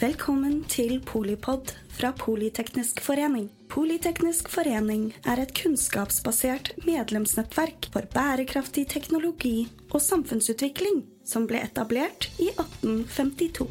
Velkommen 0.00 0.62
til 0.64 0.94
Polipod 1.04 1.74
fra 1.92 2.08
Politeknisk 2.16 3.02
forening. 3.04 3.50
Politeknisk 3.68 4.48
forening 4.48 5.10
er 5.28 5.42
et 5.42 5.52
kunnskapsbasert 5.58 6.70
medlemsnettverk 6.86 7.90
for 7.92 8.08
bærekraftig 8.14 8.86
teknologi 8.94 9.68
og 9.90 10.00
samfunnsutvikling 10.00 11.02
som 11.28 11.44
ble 11.50 11.60
etablert 11.66 12.30
i 12.40 12.48
1852. 12.48 13.68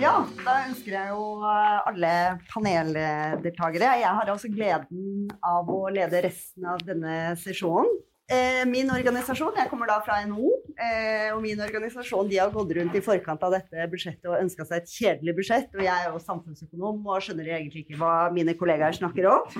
Ja, 0.00 0.16
da 0.48 0.58
ønsker 0.64 0.96
jeg 0.96 1.12
jo 1.12 1.30
eh, 1.44 1.78
alle 1.92 2.16
paneldeltakere. 2.48 3.98
Jeg 4.00 4.16
har 4.22 4.32
altså 4.32 4.48
gleden 4.48 5.28
av 5.44 5.68
å 5.68 5.82
lede 5.92 6.24
resten 6.24 6.72
av 6.72 6.80
denne 6.88 7.34
sesjonen. 7.36 7.98
Eh, 8.28 8.60
min 8.68 8.90
organisasjon, 8.92 9.54
jeg 9.56 9.70
kommer 9.70 9.88
da 9.88 9.94
fra 10.04 10.18
NHO, 10.28 10.50
eh, 10.76 11.30
og 11.32 11.38
min 11.40 11.62
organisasjon 11.64 12.28
de 12.28 12.36
har 12.36 12.50
gått 12.52 12.74
rundt 12.76 12.96
i 12.98 13.00
forkant 13.00 13.40
av 13.46 13.54
dette 13.56 13.86
budsjettet 13.88 14.28
og 14.28 14.36
ønska 14.42 14.66
seg 14.68 14.82
et 14.82 14.92
kjedelig 14.92 15.34
budsjett. 15.38 15.70
Og 15.72 15.80
jeg 15.86 15.94
er 15.94 16.10
jo 16.12 16.20
samfunnsøkonom 16.20 17.08
og 17.08 17.24
skjønner 17.24 17.48
egentlig 17.56 17.86
ikke 17.86 17.96
hva 18.02 18.28
mine 18.36 18.52
kollegaer 18.60 18.98
snakker 18.98 19.30
om. 19.32 19.56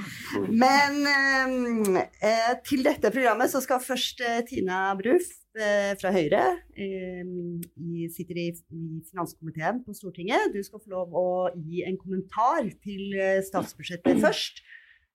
Men 0.52 1.00
eh, 1.96 2.52
til 2.68 2.84
dette 2.84 3.08
programmet 3.14 3.48
så 3.48 3.64
skal 3.64 3.80
først 3.80 4.20
Tina 4.50 4.90
Bruf 5.00 5.32
fra 5.98 6.12
Høyre, 6.14 6.42
sitter 8.14 8.38
i, 8.38 8.44
finanskomiteen 9.08 9.80
på 9.82 9.96
Stortinget. 9.96 10.52
Du 10.54 10.60
skal 10.62 10.78
få 10.84 10.92
lov 10.92 11.16
å 11.18 11.24
gi 11.56 11.82
en 11.88 11.96
kommentar 11.98 12.68
til 12.84 13.16
statsbudsjettet 13.48 14.20
først. 14.22 14.62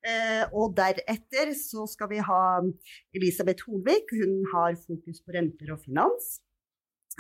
Eh, 0.04 0.44
og 0.52 0.74
deretter 0.76 1.54
så 1.56 1.86
skal 1.88 2.10
vi 2.12 2.20
ha 2.24 2.42
Elisabeth 3.16 3.64
Holvik. 3.70 4.12
Hun 4.12 4.42
har 4.52 4.76
fokus 4.80 5.22
på 5.24 5.36
renter 5.36 5.72
og 5.76 5.80
finans. 5.86 6.42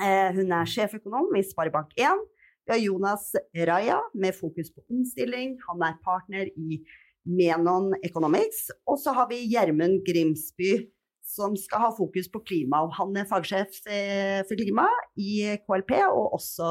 Eh, 0.02 0.34
hun 0.36 0.52
er 0.52 0.68
sjeføkonom 0.68 1.32
i 1.40 1.46
Sparebank1. 1.48 2.26
Vi 2.64 2.72
har 2.72 2.82
Jonas 2.82 3.32
Raja 3.70 4.02
med 4.16 4.36
fokus 4.36 4.72
på 4.76 4.84
omstilling. 4.92 5.56
Han 5.70 5.84
er 5.84 6.00
partner 6.04 6.52
i 6.56 6.82
Menon 7.24 7.94
Economics. 8.04 8.70
Og 8.88 9.00
så 9.00 9.16
har 9.16 9.30
vi 9.32 9.46
Gjermund 9.48 10.04
Grimsby 10.08 10.76
som 11.24 11.56
skal 11.56 11.86
ha 11.86 11.92
fokus 11.96 12.28
på 12.32 12.42
klima. 12.44 12.84
Han 13.00 13.16
er 13.16 13.28
fagsjef 13.30 13.80
eh, 13.88 14.42
for 14.48 14.60
klima 14.60 14.90
i 15.16 15.56
KLP, 15.64 15.96
og 16.12 16.36
også 16.36 16.68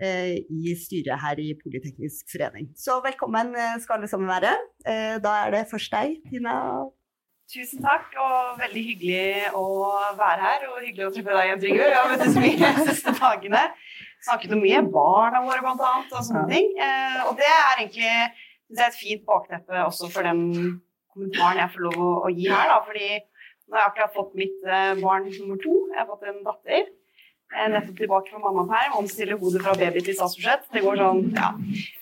i 0.00 0.74
styret 0.78 1.20
her 1.20 1.38
i 1.38 1.52
Politeknisk 1.60 2.32
forening. 2.32 2.70
Så 2.78 2.98
velkommen 3.04 3.54
eh, 3.54 3.78
skal 3.82 3.98
alle 3.98 4.08
sammen 4.10 4.30
være. 4.30 4.52
Eh, 4.88 5.16
da 5.22 5.34
er 5.44 5.54
det 5.54 5.68
først 5.70 5.92
deg, 5.92 6.16
Tina. 6.30 6.54
Tusen 7.52 7.82
takk, 7.84 8.14
og 8.16 8.60
veldig 8.62 8.84
hyggelig 8.86 9.50
å 9.58 9.66
være 10.18 10.40
her. 10.40 10.64
Og 10.70 10.78
hyggelig 10.86 11.08
å 11.08 11.10
treffe 11.14 11.36
deg 11.36 11.50
igjen, 11.50 11.60
Trygve. 11.64 11.90
Vi 11.90 11.98
har 11.98 12.08
møttes 12.12 12.38
mye 12.40 12.70
de 12.78 12.86
siste 12.88 13.14
dagene. 13.18 13.66
Snakket 14.22 14.54
om 14.56 14.62
mye. 14.64 14.80
Barna 14.94 15.42
våre, 15.44 15.60
blant 15.66 15.84
annet, 15.90 16.16
og 16.16 16.24
sånne 16.24 16.46
ting. 16.48 16.72
Og 17.28 17.36
det 17.38 17.50
er 17.50 17.82
egentlig 17.82 18.14
det 18.72 18.80
er 18.80 18.88
et 18.88 18.96
fint 18.96 19.26
bakteppe 19.28 19.82
også 19.84 20.08
for 20.14 20.24
den 20.24 20.40
kommentaren 21.12 21.60
jeg 21.60 21.72
får 21.74 21.86
lov 21.90 22.02
å, 22.06 22.30
gi 22.32 22.48
her. 22.48 22.70
Da. 22.72 22.78
Fordi 22.86 23.08
nå 23.20 23.76
har 23.76 23.82
jeg 23.82 23.90
akkurat 23.90 24.16
fått 24.16 24.38
mitt 24.38 24.58
barn 25.02 25.28
nummer 25.28 25.60
to. 25.60 25.76
Jeg 25.92 26.00
har 26.00 26.08
fått 26.08 26.30
en 26.30 26.40
datter 26.46 26.88
nettopp 27.52 27.98
tilbake 27.98 28.32
fra 28.32 28.40
mammaperm, 28.40 28.96
omstiller 29.02 29.38
hodet 29.40 29.62
fra 29.64 29.74
baby 29.78 30.02
til 30.04 30.16
statsbudsjett. 30.16 30.66
Det 30.72 30.82
går 30.84 31.00
sånn, 31.00 31.22
ja, 31.36 31.52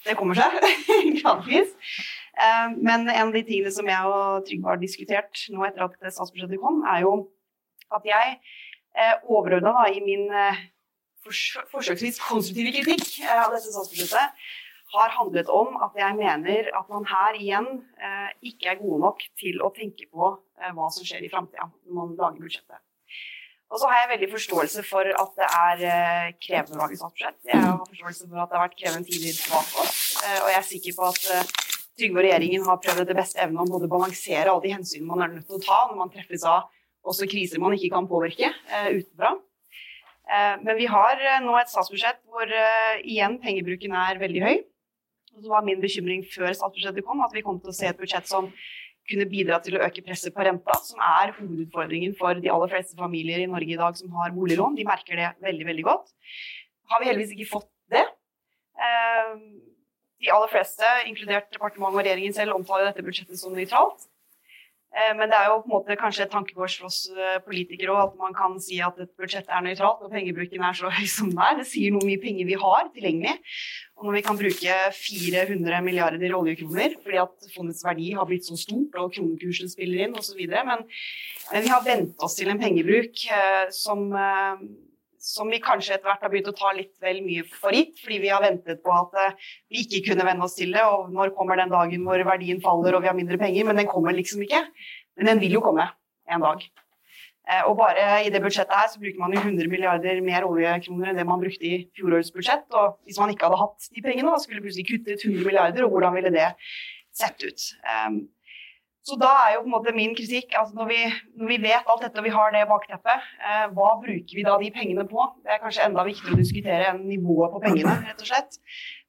det 0.07 0.17
kommer 0.19 0.39
seg 0.39 0.57
gradvis. 1.21 1.75
Eh, 2.41 2.69
men 2.79 3.09
en 3.09 3.29
av 3.29 3.35
de 3.35 3.43
tingene 3.47 3.73
som 3.75 3.89
jeg 3.91 4.15
og 4.15 4.47
Trygve 4.49 4.73
har 4.73 4.81
diskutert 4.81 5.45
nå 5.53 5.65
etter 5.67 5.87
at 5.87 5.97
statsbudsjettet 6.15 6.63
kom, 6.63 6.83
er 6.89 7.05
jo 7.05 7.15
at 7.97 8.07
jeg 8.07 8.37
eh, 8.39 9.15
overordna 9.27 9.89
i 9.91 10.03
min 10.05 10.29
eh, 10.31 10.65
forsøksvis 11.27 12.21
konstruktive 12.25 12.73
kritikk 12.79 13.27
av 13.29 13.53
dette 13.53 13.69
statsbudsjettet 13.69 14.45
har 14.91 15.13
handlet 15.15 15.51
om 15.55 15.77
at 15.85 15.99
jeg 15.99 16.17
mener 16.19 16.71
at 16.75 16.89
man 16.91 17.05
her 17.07 17.37
igjen 17.39 17.67
ikke 18.43 18.73
er 18.73 18.81
gode 18.81 18.99
nok 19.05 19.23
til 19.39 19.61
å 19.63 19.69
tenke 19.77 20.09
på 20.11 20.33
hva 20.75 20.89
som 20.91 21.07
skjer 21.07 21.29
i 21.29 21.31
framtida 21.31 21.69
når 21.85 21.95
man 21.95 22.17
lager 22.19 22.43
budsjettet. 22.43 22.81
Og 23.71 23.79
så 23.79 23.87
har 23.87 24.01
jeg 24.01 24.11
veldig 24.11 24.29
forståelse 24.33 24.83
for 24.89 25.07
at 25.23 25.37
det 25.39 25.47
er 25.47 25.83
eh, 25.89 26.31
krevende 26.43 26.79
lage 26.81 26.97
statsbudsjett. 26.99 27.37
Jeg 27.47 27.61
har 27.63 27.77
forståelse 27.79 28.25
for 28.27 28.43
at 28.43 28.51
det 28.51 28.59
har 28.59 28.65
vært 28.65 28.81
krevende 28.81 29.07
tider 29.07 29.37
bak 29.53 29.77
oss. 29.83 29.99
Eh, 30.25 30.39
og 30.41 30.49
jeg 30.51 30.59
er 30.59 30.67
sikker 30.71 30.97
på 30.97 31.11
at 31.11 31.29
eh, 31.37 31.53
Trygve 32.01 32.17
og 32.17 32.25
regjeringen 32.25 32.65
har 32.65 32.79
prøvd 32.81 33.03
etter 33.03 33.19
beste 33.19 33.41
evne 33.45 33.61
å 33.61 33.69
både 33.69 33.89
balansere 33.91 34.49
alle 34.49 34.63
de 34.65 34.71
hensynene 34.73 35.11
man 35.11 35.23
er 35.25 35.33
nødt 35.35 35.47
til 35.51 35.59
å 35.59 35.63
ta 35.63 35.79
når 35.91 35.99
man 35.99 36.13
treffes 36.15 36.47
av 36.49 36.71
også 37.05 37.29
kriser 37.29 37.61
man 37.61 37.75
ikke 37.77 37.91
kan 37.93 38.09
påvirke 38.09 38.49
utenfra. 38.71 39.35
Men 40.63 40.79
vi 40.79 40.87
har 40.89 41.21
nå 41.45 41.59
et 41.59 41.69
statsbudsjett 41.69 42.23
hvor 42.31 42.55
igjen 43.03 43.37
pengebruken 43.43 43.99
er 44.01 44.23
veldig 44.23 44.45
høy. 44.47 44.55
Og 45.35 45.45
så 45.45 45.53
var 45.53 45.67
min 45.67 45.83
bekymring 45.83 46.25
før 46.31 46.55
statsbudsjettet 46.57 47.05
kom 47.05 47.21
at 47.27 47.37
vi 47.37 47.45
kom 47.45 47.61
til 47.61 47.75
å 47.75 47.77
se 47.77 47.91
et 47.91 48.01
budsjett 48.01 48.31
som 48.31 48.49
kunne 49.11 49.27
bidra 49.31 49.59
til 49.65 49.77
å 49.77 49.83
øke 49.87 50.05
presset 50.07 50.35
på 50.35 50.45
renta, 50.47 50.77
som 50.87 51.03
er 51.05 51.35
hovedutfordringen 51.39 52.15
for 52.19 52.39
de 52.39 52.53
aller 52.53 52.71
fleste 52.73 52.99
familier 52.99 53.43
i 53.43 53.51
Norge 53.51 53.75
i 53.75 53.81
dag 53.81 53.99
som 53.99 54.15
har 54.21 54.35
boliglån. 54.37 54.79
De 54.79 54.87
merker 54.89 55.19
det 55.21 55.33
veldig, 55.45 55.67
veldig 55.73 55.87
godt. 55.89 56.15
Har 56.91 57.03
vi 57.03 57.11
heldigvis 57.11 57.35
ikke 57.37 57.53
fått 57.53 57.71
det. 57.93 58.05
Eh, 58.81 59.35
de 60.21 60.33
aller 60.35 60.53
fleste, 60.53 60.95
inkludert 61.09 61.49
departementet 61.55 61.97
og 61.97 62.05
regjeringen 62.05 62.37
selv, 62.37 62.57
omtaler 62.59 62.91
dette 62.91 63.05
budsjettet 63.07 63.41
som 63.41 63.55
nøytralt. 63.57 64.10
Eh, 64.91 65.13
men 65.15 65.31
det 65.31 65.39
er 65.39 65.47
jo 65.47 65.61
på 65.63 65.69
en 65.69 65.75
måte 65.77 65.97
kanskje 65.99 66.25
et 66.25 66.33
tankekors 66.35 66.75
for 66.81 66.89
oss 66.89 67.05
eh, 67.15 67.37
politikere 67.45 67.95
at 68.03 68.17
man 68.19 68.35
kan 68.35 68.57
si 68.63 68.81
at 68.83 68.99
et 68.99 69.13
budsjett 69.21 69.47
er 69.47 69.63
nøytralt 69.63 70.03
når 70.03 70.11
pengebruken 70.17 70.65
er 70.67 70.75
så 70.75 70.91
høy 70.99 71.07
som 71.11 71.31
den 71.31 71.43
er. 71.47 71.61
Det 71.61 71.69
sier 71.71 71.95
noe 71.95 72.03
om 72.03 72.11
mye 72.11 72.23
penger 72.23 72.49
vi 72.49 72.59
har 72.59 72.91
tilgjengelig. 72.97 73.37
Og 74.01 74.09
når 74.09 74.17
vi 74.17 74.25
kan 74.27 74.41
bruke 74.41 74.77
400 74.97 75.81
milliarder 75.87 76.35
oljekroner 76.35 76.99
fordi 77.05 77.23
at 77.23 77.51
fondets 77.55 77.87
verdi 77.87 78.11
har 78.19 78.27
blitt 78.27 78.49
så 78.49 78.59
stort 78.59 78.99
og 78.99 79.15
kronekursen 79.15 79.71
spiller 79.71 80.09
inn 80.09 80.19
osv. 80.19 80.43
Men, 80.51 80.87
men 81.53 81.67
vi 81.67 81.71
har 81.71 81.87
vent 81.87 82.27
oss 82.27 82.39
til 82.41 82.51
en 82.51 82.63
pengebruk 82.63 83.27
eh, 83.31 83.67
som 83.71 84.09
som 85.21 85.51
vi 85.53 85.61
kanskje 85.63 85.95
etter 85.97 86.09
hvert 86.09 86.23
har 86.25 86.33
begynt 86.33 86.49
å 86.49 86.57
ta 86.57 86.73
litt 86.73 86.95
vel 87.05 87.21
mye 87.25 87.45
for 87.53 87.77
gitt, 87.77 87.99
fordi 88.01 88.21
vi 88.23 88.33
har 88.33 88.43
ventet 88.45 88.81
på 88.85 88.93
at 88.95 89.17
uh, 89.21 89.49
vi 89.69 89.85
ikke 89.85 90.11
kunne 90.11 90.25
venne 90.27 90.47
oss 90.47 90.57
til 90.57 90.73
det. 90.75 90.83
Og 90.89 91.13
når 91.15 91.35
kommer 91.37 91.61
den 91.61 91.73
dagen 91.73 92.07
hvor 92.09 92.25
verdien 92.27 92.63
faller 92.65 92.97
og 92.97 93.05
vi 93.05 93.11
har 93.13 93.19
mindre 93.19 93.39
penger? 93.41 93.69
Men 93.69 93.83
den 93.83 93.91
kommer 93.91 94.17
liksom 94.17 94.41
ikke. 94.47 94.63
Men 95.21 95.35
den 95.35 95.43
vil 95.45 95.59
jo 95.59 95.65
komme 95.65 95.91
en 96.31 96.47
dag. 96.47 96.65
Uh, 97.45 97.63
og 97.69 97.77
bare 97.83 98.09
i 98.25 98.33
det 98.33 98.41
budsjettet 98.41 98.77
her 98.77 98.89
så 98.93 99.03
bruker 99.03 99.21
man 99.21 99.37
jo 99.37 99.45
100 99.45 99.69
milliarder 99.73 100.25
mer 100.25 100.49
oljekroner 100.49 101.13
enn 101.13 101.21
det 101.21 101.29
man 101.29 101.45
brukte 101.45 101.69
i 101.69 101.83
fjorårets 101.99 102.33
budsjett. 102.33 102.65
Og 102.73 102.97
hvis 103.05 103.21
man 103.21 103.35
ikke 103.35 103.51
hadde 103.51 103.61
hatt 103.61 103.93
de 103.93 104.07
pengene, 104.07 104.33
da 104.33 104.41
skulle 104.41 104.65
plutselig 104.65 104.89
kuttet 104.89 105.29
100 105.29 105.45
milliarder, 105.45 105.85
og 105.85 105.97
hvordan 105.97 106.17
ville 106.17 106.33
det 106.33 106.49
sett 107.21 107.45
ut? 107.45 107.71
Så 109.07 109.17
da 109.17 109.31
er 109.47 109.55
jo 109.55 109.63
på 109.63 109.71
en 109.71 109.73
måte 109.73 109.95
min 109.97 110.13
kritikk 110.17 110.53
altså 110.61 110.77
når 110.77 110.91
vi, 110.91 110.99
når 111.41 111.49
vi 111.49 111.57
vet 111.63 111.89
alt 111.89 112.03
dette 112.05 112.21
og 112.21 112.27
vi 112.27 112.33
har 112.35 112.53
det 112.53 112.67
bakteppet, 112.69 113.31
eh, 113.49 113.65
hva 113.73 113.95
bruker 114.03 114.37
vi 114.37 114.45
da 114.45 114.59
de 114.61 114.69
pengene 114.75 115.07
på? 115.09 115.25
Det 115.45 115.55
er 115.55 115.63
kanskje 115.63 115.87
enda 115.87 116.05
viktigere 116.05 116.37
å 116.37 116.41
diskutere 116.41 116.91
enn 116.91 117.07
nivået 117.09 117.55
på 117.55 117.63
pengene, 117.65 117.97
rett 118.11 118.21
og 118.21 118.29
slett. 118.29 118.61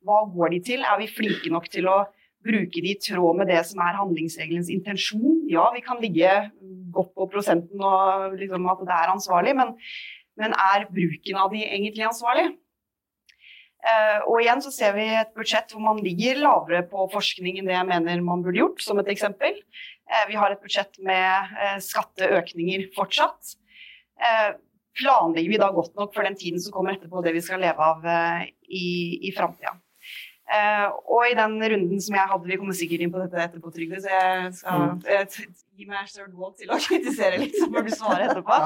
Hva 0.07 0.24
går 0.31 0.56
de 0.56 0.62
til? 0.72 0.88
Er 0.88 1.02
vi 1.02 1.12
flinke 1.12 1.52
nok 1.52 1.68
til 1.74 1.91
å 1.91 2.00
bruke 2.46 2.81
de 2.81 2.96
i 2.96 3.00
tråd 3.03 3.38
med 3.41 3.52
det 3.52 3.59
som 3.68 3.84
er 3.84 4.00
handlingsregelens 4.00 4.72
intensjon? 4.74 5.44
Ja, 5.52 5.68
vi 5.75 5.84
kan 5.85 6.00
ligge 6.02 6.31
godt 6.96 7.12
på 7.18 7.28
prosenten 7.35 7.84
og 7.84 8.40
liksom 8.40 8.72
at 8.72 8.88
det 8.88 8.96
er 8.96 9.12
ansvarlig, 9.12 9.58
men, 9.59 9.75
men 10.40 10.56
er 10.56 10.88
bruken 10.88 11.44
av 11.44 11.52
de 11.52 11.66
egentlig 11.68 12.08
ansvarlig? 12.08 12.47
Uh, 13.81 14.19
og 14.30 14.44
igjen 14.44 14.62
så 14.62 14.69
ser 14.74 14.94
vi 14.94 15.08
et 15.09 15.31
budsjett 15.34 15.72
hvor 15.74 15.81
man 15.81 16.02
ligger 16.06 16.38
lavere 16.38 16.84
på 16.90 17.08
forskning 17.09 17.58
enn 17.58 17.69
det 17.69 17.74
jeg 17.74 17.88
mener 17.90 18.22
man 18.22 18.44
burde 18.46 18.62
gjort, 18.62 18.84
som 18.84 19.02
et 19.02 19.09
eksempel. 19.09 19.58
Uh, 20.06 20.25
vi 20.30 20.38
har 20.38 20.53
et 20.53 20.62
budsjett 20.62 21.00
med 21.02 21.56
uh, 21.58 21.80
skatteøkninger 21.81 22.91
fortsatt. 22.97 23.58
planlegger 25.00 25.50
vi 25.50 25.58
da 25.58 25.72
godt 25.73 25.96
nok 25.97 26.11
for 26.14 26.28
den 26.28 26.35
tiden 26.38 26.61
som 26.61 26.76
kommer 26.76 26.94
etterpå, 26.94 27.23
det 27.26 27.34
vi 27.34 27.41
skal 27.41 27.64
leve 27.64 27.82
av 27.82 28.03
i, 28.70 28.85
i 29.26 29.32
framtida? 29.34 29.73
Uh, 30.52 30.88
og 31.08 31.30
i 31.30 31.36
den 31.38 31.53
runden 31.64 32.02
som 32.03 32.16
jeg 32.18 32.28
hadde, 32.28 32.48
vi 32.50 32.58
kommer 32.59 32.76
sikkert 32.76 33.03
inn 33.06 33.12
på 33.14 33.22
dette 33.22 33.40
etterpå, 33.40 33.72
Trygve, 33.72 34.02
så 34.03 34.12
jeg 34.12 34.50
skal 34.58 34.82
uh, 35.00 35.38
gi 35.80 35.88
meg 35.88 36.09
sjøl 36.12 36.28
lov 36.28 36.58
til 36.59 36.74
å 36.74 36.80
kritisere 36.90 37.40
litt, 37.40 37.56
så 37.56 37.70
får 37.72 37.88
du 37.88 37.92
svare 37.96 38.26
etterpå. 38.28 38.58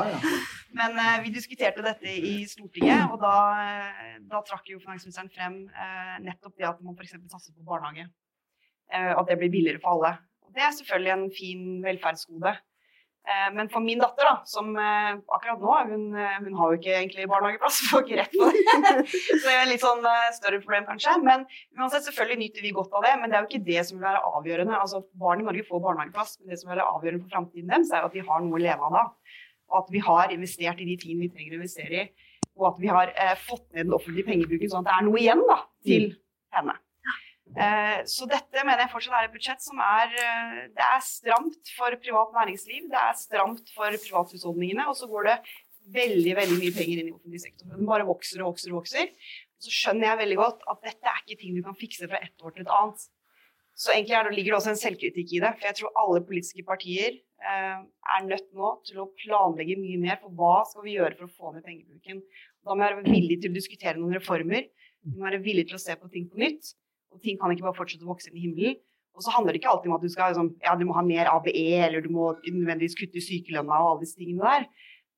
Men 0.80 0.98
uh, 0.98 1.20
vi 1.22 1.34
diskuterte 1.36 1.86
dette 1.86 2.10
i 2.10 2.40
Stortinget, 2.50 3.06
og 3.14 3.22
da, 3.22 3.36
da 4.32 4.42
trakk 4.48 4.72
jo 4.74 4.82
finansministeren 4.82 5.30
frem 5.30 5.60
nettopp 6.26 6.56
det 6.58 6.72
at 6.72 6.82
man 6.82 6.98
f.eks. 6.98 7.20
satser 7.30 7.54
på 7.54 7.68
barnehage. 7.68 8.08
at 8.90 9.30
det 9.30 9.38
blir 9.38 9.54
billigere 9.54 9.82
for 9.84 10.00
alle. 10.00 10.16
Og 10.46 10.58
det 10.58 10.66
er 10.66 10.74
selvfølgelig 10.74 11.14
en 11.14 11.30
fin 11.38 11.64
velferdsgode. 11.86 12.56
Eh, 13.25 13.54
men 13.56 13.69
for 13.74 13.81
min 13.81 14.01
datter, 14.01 14.27
da, 14.27 14.33
som 14.45 14.68
eh, 14.77 15.16
akkurat 15.33 15.62
nå 15.62 15.77
hun, 15.89 16.04
eh, 16.13 16.36
hun 16.44 16.57
har 16.60 16.72
jo 16.72 16.77
ikke 16.77 16.92
egentlig 16.94 17.25
barnehageplass, 17.31 17.80
får 17.89 18.04
ikke 18.04 18.19
rett 18.19 18.36
på 18.36 18.50
det. 18.54 18.62
Så 19.42 19.42
det 19.48 19.56
er 19.56 19.69
litt 19.69 19.81
sånn 19.81 20.06
større 20.38 20.60
problem, 20.62 20.86
kanskje. 20.92 21.16
Men 21.25 21.48
uansett, 21.80 22.06
selvfølgelig 22.06 22.38
nyter 22.44 22.68
vi 22.68 22.75
godt 22.75 22.94
av 22.94 23.07
det, 23.07 23.16
men 23.22 23.33
det 23.33 23.39
er 23.39 23.48
jo 23.48 23.50
ikke 23.50 23.69
det 23.72 23.88
som 23.88 23.98
vil 23.98 24.06
være 24.06 24.22
avgjørende. 24.30 24.77
Altså, 24.77 25.01
Barn 25.18 25.42
i 25.42 25.48
Norge 25.48 25.66
får 25.66 25.83
barnehageplass, 25.88 26.38
men 26.42 26.54
det 26.54 26.62
som 26.62 26.69
vil 26.69 26.75
være 26.75 26.88
avgjørende 26.92 27.25
for 27.25 27.38
framtiden 27.39 27.74
deres, 27.74 27.94
er 27.95 28.06
at 28.06 28.13
de 28.13 28.27
har 28.30 28.45
noe 28.45 28.60
å 28.60 28.63
leve 28.68 28.89
av 28.92 29.00
da. 29.00 29.06
og 29.74 29.81
at 29.81 29.92
vi 29.95 30.06
har 30.06 30.33
investert 30.36 30.81
i 30.81 30.86
de 30.92 31.00
tingene 31.01 31.25
vi 31.25 31.33
trenger 31.33 31.57
å 31.57 31.62
investere 31.63 32.04
i. 32.04 32.31
Og 32.56 32.69
at 32.69 32.77
vi 32.80 32.94
har 32.94 33.10
eh, 33.10 33.33
fått 33.42 33.66
ned 33.74 33.88
den 33.89 33.98
offentlige 33.98 34.30
pengebruken, 34.30 34.69
sånn 34.69 34.86
at 34.86 34.92
det 34.92 35.00
er 35.00 35.07
noe 35.10 35.24
igjen 35.24 35.42
da, 35.50 35.57
til 35.88 36.12
mm. 36.12 36.19
henne. 36.60 36.77
Eh, 37.53 38.00
så 38.09 38.25
dette 38.27 38.63
mener 38.65 38.83
jeg 38.83 38.92
fortsatt 38.92 39.19
er 39.19 39.27
et 39.27 39.36
budsjett 39.36 39.62
som 39.62 39.77
er, 39.80 40.09
eh, 40.18 40.56
det 40.75 40.86
er 40.86 41.03
stramt 41.06 41.69
for 41.77 41.94
privat 42.01 42.33
næringsliv, 42.33 42.89
det 42.89 43.00
er 43.00 43.13
stramt 43.19 43.69
for 43.75 43.94
privathusholdningene, 44.07 44.88
og 44.89 44.97
så 44.97 45.07
går 45.12 45.30
det 45.30 45.38
veldig 45.94 46.33
veldig 46.39 46.57
mye 46.57 46.74
penger 46.74 47.01
inn 47.01 47.09
i 47.12 47.15
offentlig 47.15 47.42
sektor. 47.44 47.69
Den 47.69 47.89
bare 47.89 48.07
vokser 48.07 48.42
og 48.42 48.53
vokser 48.53 48.74
og 48.74 48.81
vokser. 48.81 49.12
Så 49.62 49.74
skjønner 49.74 50.09
jeg 50.09 50.21
veldig 50.24 50.39
godt 50.39 50.63
at 50.71 50.81
dette 50.88 51.12
er 51.12 51.21
ikke 51.21 51.38
ting 51.42 51.57
du 51.57 51.62
kan 51.65 51.77
fikse 51.77 52.09
fra 52.09 52.21
ett 52.25 52.42
år 52.42 52.56
til 52.56 52.65
et 52.65 52.74
annet. 52.74 53.06
Så 53.75 53.91
egentlig 53.91 54.15
det, 54.15 54.36
ligger 54.38 54.53
det 54.53 54.59
også 54.59 54.71
en 54.71 54.81
selvkritikk 54.81 55.33
i 55.36 55.41
det. 55.44 55.51
For 55.59 55.68
jeg 55.68 55.77
tror 55.80 56.00
alle 56.01 56.24
politiske 56.25 56.63
partier 56.68 57.18
eh, 57.19 57.81
er 58.15 58.27
nødt 58.30 58.48
nå 58.56 58.71
til 58.88 59.01
å 59.03 59.09
planlegge 59.19 59.77
mye 59.81 60.00
mer 60.01 60.21
for 60.21 60.33
hva 60.38 60.63
skal 60.69 60.88
vi 60.88 60.95
gjøre 60.95 61.19
for 61.19 61.27
å 61.27 61.36
få 61.36 61.53
ned 61.56 61.65
pengebruken. 61.68 62.24
Da 62.63 62.71
må 62.74 62.80
vi 62.80 62.86
være 62.88 63.06
villige 63.09 63.44
til 63.44 63.53
å 63.53 63.59
diskutere 63.59 64.00
noen 64.00 64.15
reformer. 64.18 64.69
Vi 65.06 65.13
må 65.13 65.27
være 65.27 65.44
villige 65.44 65.69
til 65.69 65.77
å 65.77 65.83
se 65.86 65.98
på 66.00 66.09
ting 66.13 66.30
på 66.31 66.39
nytt. 66.41 66.71
Og 67.15 67.23
ting 67.23 67.39
kan 67.39 67.53
ikke 67.53 67.67
bare 67.69 67.77
fortsette 67.79 68.06
å 68.06 68.12
vokse 68.12 68.29
inn 68.31 68.39
i 68.39 68.45
himmelen. 68.45 68.77
Og 69.15 69.23
så 69.23 69.31
handler 69.31 69.56
det 69.56 69.62
ikke 69.62 69.71
alltid 69.71 69.91
om 69.91 69.95
at 69.95 70.03
du 70.03 70.12
skal 70.12 70.33
liksom, 70.33 70.50
ja, 70.63 70.73
du 70.75 70.83
må 70.88 70.95
ha 70.97 71.03
mer 71.07 71.29
ABE, 71.31 71.51
eller 71.85 72.03
du 72.03 72.09
må 72.12 72.33
nødvendigvis 72.44 72.97
kutte 73.00 73.21
i 73.21 73.23
sykelønna 73.23 73.77
og 73.79 73.91
alle 73.94 74.01
disse 74.03 74.19
tingene 74.19 74.44
der. 74.44 74.65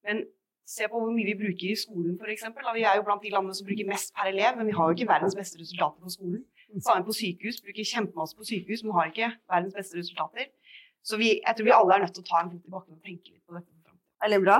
Men 0.05 0.21
se 0.69 0.85
på 0.91 0.99
hvor 1.01 1.09
mye 1.15 1.25
vi 1.25 1.33
bruker 1.39 1.71
i 1.71 1.77
skolen, 1.79 2.13
f.eks. 2.21 2.45
Vi 2.77 2.85
er 2.85 2.99
jo 2.99 3.05
blant 3.07 3.25
de 3.25 3.31
landene 3.33 3.57
som 3.57 3.65
bruker 3.65 3.89
mest 3.89 4.13
per 4.13 4.29
elev, 4.29 4.59
men 4.59 4.69
vi 4.69 4.75
har 4.77 4.89
jo 4.91 4.97
ikke 4.97 5.09
verdens 5.09 5.37
beste 5.39 5.57
resultater 5.61 6.03
på 6.03 6.13
skolen. 6.13 6.43
Samme 6.83 7.07
på 7.07 7.15
sykehus. 7.15 7.61
Bruker 7.65 7.89
kjempemasse 7.93 8.37
på 8.37 8.45
sykehus, 8.45 8.83
men 8.85 8.97
har 8.99 9.09
ikke 9.09 9.31
verdens 9.49 9.77
beste 9.79 9.97
resultater. 9.97 10.51
Så 11.07 11.17
vi, 11.17 11.37
jeg 11.39 11.57
tror 11.57 11.69
vi 11.69 11.77
alle 11.79 11.95
er 11.95 12.03
nødt 12.03 12.13
til 12.17 12.25
å 12.25 12.29
ta 12.29 12.43
en 12.43 12.51
fot 12.51 12.67
i 12.67 12.73
bakken 12.73 12.99
og 12.99 13.07
tenke 13.07 13.31
litt 13.31 13.45
på 13.47 13.57
dette. 13.57 13.95
Veldig 14.23 14.43
bra. 14.43 14.57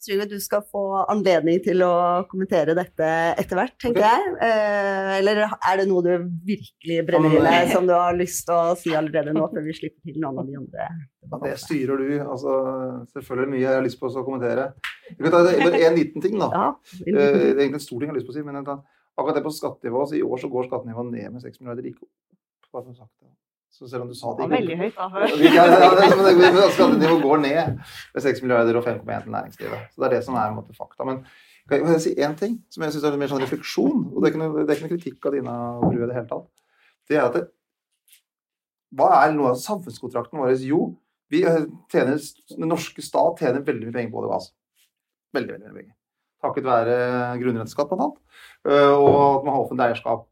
Trygve, 0.00 0.26
du 0.30 0.38
skal 0.40 0.62
få 0.64 0.82
anledning 1.12 1.58
til 1.64 1.82
å 1.84 1.92
kommentere 2.30 2.72
dette 2.76 3.08
etter 3.40 3.58
hvert, 3.58 3.74
tenker 3.82 4.06
jeg. 4.06 4.30
Eh, 4.46 5.10
eller 5.18 5.42
er 5.44 5.80
det 5.80 5.84
noe 5.90 6.04
du 6.06 6.12
virkelig 6.48 7.02
brenner 7.08 7.36
inne 7.36 7.58
som 7.68 7.88
du 7.88 7.92
har 7.92 8.16
lyst 8.16 8.46
til 8.48 8.56
å 8.56 8.76
si 8.80 8.94
allerede 8.96 9.34
nå, 9.36 9.44
før 9.52 9.66
vi 9.66 9.76
slipper 9.76 10.08
til 10.08 10.22
noen 10.22 10.40
av 10.40 10.48
de 10.48 10.56
andre? 10.60 10.88
Det 11.44 11.52
styrer 11.60 12.00
du. 12.00 12.14
Altså, 12.24 12.54
selvfølgelig 13.12 13.52
mye 13.52 13.60
jeg 13.66 13.76
har 13.76 13.84
lyst 13.84 14.00
på 14.00 14.08
å 14.08 14.24
kommentere. 14.24 14.70
Jeg 15.10 15.26
kan 15.26 15.36
ta 15.36 15.74
en 15.90 15.98
liten 15.98 16.24
ting, 16.24 16.40
da. 16.40 16.72
Eh, 17.10 17.12
det 17.12 17.26
er 17.26 17.64
egentlig 17.66 17.82
en 17.82 17.86
stor 17.88 17.98
ting 17.98 18.08
jeg 18.08 18.14
har 18.14 18.18
lyst 18.22 18.30
på 18.30 18.34
å 18.34 18.38
si. 18.38 18.46
men 18.46 18.62
Akkurat 18.64 19.36
det 19.36 19.44
på 19.44 19.52
skattenivået, 19.52 20.08
så 20.08 20.16
I 20.16 20.24
år 20.24 20.40
så 20.40 20.48
går 20.48 20.70
skattenivået 20.70 21.12
ned 21.12 21.34
med 21.34 21.42
6 21.44 21.60
milliarder, 21.60 21.90
ikke 21.90 22.06
opp. 22.06 22.16
Så 23.70 23.88
selv 23.88 24.04
om 24.04 24.10
du 24.10 24.16
sa 24.18 24.32
det 24.36 24.48
Veldig 24.50 24.76
høyt, 24.80 24.96
da. 24.98 25.06
Skattenivået 26.74 27.22
går 27.22 27.42
ned 27.44 27.76
med 28.14 28.24
6 28.24 28.42
milliarder 28.44 28.80
og 28.80 28.86
5,1 28.86 29.22
til 29.24 29.34
næringslivet. 29.36 29.84
Så 29.92 30.02
det 30.02 30.08
er 30.08 30.14
det 30.16 30.24
som 30.26 30.38
er 30.40 30.56
måte, 30.56 30.74
fakta. 30.76 31.06
Men 31.08 31.22
kan 31.70 31.86
jeg 31.94 32.02
si 32.04 32.14
én 32.18 32.34
ting 32.38 32.58
som 32.72 32.84
jeg 32.84 32.96
syns 32.96 33.06
er 33.06 33.20
mer 33.20 33.30
sånn 33.30 33.44
refleksjon? 33.44 34.02
Og 34.10 34.18
det 34.18 34.28
er 34.28 34.34
ikke 34.34 34.42
noe, 34.42 34.64
det 34.64 34.74
er 34.74 34.80
ikke 34.80 34.88
noe 34.88 34.96
kritikk 34.96 35.30
av 35.30 35.36
Dina 35.36 35.54
bruer 35.84 36.02
i 36.02 36.10
det 36.10 36.18
hele 36.18 36.30
tatt. 36.32 36.50
Det 37.08 37.18
er 37.18 37.28
at 37.28 37.38
det, 37.38 37.46
Hva 38.98 39.12
er 39.20 39.36
noe 39.36 39.54
av 39.54 39.62
samfunnskontrakten 39.62 40.42
vår? 40.42 40.56
Jo, 40.66 40.82
vi 41.30 41.44
tjener, 41.94 42.18
den 42.56 42.70
norske 42.72 43.06
stat 43.06 43.38
tjener 43.38 43.62
veldig 43.62 43.86
mye 43.86 43.98
penger 44.00 44.12
på 44.16 44.26
det. 44.26 44.34
Altså. 44.34 44.54
Veldig, 45.38 45.54
veldig, 45.54 45.70
veldig 45.70 45.82
penger 45.84 45.96
takket 46.40 46.66
være 46.66 46.96
grunnrenteskatt 47.40 47.90
blant 47.90 48.02
annet. 48.06 48.18
og 48.64 49.38
at 49.38 49.44
man 49.44 49.54
har 49.54 49.62
offentlig 49.64 49.86
eierskap. 49.88 50.26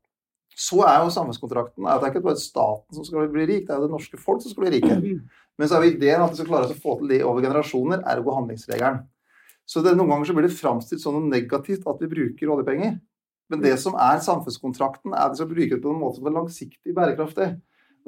Så 0.58 0.80
er 0.82 1.04
jo 1.04 1.12
samfunnskontrakten 1.14 1.86
at 1.86 2.00
det 2.02 2.08
er 2.08 2.14
ikke 2.16 2.24
bare 2.24 2.40
staten 2.42 2.96
som 2.96 3.06
skal 3.06 3.28
bli 3.30 3.44
rik, 3.46 3.68
det 3.68 3.74
er 3.74 3.78
jo 3.78 3.86
det 3.86 3.94
norske 3.94 4.18
folk 4.18 4.42
som 4.42 4.50
skal 4.50 4.64
bli 4.64 4.72
rike. 4.78 4.96
Men 5.58 5.70
så 5.70 5.76
er 5.76 5.86
jo 5.86 5.92
ideen 5.92 6.24
at 6.24 6.32
vi 6.32 6.40
skal 6.40 6.48
klare 6.50 6.66
oss 6.66 6.74
å 6.74 6.82
få 6.82 6.96
til 6.98 7.12
det 7.12 7.20
over 7.26 7.44
generasjoner, 7.46 8.02
ergo 8.10 8.34
handlingsregelen. 8.34 9.04
Så 9.68 9.82
det, 9.84 9.92
noen 9.98 10.10
ganger 10.10 10.30
så 10.30 10.34
blir 10.34 10.48
det 10.48 10.56
framstilt 10.56 11.02
som 11.02 11.14
noe 11.14 11.28
negativt 11.28 11.86
at 11.90 12.02
vi 12.02 12.10
bruker 12.10 12.50
oljepenger. 12.54 12.96
Men 13.52 13.62
det 13.64 13.74
som 13.80 13.96
er 14.00 14.22
samfunnskontrakten, 14.24 15.12
er 15.12 15.26
at 15.26 15.34
vi 15.34 15.40
skal 15.40 15.50
bruke 15.50 15.76
det 15.76 15.82
på 15.84 15.92
en 15.92 16.00
måte 16.00 16.18
som 16.18 16.28
er 16.28 16.36
langsiktig 16.36 16.94
bærekraftig. 16.96 17.48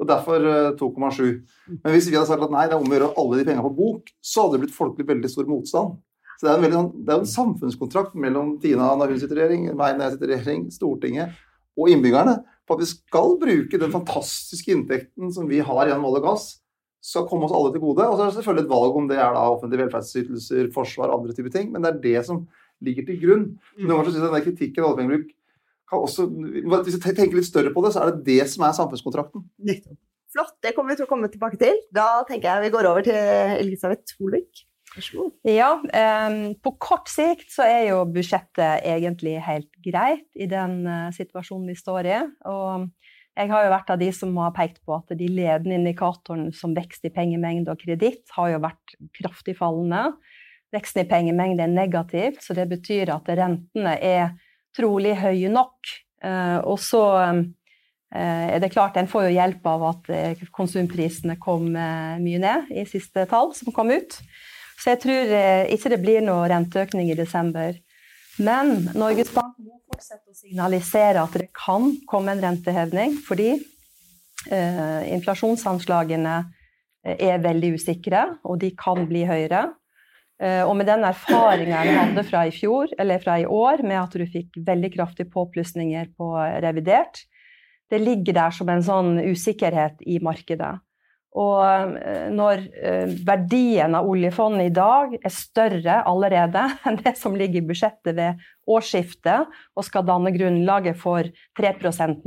Og 0.01 0.09
derfor 0.09 0.47
2,7. 0.79 1.21
Eh, 1.27 1.77
Men 1.83 1.93
hvis 1.93 2.09
vi 2.09 2.17
hadde 2.17 2.29
sagt 2.29 2.43
at 2.43 2.53
nei, 2.53 2.65
det 2.65 2.75
er 2.75 2.81
om 2.81 2.89
å 2.89 2.95
gjøre 2.95 3.11
alle 3.21 3.37
de 3.37 3.45
pengene 3.45 3.67
på 3.67 3.75
bok, 3.77 4.09
så 4.17 4.45
hadde 4.45 4.57
det 4.57 4.63
blitt 4.65 4.75
folkelig 4.75 5.07
veldig 5.11 5.31
stor 5.31 5.47
motstand. 5.49 5.99
Så 6.39 6.47
det 6.47 6.51
er, 6.55 6.63
veldig, 6.63 6.77
sånn, 6.79 6.91
det 7.05 7.13
er 7.13 7.21
en 7.21 7.31
samfunnskontrakt 7.35 8.17
mellom 8.17 8.55
Tina 8.63 8.89
når 8.97 9.13
hun 9.13 9.21
sitter 9.21 9.37
i 9.37 9.43
regjering, 9.43 9.67
meg 9.77 9.97
når 9.97 10.07
jeg 10.07 10.15
sitter 10.15 10.31
i 10.31 10.33
regjering, 10.33 10.63
Stortinget 10.73 11.39
og 11.79 11.91
innbyggerne 11.91 12.39
på 12.67 12.75
at 12.75 12.81
vi 12.83 12.89
skal 12.89 13.37
bruke 13.41 13.79
den 13.81 13.93
fantastiske 13.93 14.73
inntekten 14.73 15.31
som 15.33 15.47
vi 15.49 15.61
har 15.63 15.87
gjennom 15.87 16.09
olje 16.09 16.21
og 16.21 16.27
gass, 16.29 16.47
skal 17.01 17.25
komme 17.29 17.47
oss 17.47 17.55
alle 17.57 17.71
til 17.73 17.81
gode. 17.81 18.05
Og 18.05 18.15
så 18.15 18.23
er 18.23 18.29
det 18.29 18.37
selvfølgelig 18.37 18.65
et 18.67 18.73
valg 18.73 18.97
om 18.99 19.07
det 19.09 19.17
er 19.17 19.33
da 19.33 19.45
offentlige 19.49 19.81
velferdsytelser, 19.85 20.69
forsvar, 20.75 21.13
andre 21.13 21.33
typer 21.33 21.53
ting. 21.53 21.71
Men 21.73 21.83
det 21.83 21.91
er 21.91 22.01
det 22.03 22.25
som 22.27 22.43
ligger 22.85 23.07
til 23.07 23.19
grunn. 23.23 23.45
Så 23.73 23.81
noen 23.81 23.95
ganger 23.95 24.11
syns 24.11 24.19
jeg 24.19 24.27
denne 24.27 24.43
kritikken 24.45 24.83
av 24.83 24.91
oljepengebruk 24.91 25.31
kan 25.91 26.05
også 26.05 26.23
Hvis 26.85 26.95
jeg 26.95 27.15
tenker 27.17 27.35
litt 27.35 27.49
større 27.49 27.73
på 27.75 27.83
det, 27.83 27.91
så 27.91 28.05
er 28.05 28.13
det 28.13 28.23
det 28.29 28.45
som 28.47 28.63
er 28.63 28.77
samfunnskontrakten. 28.77 29.43
Flott. 30.31 30.53
Det 30.63 30.71
kommer 30.75 30.93
vi 30.93 31.01
til 31.01 31.07
å 31.07 31.09
komme 31.09 31.27
tilbake 31.27 31.59
til. 31.59 31.81
Da 31.91 32.21
tenker 32.29 32.47
jeg 32.47 32.69
vi 32.69 32.75
går 32.77 32.87
over 32.87 33.03
til 33.03 33.57
Elisabeth 33.57 34.15
Holvik. 34.21 34.63
Ja, 35.47 35.77
um, 35.79 36.41
på 36.59 36.73
kort 36.81 37.07
sikt 37.11 37.51
så 37.53 37.63
er 37.63 37.85
jo 37.91 38.01
budsjettet 38.11 38.83
egentlig 38.87 39.37
helt 39.45 39.71
greit 39.85 40.27
i 40.35 40.49
den 40.51 40.81
uh, 40.83 41.07
situasjonen 41.15 41.69
vi 41.71 41.77
står 41.79 42.09
i. 42.09 42.17
Og 42.51 42.89
jeg 43.39 43.51
har 43.53 43.65
jo 43.65 43.71
vært 43.71 43.93
av 43.93 44.01
de 44.01 44.09
som 44.15 44.35
har 44.41 44.51
pekt 44.57 44.81
på 44.83 44.97
at 44.97 45.15
de 45.15 45.29
ledende 45.31 45.77
indikatorene 45.79 46.51
som 46.55 46.75
vekst 46.75 47.07
i 47.07 47.13
pengemengde 47.15 47.71
og 47.71 47.79
kreditt 47.79 48.35
har 48.35 48.51
jo 48.51 48.59
vært 48.65 48.97
kraftig 49.15 49.55
fallende. 49.61 50.09
Veksten 50.75 51.05
i 51.05 51.07
pengemengde 51.07 51.63
er 51.63 51.71
negativt, 51.71 52.43
så 52.43 52.55
det 52.55 52.67
betyr 52.71 53.13
at 53.15 53.31
rentene 53.39 53.95
er 53.95 54.35
trolig 54.75 55.15
høye 55.19 55.51
nok. 55.51 55.95
Uh, 56.21 56.59
og 56.67 56.77
så 56.83 57.03
um, 57.31 57.43
er 58.11 58.59
det 58.59 58.73
klart 58.73 58.97
En 58.99 59.07
får 59.07 59.29
jo 59.29 59.35
hjelp 59.37 59.67
av 59.71 59.83
at 59.87 60.09
konsumprisene 60.51 61.37
kom 61.39 61.69
mye 61.71 62.39
ned 62.43 62.73
i 62.75 62.83
siste 62.83 63.23
tall 63.31 63.53
som 63.55 63.71
kom 63.71 63.87
ut. 63.87 64.17
Så 64.81 64.95
jeg 64.95 65.01
tror 65.03 65.33
eh, 65.37 65.67
ikke 65.75 65.91
det 65.93 66.01
blir 66.01 66.23
noe 66.25 66.47
renteøkning 66.49 67.11
i 67.11 67.17
desember. 67.17 67.75
Men 68.41 68.87
Norges 68.97 69.29
Bank 69.35 69.57
må 69.59 69.77
fortsette 69.91 70.31
å 70.31 70.37
signalisere 70.37 71.21
at 71.21 71.35
det 71.37 71.51
kan 71.53 71.91
komme 72.09 72.33
en 72.33 72.41
renteheving, 72.41 73.19
fordi 73.27 73.51
eh, 73.53 75.11
inflasjonsanslagene 75.11 76.37
eh, 77.05 77.27
er 77.29 77.43
veldig 77.43 77.75
usikre, 77.77 78.25
og 78.47 78.61
de 78.63 78.71
kan 78.79 79.05
bli 79.09 79.25
høyere. 79.29 79.67
Eh, 80.41 80.63
og 80.65 80.73
med 80.79 80.89
den 80.89 81.05
erfaringa 81.05 81.83
en 81.85 81.99
hadde 81.99 82.25
fra 82.25 82.47
i 82.49 82.55
fjor, 82.55 82.89
fra 83.21 83.37
i 83.37 83.45
år, 83.45 83.83
med 83.85 83.99
at 83.99 84.17
du 84.17 84.25
fikk 84.25 84.63
veldig 84.65 84.93
kraftige 84.95 85.29
påplussinger 85.33 86.09
på 86.17 86.33
revidert, 86.65 87.27
det 87.91 87.99
ligger 87.99 88.37
der 88.37 88.55
som 88.55 88.69
en 88.71 88.85
sånn 88.85 89.17
usikkerhet 89.19 89.99
i 90.07 90.21
markedet. 90.23 90.77
Og 91.39 91.95
eh, 91.95 92.27
når 92.33 92.63
eh, 92.75 93.11
verdien 93.27 93.95
av 93.95 94.07
oljefondet 94.11 94.67
i 94.67 94.73
dag 94.75 95.13
er 95.15 95.31
større 95.31 96.01
allerede 96.07 96.65
enn 96.87 96.99
det 96.99 97.15
som 97.19 97.37
ligger 97.39 97.61
i 97.61 97.67
budsjettet 97.69 98.17
ved 98.17 98.41
årsskiftet, 98.67 99.47
og 99.75 99.87
skal 99.87 100.07
danne 100.07 100.33
grunnlaget 100.35 100.99
for 100.99 101.29
3 101.59 101.75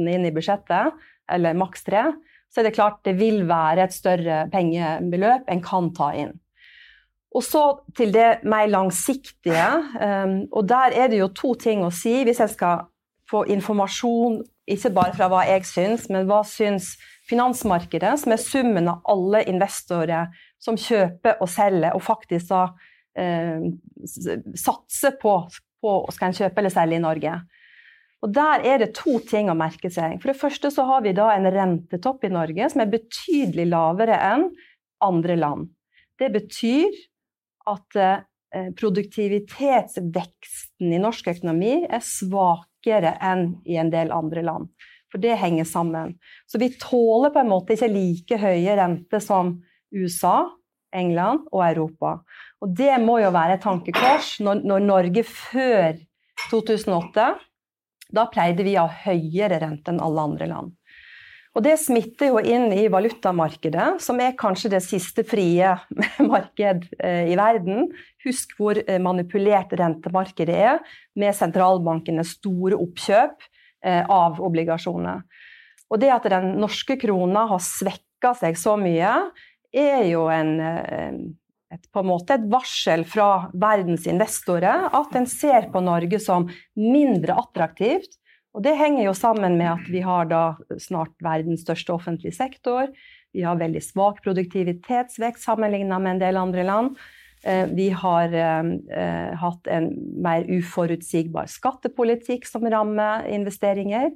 inn 0.08 0.24
i 0.24 0.32
budsjettet, 0.32 0.94
eller 1.28 1.58
maks 1.58 1.84
3 1.84 2.06
så 2.54 2.62
er 2.62 2.68
det 2.68 2.76
klart 2.76 3.02
det 3.02 3.16
vil 3.18 3.42
være 3.50 3.82
et 3.82 3.94
større 3.94 4.44
pengebeløp 4.52 5.48
en 5.50 5.62
kan 5.62 5.90
ta 5.96 6.12
inn. 6.14 6.30
Og 7.34 7.42
så 7.42 7.62
til 7.98 8.12
det 8.14 8.44
mer 8.46 8.68
langsiktige. 8.70 9.68
Eh, 10.06 10.34
og 10.52 10.68
der 10.70 10.94
er 10.94 11.10
det 11.10 11.18
jo 11.18 11.32
to 11.34 11.54
ting 11.58 11.82
å 11.82 11.90
si. 11.90 12.20
Hvis 12.22 12.38
jeg 12.38 12.52
skal 12.54 12.86
få 13.30 13.42
informasjon, 13.50 14.44
ikke 14.70 14.92
bare 14.94 15.16
fra 15.18 15.28
hva 15.32 15.42
jeg 15.48 15.66
syns, 15.66 16.06
men 16.14 16.28
hva 16.30 16.44
syns 16.46 16.94
finansmarkedet, 17.28 18.14
som 18.20 18.34
er 18.34 18.42
summen 18.42 18.88
av 18.90 19.04
alle 19.10 19.44
investorer 19.48 20.24
som 20.62 20.76
kjøper 20.80 21.40
og 21.40 21.48
selger, 21.50 21.94
og 21.96 22.02
faktisk 22.04 22.46
da 22.52 22.62
eh, 23.18 23.60
satser 24.60 25.12
på, 25.20 25.32
på 25.80 25.90
skal 26.12 26.30
en 26.30 26.38
kjøpe 26.40 26.60
eller 26.60 26.74
selge 26.74 26.96
i 26.98 27.04
Norge. 27.04 27.34
Og 28.24 28.32
Der 28.32 28.64
er 28.64 28.78
det 28.80 28.96
to 28.96 29.18
ting 29.28 29.50
å 29.52 29.58
merke 29.58 29.90
seg. 29.92 30.16
For 30.22 30.32
det 30.32 30.40
første 30.40 30.70
så 30.72 30.86
har 30.88 31.02
vi 31.04 31.12
da 31.16 31.26
en 31.34 31.48
rentetopp 31.52 32.24
i 32.24 32.32
Norge 32.32 32.70
som 32.72 32.80
er 32.80 32.94
betydelig 32.94 33.66
lavere 33.68 34.16
enn 34.32 34.44
andre 35.04 35.36
land. 35.36 35.68
Det 36.16 36.32
betyr 36.32 36.88
at 37.68 37.96
eh, 38.00 38.24
produktivitetsveksten 38.80 40.92
i 40.94 40.98
norsk 41.02 41.26
økonomi 41.34 41.84
er 41.84 42.00
svakere 42.04 43.16
enn 43.20 43.60
i 43.68 43.76
en 43.80 43.90
del 43.92 44.12
andre 44.14 44.42
land. 44.46 44.68
For 45.14 45.22
det 45.22 45.36
henger 45.38 45.62
sammen. 45.62 46.16
Så 46.50 46.58
vi 46.58 46.72
tåler 46.74 47.30
på 47.30 47.38
en 47.38 47.52
måte 47.52 47.76
ikke 47.76 47.86
like 47.86 48.38
høye 48.42 48.72
renter 48.74 49.20
som 49.22 49.60
USA, 49.94 50.48
England 50.90 51.44
og 51.52 51.62
Europa. 51.68 52.16
Og 52.58 52.72
det 52.74 52.96
må 52.98 53.20
jo 53.22 53.30
være 53.34 53.54
et 53.54 53.62
tankekors 53.62 54.40
når, 54.42 54.64
når 54.66 54.82
Norge 54.88 55.22
før 55.28 55.94
2008 56.50 57.28
Da 58.14 58.24
pleide 58.30 58.66
vi 58.66 58.74
å 58.74 58.88
ha 58.88 59.04
høyere 59.06 59.60
rente 59.62 59.90
enn 59.90 60.02
alle 60.02 60.26
andre 60.26 60.50
land. 60.50 60.74
Og 61.54 61.62
det 61.62 61.76
smitter 61.78 62.32
jo 62.32 62.42
inn 62.42 62.72
i 62.74 62.88
valutamarkedet, 62.90 64.00
som 64.02 64.18
er 64.18 64.34
kanskje 64.38 64.72
det 64.74 64.82
siste 64.82 65.22
frie 65.26 65.70
marked 66.32 66.88
eh, 66.98 67.30
i 67.30 67.38
verden. 67.38 67.92
Husk 68.26 68.56
hvor 68.58 68.78
eh, 68.82 68.98
manipulert 69.02 69.74
rentemarkedet 69.78 70.58
er, 70.58 70.82
med 71.14 71.38
sentralbankenes 71.38 72.34
store 72.40 72.78
oppkjøp 72.82 73.46
av 73.84 74.40
obligasjoner. 74.42 75.22
Og 75.92 76.00
det 76.00 76.10
at 76.14 76.26
den 76.32 76.54
norske 76.62 76.96
krona 77.00 77.44
har 77.50 77.62
svekka 77.62 78.32
seg 78.38 78.56
så 78.58 78.78
mye, 78.80 79.12
er 79.74 80.04
jo 80.06 80.24
en, 80.32 80.52
et, 80.62 81.86
på 81.92 82.00
en 82.00 82.08
måte 82.08 82.38
et 82.38 82.46
varsel 82.50 83.04
fra 83.06 83.50
verdens 83.52 84.06
investorer 84.10 84.88
at 84.88 85.16
en 85.18 85.26
ser 85.28 85.68
på 85.74 85.82
Norge 85.84 86.20
som 86.22 86.48
mindre 86.78 87.36
attraktivt 87.42 88.16
og 88.54 88.62
det 88.62 88.76
henger 88.78 89.08
jo 89.08 89.16
sammen 89.18 89.56
med 89.58 89.72
at 89.72 89.90
vi 89.90 90.00
har 90.04 90.28
da 90.30 90.44
snart 90.78 91.14
verdens 91.22 91.64
største 91.66 91.94
offentlige 91.94 92.36
sektor. 92.36 92.86
Vi 93.34 93.42
har 93.42 93.58
veldig 93.58 93.82
svak 93.82 94.20
produktivitetsvekst 94.22 95.42
sammenlignet 95.42 96.02
med 96.02 96.14
en 96.14 96.22
del 96.22 96.38
andre 96.38 96.66
land. 96.66 97.00
Eh, 97.44 97.66
vi 97.76 97.90
har 97.90 98.32
eh, 98.32 99.34
hatt 99.40 99.70
en 99.70 99.90
mer 100.24 100.46
uforutsigbar 100.48 101.50
skattepolitikk 101.52 102.48
som 102.48 102.66
rammer 102.70 103.28
investeringer. 103.28 104.10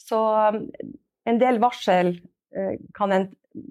Så 0.00 0.20
eh, 0.48 0.60
en 1.28 1.40
del 1.42 1.62
varsel 1.62 2.16
kan 2.92 3.12
en 3.16 3.22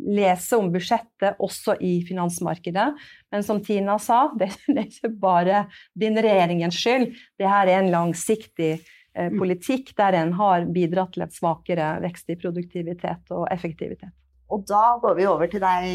lese 0.09 0.57
om 0.57 0.71
budsjettet 0.73 1.37
også 1.37 1.75
i 1.85 1.99
finansmarkedet. 2.07 2.87
Men 3.29 3.43
som 3.45 3.59
Tina 3.61 3.99
sa, 4.01 4.23
det 4.39 4.47
er 4.71 4.87
ikke 4.87 5.11
bare 5.21 5.67
din 5.93 6.17
regjeringens 6.17 6.79
skyld. 6.81 7.11
Dette 7.37 7.59
er 7.61 7.75
en 7.75 7.91
langsiktig 7.93 8.79
Eh, 9.11 9.27
mm. 9.27 9.39
politikk 9.39 9.91
der 9.97 10.15
en 10.15 10.29
har 10.39 10.65
bidratt 10.71 11.11
til 11.15 11.25
et 11.25 11.33
svakere 11.35 11.97
vekst 11.99 12.29
i 12.31 12.37
produktivitet 12.39 13.33
og 13.35 13.43
effektivitet. 13.51 14.13
Og 14.51 14.63
da 14.67 14.95
går 15.03 15.17
vi 15.17 15.25
over 15.27 15.51
til 15.51 15.63
deg, 15.63 15.87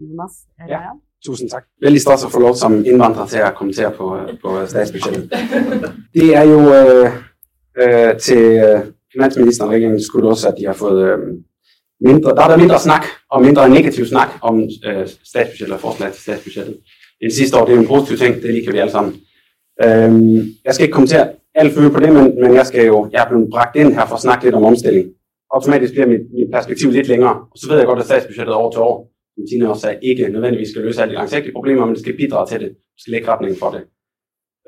Jonas. 0.00 0.38
Ja. 0.64 0.94
Tusen 1.26 1.50
takk. 1.52 1.66
Veldig 1.84 2.00
stas 2.00 2.24
å 2.24 2.30
få 2.32 2.40
lov 2.40 2.54
som 2.56 2.78
innvandrer 2.80 3.28
til 3.28 3.44
å 3.44 3.52
kommentere 3.56 3.90
på, 3.92 4.08
på 4.40 4.54
statsbudsjettet. 4.70 5.90
Det 6.16 6.30
er 6.32 6.46
jo 6.48 6.60
øh, 6.72 7.18
øh, 7.76 8.12
til 8.16 8.46
finansministeren 9.12 9.68
og 9.68 9.74
regjeringen 9.74 10.02
skulle 10.02 10.30
også 10.32 10.48
at 10.48 10.56
de 10.58 10.66
har 10.70 10.78
fått 10.78 11.02
øh, 11.04 11.26
mindre 12.00 12.32
Der 12.36 12.42
er 12.42 12.48
der 12.48 12.56
mindre 12.56 12.78
snakk 12.80 13.04
og 13.30 13.42
mindre 13.42 13.68
negativ 13.68 14.06
snakk 14.06 14.38
om 14.42 14.62
øh, 14.62 15.04
statsbudsjettet 15.24 15.74
og 15.76 15.80
forslag 15.80 16.12
til 16.12 16.22
statsbudsjettet 16.22 16.96
enn 17.20 17.34
siste 17.34 17.56
år. 17.56 17.66
Det 17.66 17.72
er 17.72 17.76
jo 17.76 17.82
en 17.82 17.92
positiv 17.92 18.18
ting, 18.18 18.42
det 18.42 18.54
liker 18.54 18.72
vi 18.72 18.80
alle 18.80 18.92
sammen. 18.92 19.14
Um, 19.84 20.56
jeg 20.64 20.74
skal 20.74 20.84
ikke 20.86 20.94
kommentere 20.94 21.28
alt 21.54 21.76
mye 21.76 21.92
på 21.92 22.00
det, 22.00 22.12
men, 22.12 22.34
men 22.40 22.54
jeg, 22.54 22.66
skal 22.66 22.86
jo, 22.86 23.08
jeg 23.12 23.20
er 23.20 23.28
blevet 23.28 23.50
brakt 23.52 23.76
inn 23.76 23.92
her 23.96 24.08
for 24.08 24.16
å 24.16 24.24
snakke 24.24 24.46
litt 24.46 24.56
om 24.56 24.64
omstilling. 24.70 25.10
Automatisk 25.52 25.96
blir 25.96 26.08
mitt, 26.08 26.26
mitt 26.32 26.50
perspektiv 26.52 26.92
litt 26.94 27.08
lengre. 27.08 27.34
Og 27.50 27.60
så 27.60 27.68
ved 27.68 27.82
jeg 27.82 27.88
godt, 27.90 28.02
at 28.04 28.08
statsbudsjettet 28.08 28.52
er 28.54 28.60
år 28.60 28.72
til 28.72 28.84
år, 28.86 28.98
Tine 29.50 29.70
også 29.70 29.98
ikke 30.02 30.28
nødvendigvis 30.28 30.68
skal 30.68 30.82
løse 30.82 31.02
alle 31.02 31.12
de 31.12 31.18
langsigtede 31.18 31.52
problemer, 31.52 31.84
men 31.86 31.94
det 31.94 32.02
skal 32.02 32.16
bidrage 32.16 32.46
til 32.46 32.60
det. 32.60 32.68
Det 32.68 33.00
skal 33.02 33.12
lægge 33.12 33.28
retningen 33.28 33.58
for 33.58 33.70
det. 33.74 33.82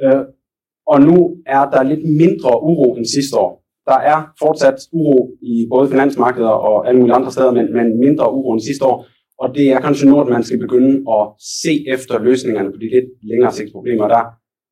Øh, 0.02 0.23
og 0.87 1.00
nu 1.09 1.16
er 1.47 1.71
der 1.71 1.83
lidt 1.83 2.04
mindre 2.23 2.62
uro 2.71 2.95
end 2.97 3.07
sidste 3.07 3.38
år. 3.38 3.50
Der 3.87 3.99
er 4.12 4.33
fortsat 4.38 4.78
uro 4.92 5.31
i 5.42 5.66
både 5.73 5.88
finansmarkeder 5.88 6.54
og 6.69 6.88
alle 6.88 7.00
mulige 7.00 7.14
andre 7.14 7.33
steder, 7.33 7.50
men, 7.50 7.73
men 7.73 8.00
mindre 8.00 8.33
uro 8.33 8.52
end 8.52 8.61
sidste 8.61 8.85
år. 8.85 9.07
Og 9.38 9.54
det 9.54 9.66
er 9.73 9.81
kanskje 9.81 10.09
nu, 10.09 10.25
man 10.25 10.45
skal 10.45 10.59
begynde 10.59 10.95
at 11.16 11.23
se 11.62 11.85
efter 11.95 12.19
løsningerne 12.19 12.71
på 12.73 12.76
de 12.76 12.90
lidt 12.97 13.09
længere 13.23 13.52
sigtsproblemer. 13.52 14.09
Der 14.09 14.23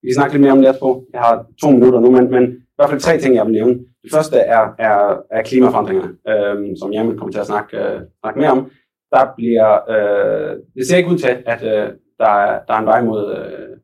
vi 0.03 0.09
kan 0.09 0.15
snakke 0.15 0.35
lidt 0.35 0.43
mere 0.43 0.53
om 0.53 0.63
det 0.63 0.77
på. 0.81 0.91
Jeg 1.13 1.21
har 1.21 1.47
to 1.63 1.71
minutter 1.71 2.01
nu, 2.01 2.11
men, 2.11 2.31
men 2.31 2.45
i 2.53 2.77
hvert 2.77 2.91
fald 2.91 3.01
tre 3.01 3.19
ting, 3.19 3.35
jeg 3.35 3.47
vil 3.47 3.53
nævne. 3.53 3.75
Det 4.03 4.11
første 4.13 4.37
er, 4.39 4.63
er, 4.79 4.97
er 5.31 5.43
klimaforandringerne, 5.43 6.13
øh, 6.31 6.57
som 6.81 6.93
jeg 6.93 7.07
vil 7.07 7.19
komme 7.19 7.33
til 7.33 7.41
at 7.45 7.47
snakke, 7.47 7.77
øh, 7.77 8.01
snakke 8.23 8.41
mere 8.41 8.51
om. 8.51 8.71
Der 9.15 9.25
bliver, 9.37 9.71
øh, 9.95 10.57
det 10.75 10.87
ser 10.87 10.97
ikke 10.97 11.11
ud 11.11 11.19
til, 11.19 11.43
at 11.47 11.63
øh, 11.63 11.89
der, 12.19 12.33
er, 12.45 12.65
der 12.67 12.75
er 12.75 12.79
en 12.79 12.87
vej 12.87 13.05
mod 13.05 13.23
øh, 13.37 13.77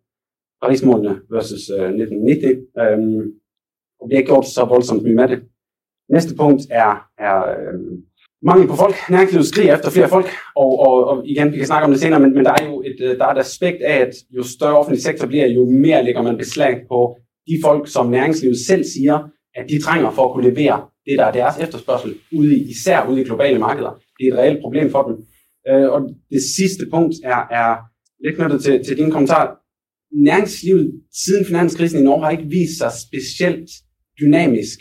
Paris-målene 0.63 1.21
versus 1.31 1.71
øh, 1.79 1.89
1990. 1.89 2.53
Øh, 2.81 2.99
og 4.01 4.11
det 4.11 4.19
er 4.19 4.29
gjort 4.31 4.47
så 4.47 4.65
voldsomt 4.65 5.03
mye 5.03 5.15
med 5.15 5.29
det. 5.29 5.41
Næste 6.09 6.37
punkt 6.37 6.63
er, 6.71 7.09
er 7.19 7.37
øh, 7.59 7.81
mangel 8.43 8.69
på 8.69 8.77
folk. 8.77 8.95
Næringslivet 9.11 9.47
skriger 9.47 9.75
efter 9.75 9.91
flere 9.91 10.09
folk, 10.09 10.27
og, 10.57 10.71
og, 10.87 11.05
og 11.11 11.27
igen, 11.27 11.53
vi 11.53 11.57
kan 11.57 11.67
snakke 11.67 11.85
om 11.85 11.91
det 11.91 12.01
senere, 12.01 12.21
men, 12.21 12.35
men 12.35 12.45
der 12.45 12.53
er 12.61 12.65
jo 12.71 12.83
et, 12.83 12.99
øh, 13.01 13.19
der 13.19 13.25
er 13.27 13.35
et 13.35 13.39
aspekt 13.39 13.83
af, 13.83 13.97
at 14.07 14.15
jo 14.31 14.43
større 14.43 14.79
offentlig 14.79 15.03
sektor 15.03 15.27
bliver, 15.27 15.47
jo 15.47 15.65
mere 15.65 16.05
lægger 16.05 16.23
man 16.23 16.37
beslag 16.37 16.75
på 16.89 17.19
de 17.49 17.59
folk, 17.65 17.89
som 17.89 18.11
næringslivet 18.11 18.59
selv 18.67 18.85
siger, 18.85 19.19
at 19.55 19.65
de 19.69 19.83
trænger 19.83 20.11
for 20.11 20.25
at 20.25 20.33
kunne 20.33 20.51
levere 20.51 20.85
det, 21.07 21.19
der 21.19 21.25
er 21.25 21.33
deres 21.33 21.59
efterspørgsel, 21.61 22.15
ude 22.39 22.57
i, 22.57 22.71
især 22.71 23.07
ude 23.09 23.21
i 23.21 23.25
globale 23.25 23.59
markeder. 23.59 24.01
Er 24.21 24.33
et 24.33 24.39
reelt 24.39 24.61
problem 24.63 24.91
for 24.91 25.03
dem. 25.03 25.17
Øh, 25.69 25.89
og 25.95 26.01
det 26.31 26.43
sidste 26.57 26.87
punkt 26.91 27.15
er, 27.25 27.43
er 27.51 27.77
lidt 28.25 28.37
knyttet 28.37 28.63
til, 28.65 28.85
til 28.85 28.97
din 28.97 29.11
kommentar. 29.11 29.45
Næringslivet 30.13 30.93
siden 31.25 31.45
finanskrisen 31.45 32.01
i 32.01 32.03
Norge 32.03 32.25
har 32.25 32.31
ikke 32.31 32.49
vist 32.59 32.79
sig 32.79 32.91
specielt 33.07 33.71
dynamisk 34.21 34.79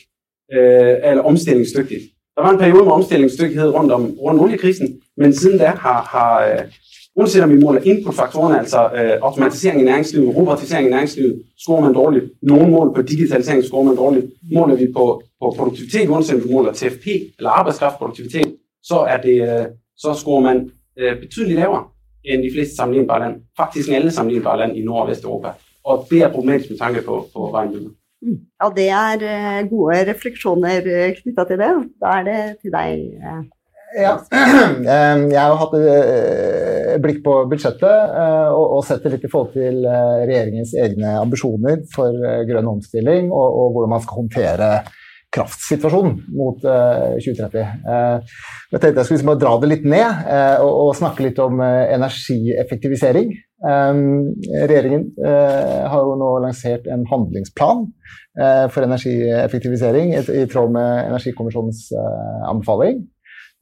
øh, 0.53 0.95
eller 1.09 1.23
omstillingsdygtigt. 1.23 2.03
Der 2.35 2.41
var 2.41 2.51
en 2.51 2.59
periode 2.59 2.83
med 2.83 2.91
omstillingsdygtighed 2.91 3.69
rundt 3.69 3.91
om, 3.91 4.17
rundt 4.19 4.41
oliekrisen, 4.41 5.01
men 5.17 5.33
siden 5.33 5.57
da 5.59 5.65
har, 5.65 6.01
har 6.01 6.47
øh, 6.47 6.71
uanset 7.15 7.43
om 7.43 7.49
vi 7.49 7.59
måler 7.59 7.81
inputfaktorerne, 7.81 8.59
altså 8.59 8.89
øh, 8.97 9.17
automatisering 9.21 9.81
i 9.81 9.83
næringslivet, 9.83 10.35
robotisering 10.35 10.87
i 10.87 10.91
næringslivet, 10.91 11.43
scorer 11.57 11.81
man 11.81 11.93
dårligt. 11.93 12.25
Nogle 12.41 12.71
mål 12.71 12.95
på 12.95 13.01
digitalisering 13.01 13.63
scorer 13.63 13.83
man 13.83 13.95
dårligt. 13.95 14.25
Måler 14.53 14.75
vi 14.75 14.87
på, 14.93 15.23
på 15.41 15.53
produktivitet, 15.57 16.09
uanset 16.09 16.35
om 16.35 16.43
vi 16.43 16.53
måler 16.53 16.73
TFP 16.73 17.07
eller 17.37 17.49
arbejdskraftproduktivitet, 17.49 18.55
så, 18.87 19.01
er 19.09 19.21
det, 19.21 19.35
øh, 19.49 19.65
så 19.97 20.13
scorer 20.13 20.41
man 20.41 20.63
betydelig 20.95 21.21
betydeligt 21.21 21.59
lavere 21.59 21.83
enn 22.25 22.41
de 22.41 22.49
fleste 22.53 22.77
sammenlignbare 22.77 23.25
land. 23.25 23.41
Faktisk 23.57 23.91
alle 23.91 24.11
sammenlignbare 24.11 24.61
land 24.63 24.77
i 24.79 24.83
Nord- 24.85 25.01
og 25.01 25.09
Vesteuropa. 25.09 25.51
Og 25.85 26.05
det 26.09 26.21
er 26.23 26.31
problematisk 26.31 26.71
med 26.71 26.79
tanke 26.79 27.01
på, 27.05 27.17
på 27.33 27.49
veien 27.53 27.73
videre. 27.73 27.91
Mm. 28.23 28.39
Ja, 28.61 28.69
det 28.77 28.87
er 28.99 29.25
eh, 29.33 29.67
gode 29.69 29.99
refleksjoner 30.07 30.87
knytta 31.19 31.45
til 31.49 31.61
det. 31.61 31.73
Da 32.01 32.15
er 32.19 32.23
det 32.29 32.39
til 32.61 32.73
deg. 32.73 33.03
Ja. 33.99 34.15
Jeg 35.35 35.41
har 35.41 35.59
hatt 35.61 35.75
blikk 37.03 37.21
på 37.23 37.35
budsjettet 37.51 38.15
og 38.55 38.81
sett 38.87 39.05
det 39.05 39.13
litt 39.13 39.27
i 39.27 39.31
forhold 39.31 39.53
til 39.53 39.85
regjeringens 39.85 40.73
egne 40.75 41.13
ambisjoner 41.21 41.85
for 41.93 42.17
grønn 42.49 42.73
omstilling 42.73 43.29
og, 43.29 43.59
og 43.61 43.69
hvordan 43.75 43.93
man 43.93 44.03
skal 44.03 44.19
håndtere 44.23 44.69
kraftsituasjonen 45.35 46.17
mot 46.35 46.61
2030. 46.63 47.65
Jeg 48.71 48.79
tenkte 48.79 48.93
jeg 48.95 49.07
skulle 49.07 49.19
liksom 49.19 49.33
dra 49.41 49.55
det 49.61 49.71
litt 49.71 49.89
ned 49.89 50.29
og, 50.63 50.71
og 50.71 50.95
snakke 50.97 51.27
litt 51.27 51.41
om 51.43 51.59
energieffektivisering. 51.61 53.35
Regjeringen 53.65 55.07
uh, 55.25 55.87
har 55.89 56.03
jo 56.03 56.15
nå 56.19 56.29
lansert 56.43 56.85
en 56.91 57.05
handlingsplan 57.09 57.85
uh, 58.37 58.65
for 58.69 58.85
energieffektivisering 58.85 60.13
i, 60.19 60.45
tråd 60.51 60.73
med 60.75 61.09
Energikommisjonens 61.09 61.87
uh, 61.95 62.49
anbefaling. 62.51 63.05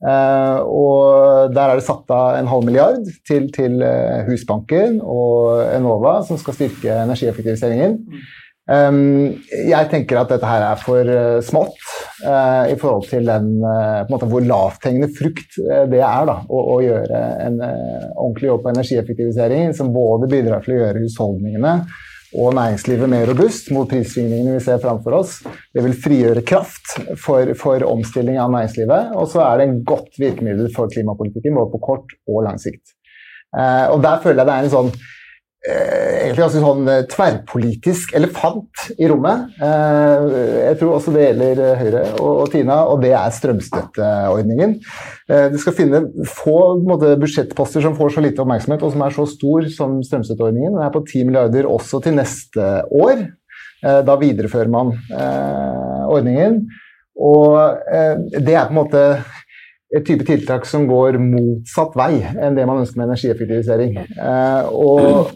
og 0.04 1.54
Der 1.56 1.70
er 1.70 1.80
det 1.80 1.86
satt 1.86 2.10
av 2.12 2.36
en 2.36 2.50
halv 2.52 2.66
milliard 2.68 3.06
til, 3.28 3.46
til 3.56 3.80
Husbanken 4.28 4.98
og 5.00 5.62
Enova, 5.72 6.18
som 6.28 6.36
skal 6.42 6.58
styrke 6.58 6.98
energieffektiviseringen. 7.06 8.02
Mm. 8.04 8.26
Um, 8.64 9.42
jeg 9.52 9.90
tenker 9.92 10.22
at 10.22 10.30
dette 10.32 10.48
her 10.48 10.64
er 10.64 10.78
for 10.80 11.04
uh, 11.04 11.42
smått 11.44 11.82
uh, 12.24 12.64
i 12.72 12.78
forhold 12.80 13.10
til 13.10 13.26
den, 13.28 13.58
uh, 13.60 14.06
måte, 14.08 14.30
hvor 14.32 14.46
lavthengende 14.48 15.10
frukt 15.12 15.58
det 15.92 16.00
er 16.00 16.30
da, 16.30 16.38
å, 16.48 16.62
å, 16.72 16.78
gjøre 16.80 17.20
en 17.44 17.58
ordentlig 17.60 18.48
jobb 18.48 18.62
på 18.64 18.72
energieffektivisering 18.72 19.74
som 19.76 19.92
både 19.92 20.30
bidrar 20.32 20.64
til 20.64 20.78
å 20.78 20.80
gjøre 20.80 21.02
husholdningene 21.04 21.74
og 22.40 22.56
næringslivet 22.56 23.12
mer 23.12 23.28
robust 23.30 23.68
mot 23.76 23.90
prissvingningene 23.92 24.56
vi 24.56 24.64
ser 24.64 24.80
framfor 24.82 25.18
oss. 25.20 25.36
Det 25.76 25.84
vil 25.86 25.98
frigjøre 26.06 26.46
kraft 26.48 26.96
for, 27.20 27.52
for 27.60 27.84
omstilling 27.86 28.40
av 28.42 28.56
næringslivet, 28.56 29.12
og 29.20 29.28
så 29.30 29.44
er 29.44 29.60
det 29.60 29.68
en 29.68 29.84
godt 29.86 30.16
virkemiddel 30.24 30.72
for 30.74 30.90
klimapolitikken 30.90 31.60
både 31.60 31.76
på 31.76 31.84
kort 31.84 32.16
og 32.32 32.48
lang 32.48 32.58
sikt. 32.64 32.96
og 33.54 34.00
Der 34.02 34.24
føler 34.24 34.42
jeg 34.42 34.50
det 34.50 34.56
er 34.56 34.66
en 34.66 34.74
sånn 34.74 34.90
Eh, 34.96 35.22
egentlig 35.64 36.44
ganske 36.44 36.62
sånn 36.64 36.90
eh, 36.92 37.04
tverrpolitisk 37.08 38.14
elefant 38.18 38.82
i 38.98 39.08
rommet. 39.08 39.54
Eh, 39.64 40.34
jeg 40.68 40.80
tror 40.82 40.98
også 40.98 41.14
det 41.16 41.28
gjelder 41.28 41.62
Høyre 41.80 42.02
og 42.20 42.50
Tina, 42.52 42.82
og 42.92 43.04
det 43.04 43.14
er 43.16 43.36
strømstøtteordningen. 43.38 44.76
Du 45.54 45.56
skal 45.62 45.76
finne 45.78 46.02
få 46.28 46.58
måte, 46.84 47.14
budsjettposter 47.22 47.86
som 47.86 47.96
får 47.96 48.18
så 48.18 48.24
lite 48.26 48.44
oppmerksomhet, 48.44 48.84
og 48.84 48.92
som 48.92 49.06
er 49.06 49.16
så 49.16 49.28
stor 49.30 49.70
som 49.72 50.02
strømstøtteordningen. 50.04 50.76
Den 50.76 50.84
er 50.84 50.92
på 50.94 51.04
10 51.06 51.30
milliarder 51.30 51.70
også 51.70 52.02
til 52.04 52.18
neste 52.18 52.68
år. 52.92 53.24
Da 53.84 54.18
viderefører 54.20 54.72
man 54.72 54.92
ordningen. 56.12 56.62
Og 57.20 57.56
det 58.36 58.56
er 58.56 58.68
på 58.68 58.76
en 58.76 58.80
måte 58.82 59.06
et 59.94 60.06
type 60.08 60.26
tiltak 60.26 60.66
som 60.66 60.88
går 60.90 61.20
motsatt 61.22 61.94
vei 61.98 62.18
enn 62.24 62.58
det 62.58 62.66
man 62.66 62.82
ønsker 62.82 63.00
med 63.00 63.12
energieffektivisering. 63.12 63.98
Eh, 64.02 64.72
og 64.74 65.02
eh, 65.04 65.34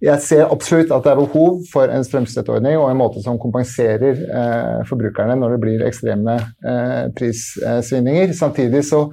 jeg 0.00 0.22
ser 0.24 0.44
absolutt 0.46 0.92
at 0.94 1.06
det 1.06 1.12
er 1.14 1.20
behov 1.22 1.60
for 1.70 1.92
en 1.92 2.04
strømstøtteordning 2.06 2.78
og 2.78 2.90
en 2.90 3.00
måte 3.00 3.22
som 3.24 3.40
kompenserer 3.40 4.24
eh, 4.24 4.80
forbrukerne 4.88 5.38
når 5.40 5.56
det 5.56 5.62
blir 5.64 5.86
ekstreme 5.88 6.38
prissvinninger 7.16 8.00
prissvingninger. 8.00 8.32
Samtidig 8.32 8.84
så 8.84 9.10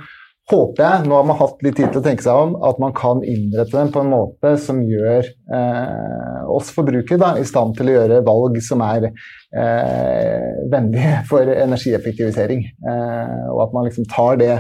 håper 0.47 0.83
jeg, 0.83 1.07
nå 1.09 1.15
har 1.17 1.25
man 1.27 1.39
hatt 1.41 1.63
litt 1.65 1.75
tid 1.75 1.89
til 1.91 1.99
å 1.99 2.05
tenke 2.05 2.23
seg 2.23 2.39
om, 2.39 2.53
at 2.63 2.77
man 2.79 2.93
kan 2.95 3.19
innrette 3.27 3.75
den 3.75 3.89
på 3.91 3.99
en 3.99 4.13
måte 4.13 4.53
som 4.63 4.79
gjør 4.79 5.27
eh, 5.27 6.37
oss 6.55 6.71
forbrukere 6.75 7.19
da, 7.19 7.33
i 7.35 7.47
stand 7.47 7.75
til 7.75 7.91
å 7.91 7.97
gjøre 7.97 8.21
valg 8.27 8.55
som 8.63 8.83
er 8.85 9.09
eh, 9.09 10.47
vennlige 10.71 11.17
for 11.27 11.51
energieffektivisering. 11.51 12.63
Eh, 12.63 13.43
og 13.51 13.65
at 13.65 13.75
man 13.75 13.89
liksom 13.89 14.07
tar 14.13 14.39
det 14.39 14.53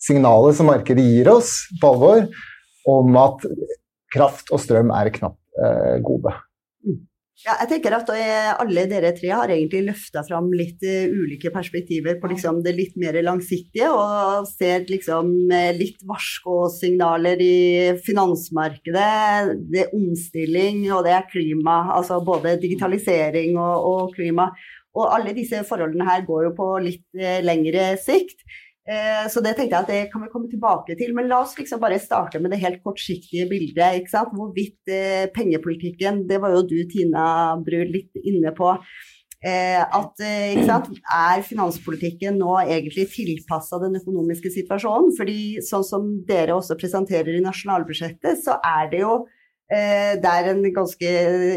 signalet 0.00 0.60
som 0.60 0.68
markedet 0.68 1.08
gir 1.08 1.32
oss 1.32 1.54
på 1.80 1.94
alvor, 1.94 2.26
om 2.90 3.16
at 3.20 3.48
kraft 4.12 4.50
og 4.54 4.62
strøm 4.62 4.92
er 4.94 5.12
knapt 5.14 5.62
eh, 5.62 5.98
gode. 6.04 6.34
Ja, 7.40 7.54
jeg 7.62 7.70
tenker 7.70 7.94
at 7.96 8.10
eh, 8.12 8.50
alle 8.60 8.82
dere 8.90 9.14
tre 9.16 9.30
har 9.32 9.48
egentlig 9.48 9.86
løfta 9.86 10.20
fram 10.26 10.50
litt 10.52 10.82
uh, 10.84 11.08
ulike 11.08 11.48
perspektiver 11.54 12.18
på 12.20 12.28
liksom, 12.28 12.58
det 12.66 12.74
litt 12.76 12.98
mer 13.00 13.16
langsiktige, 13.24 13.88
og 13.88 14.44
ser 14.50 14.84
liksom 14.90 15.30
uh, 15.48 15.70
litt 15.72 16.04
varskosignaler 16.04 17.40
i 17.40 17.56
finansmarkedet. 18.04 19.54
Det 19.72 19.86
er 19.86 19.96
omstilling, 19.96 20.82
og 20.92 21.06
det 21.08 21.16
er 21.16 21.30
klima. 21.32 21.78
Altså 21.96 22.20
både 22.26 22.58
digitalisering 22.60 23.56
og, 23.56 23.88
og 23.88 24.12
klima. 24.18 24.50
Og 24.92 25.08
alle 25.08 25.32
disse 25.32 25.62
forholdene 25.64 26.10
her 26.10 26.28
går 26.28 26.50
jo 26.50 26.54
på 26.60 26.68
litt 26.90 27.06
uh, 27.16 27.38
lengre 27.46 27.94
sikt. 28.04 28.44
Eh, 28.88 29.26
så 29.28 29.42
det 29.44 29.52
tenkte 29.58 29.76
jeg 29.76 29.84
at 29.84 29.90
det 29.92 30.00
kan 30.12 30.24
vi 30.24 30.30
komme 30.32 30.50
tilbake 30.50 30.96
til. 30.98 31.12
Men 31.16 31.28
la 31.30 31.42
oss 31.44 31.56
liksom 31.58 31.82
bare 31.82 32.00
starte 32.00 32.40
med 32.40 32.54
det 32.54 32.62
helt 32.62 32.82
kortsiktige 32.84 33.48
bildet. 33.50 34.00
ikke 34.00 34.14
sant? 34.14 34.34
Hvorvidt 34.36 34.90
eh, 34.90 35.28
pengepolitikken, 35.34 36.24
det 36.30 36.40
var 36.42 36.56
jo 36.56 36.66
du 36.66 36.78
Tina 36.90 37.56
Bru 37.60 37.80
litt 37.84 38.16
inne 38.24 38.54
på. 38.56 38.74
Eh, 39.40 39.80
at 39.80 40.20
ikke 40.20 40.66
sant, 40.68 40.88
Er 41.00 41.40
finanspolitikken 41.40 42.36
nå 42.36 42.58
egentlig 42.60 43.06
tilpassa 43.14 43.80
den 43.80 43.96
økonomiske 44.00 44.52
situasjonen? 44.52 45.14
Fordi 45.16 45.40
sånn 45.64 45.86
som 45.86 46.08
dere 46.28 46.56
også 46.56 46.76
presenterer 46.80 47.36
i 47.36 47.44
nasjonalbudsjettet, 47.44 48.42
så 48.44 48.58
er 48.64 48.90
det 48.92 49.04
jo 49.04 49.20
det 49.70 50.30
er 50.30 50.48
en 50.50 50.64
ganske 50.74 51.10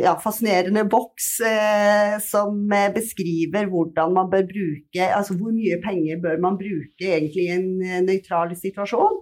ja, 0.04 0.14
fascinerende 0.22 0.84
boks 0.86 1.30
eh, 1.50 2.16
som 2.22 2.60
eh, 2.70 2.92
beskriver 2.94 3.66
hvordan 3.72 4.14
man 4.14 4.30
bør 4.30 4.46
bruke 4.52 5.08
Altså 5.08 5.34
hvor 5.40 5.54
mye 5.56 5.80
penger 5.82 6.22
bør 6.22 6.42
man 6.44 6.60
bruke 6.60 7.08
egentlig 7.08 7.48
i 7.48 7.54
en 7.56 7.70
eh, 7.82 8.02
nøytral 8.06 8.54
situasjon. 8.58 9.22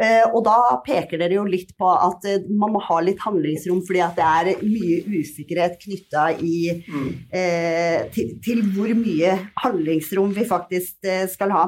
Eh, 0.00 0.24
og 0.32 0.40
da 0.46 0.80
peker 0.80 1.20
dere 1.20 1.36
jo 1.36 1.44
litt 1.44 1.74
på 1.76 1.88
at 1.92 2.24
eh, 2.28 2.46
man 2.48 2.72
må 2.72 2.80
ha 2.86 3.00
litt 3.04 3.20
handlingsrom, 3.20 3.82
fordi 3.84 4.00
at 4.06 4.16
det 4.16 4.28
er 4.28 4.62
mye 4.64 5.02
usikkerhet 5.20 5.76
knytta 5.82 6.30
mm. 6.40 7.10
til, 8.14 8.30
til, 8.40 8.62
hvor 8.72 8.94
mye 8.96 9.34
handlingsrom 9.60 10.32
vi 10.36 10.48
faktisk 10.48 11.10
skal 11.34 11.52
ha. 11.52 11.66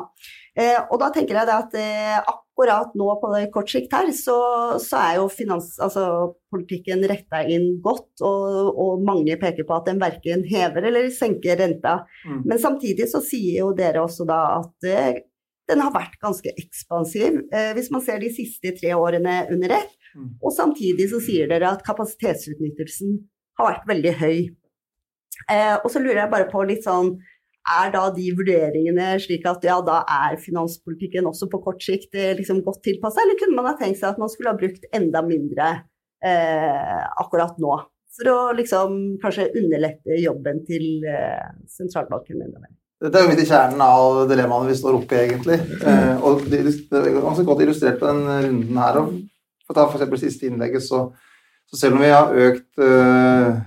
og 0.88 0.96
da 1.00 1.10
tenker 1.12 1.36
jeg 1.36 1.52
at 1.52 1.76
akkurat 1.76 2.41
nå 2.60 3.08
på 3.20 3.30
det 3.34 3.50
kort 3.50 3.70
sikt 3.70 3.92
her, 3.92 4.10
så, 4.12 4.36
så 4.78 4.98
er 5.00 5.16
jo 5.16 5.28
finans, 5.32 5.78
altså, 5.80 6.34
politikken 6.52 7.02
retta 7.08 7.42
inn 7.48 7.80
godt, 7.82 8.20
og, 8.20 8.76
og, 8.76 9.02
mange 9.04 9.36
peker 9.40 9.64
på 9.64 9.76
at 9.76 9.88
den 9.88 10.00
verken 10.00 10.44
hever 10.44 10.82
eller 10.88 11.10
senker 11.10 11.56
renta. 11.58 12.02
Mm. 12.26 12.42
Men 12.44 12.58
samtidig 12.58 13.08
så 13.10 13.22
sier 13.24 13.62
jo 13.62 13.72
dere 13.76 14.02
også 14.04 14.26
da 14.28 14.40
at 14.60 14.88
eh, 14.88 15.22
den 15.70 15.80
har 15.80 15.94
vært 15.94 16.18
ganske 16.22 16.52
ekspansiv, 16.58 17.42
eh, 17.54 17.72
hvis 17.76 17.90
man 17.94 18.02
ser 18.04 18.20
de 18.20 18.30
siste 18.34 18.74
tre 18.78 18.94
årene 18.94 19.46
under 19.52 19.78
ett. 19.80 19.98
Mm. 20.16 20.34
Og 20.42 20.52
samtidig 20.52 21.08
så 21.10 21.22
sier 21.24 21.48
dere 21.50 21.72
at 21.72 21.84
kapasitetsutnyttelsen 21.86 23.20
har 23.60 23.70
vært 23.70 23.88
veldig 23.88 24.14
høy. 24.20 24.36
Eh, 25.50 25.76
og 25.78 25.88
så 25.90 26.02
lurer 26.02 26.24
jeg 26.24 26.32
bare 26.32 26.50
på 26.52 26.62
litt 26.68 26.84
sånn 26.84 27.14
er 27.70 27.92
da 27.94 28.08
de 28.14 28.26
vurderingene 28.36 29.14
slik 29.22 29.46
at 29.48 29.64
ja, 29.66 29.78
da 29.84 30.02
er 30.10 30.40
finanspolitikken 30.42 31.28
også 31.30 31.48
på 31.52 31.62
kort 31.62 31.82
sikt 31.84 32.16
eh, 32.18 32.34
liksom 32.38 32.62
godt 32.66 32.82
tilpassa, 32.86 33.22
eller 33.22 33.38
kunne 33.40 33.56
man 33.58 33.70
ha 33.70 33.76
tenkt 33.78 34.00
seg 34.00 34.12
at 34.12 34.20
man 34.22 34.30
skulle 34.32 34.52
ha 34.52 34.58
brukt 34.58 34.86
enda 34.94 35.22
mindre 35.26 35.70
eh, 36.24 37.02
akkurat 37.22 37.58
nå? 37.62 37.78
For 38.12 38.28
å 38.28 38.38
liksom 38.56 38.96
kanskje 39.22 39.52
underlette 39.56 40.18
jobben 40.20 40.60
til 40.68 41.06
eh, 41.08 41.52
sentralbanken 41.70 42.42
enda 42.44 42.60
mer. 42.60 42.72
Dette 43.02 43.18
er 43.18 43.24
jo 43.24 43.32
midt 43.32 43.42
i 43.42 43.48
kjernen 43.48 43.80
av 43.82 44.20
dilemmaene 44.30 44.68
vi 44.68 44.78
står 44.78 44.98
oppe 45.00 45.16
i, 45.16 45.22
egentlig. 45.26 45.56
Eh, 45.58 46.12
og 46.22 46.44
det 46.50 46.60
er 46.62 47.08
ganske 47.16 47.46
godt 47.48 47.64
illustrert 47.64 47.98
på 47.98 48.10
den 48.10 48.26
runden 48.28 48.78
her. 48.78 48.98
Og 49.00 49.14
for 49.66 49.74
å 49.74 49.78
ta 49.78 49.86
f.eks. 49.88 50.20
siste 50.20 50.46
innlegget, 50.50 50.84
så, 50.84 51.06
så 51.66 51.80
selv 51.80 51.98
om 51.98 52.04
vi 52.04 52.12
har 52.12 52.36
økt 52.46 52.84
eh, 52.84 53.62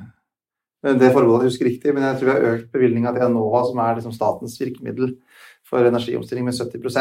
det 0.85 1.11
forbeholdet 1.13 1.47
jeg 1.47 1.53
husker 1.53 1.69
riktig, 1.69 1.93
men 1.95 2.03
jeg 2.05 2.19
tror 2.19 2.29
vi 2.29 2.33
har 2.35 2.51
økt 2.53 2.67
bevilgninga 2.75 3.13
til 3.15 3.25
Enova, 3.25 3.63
som 3.65 3.79
er 3.81 3.95
liksom 3.97 4.13
statens 4.13 4.57
virkemiddel 4.61 5.15
for 5.65 5.87
energiomstilling, 5.89 6.45
med 6.45 6.53
70 6.53 6.99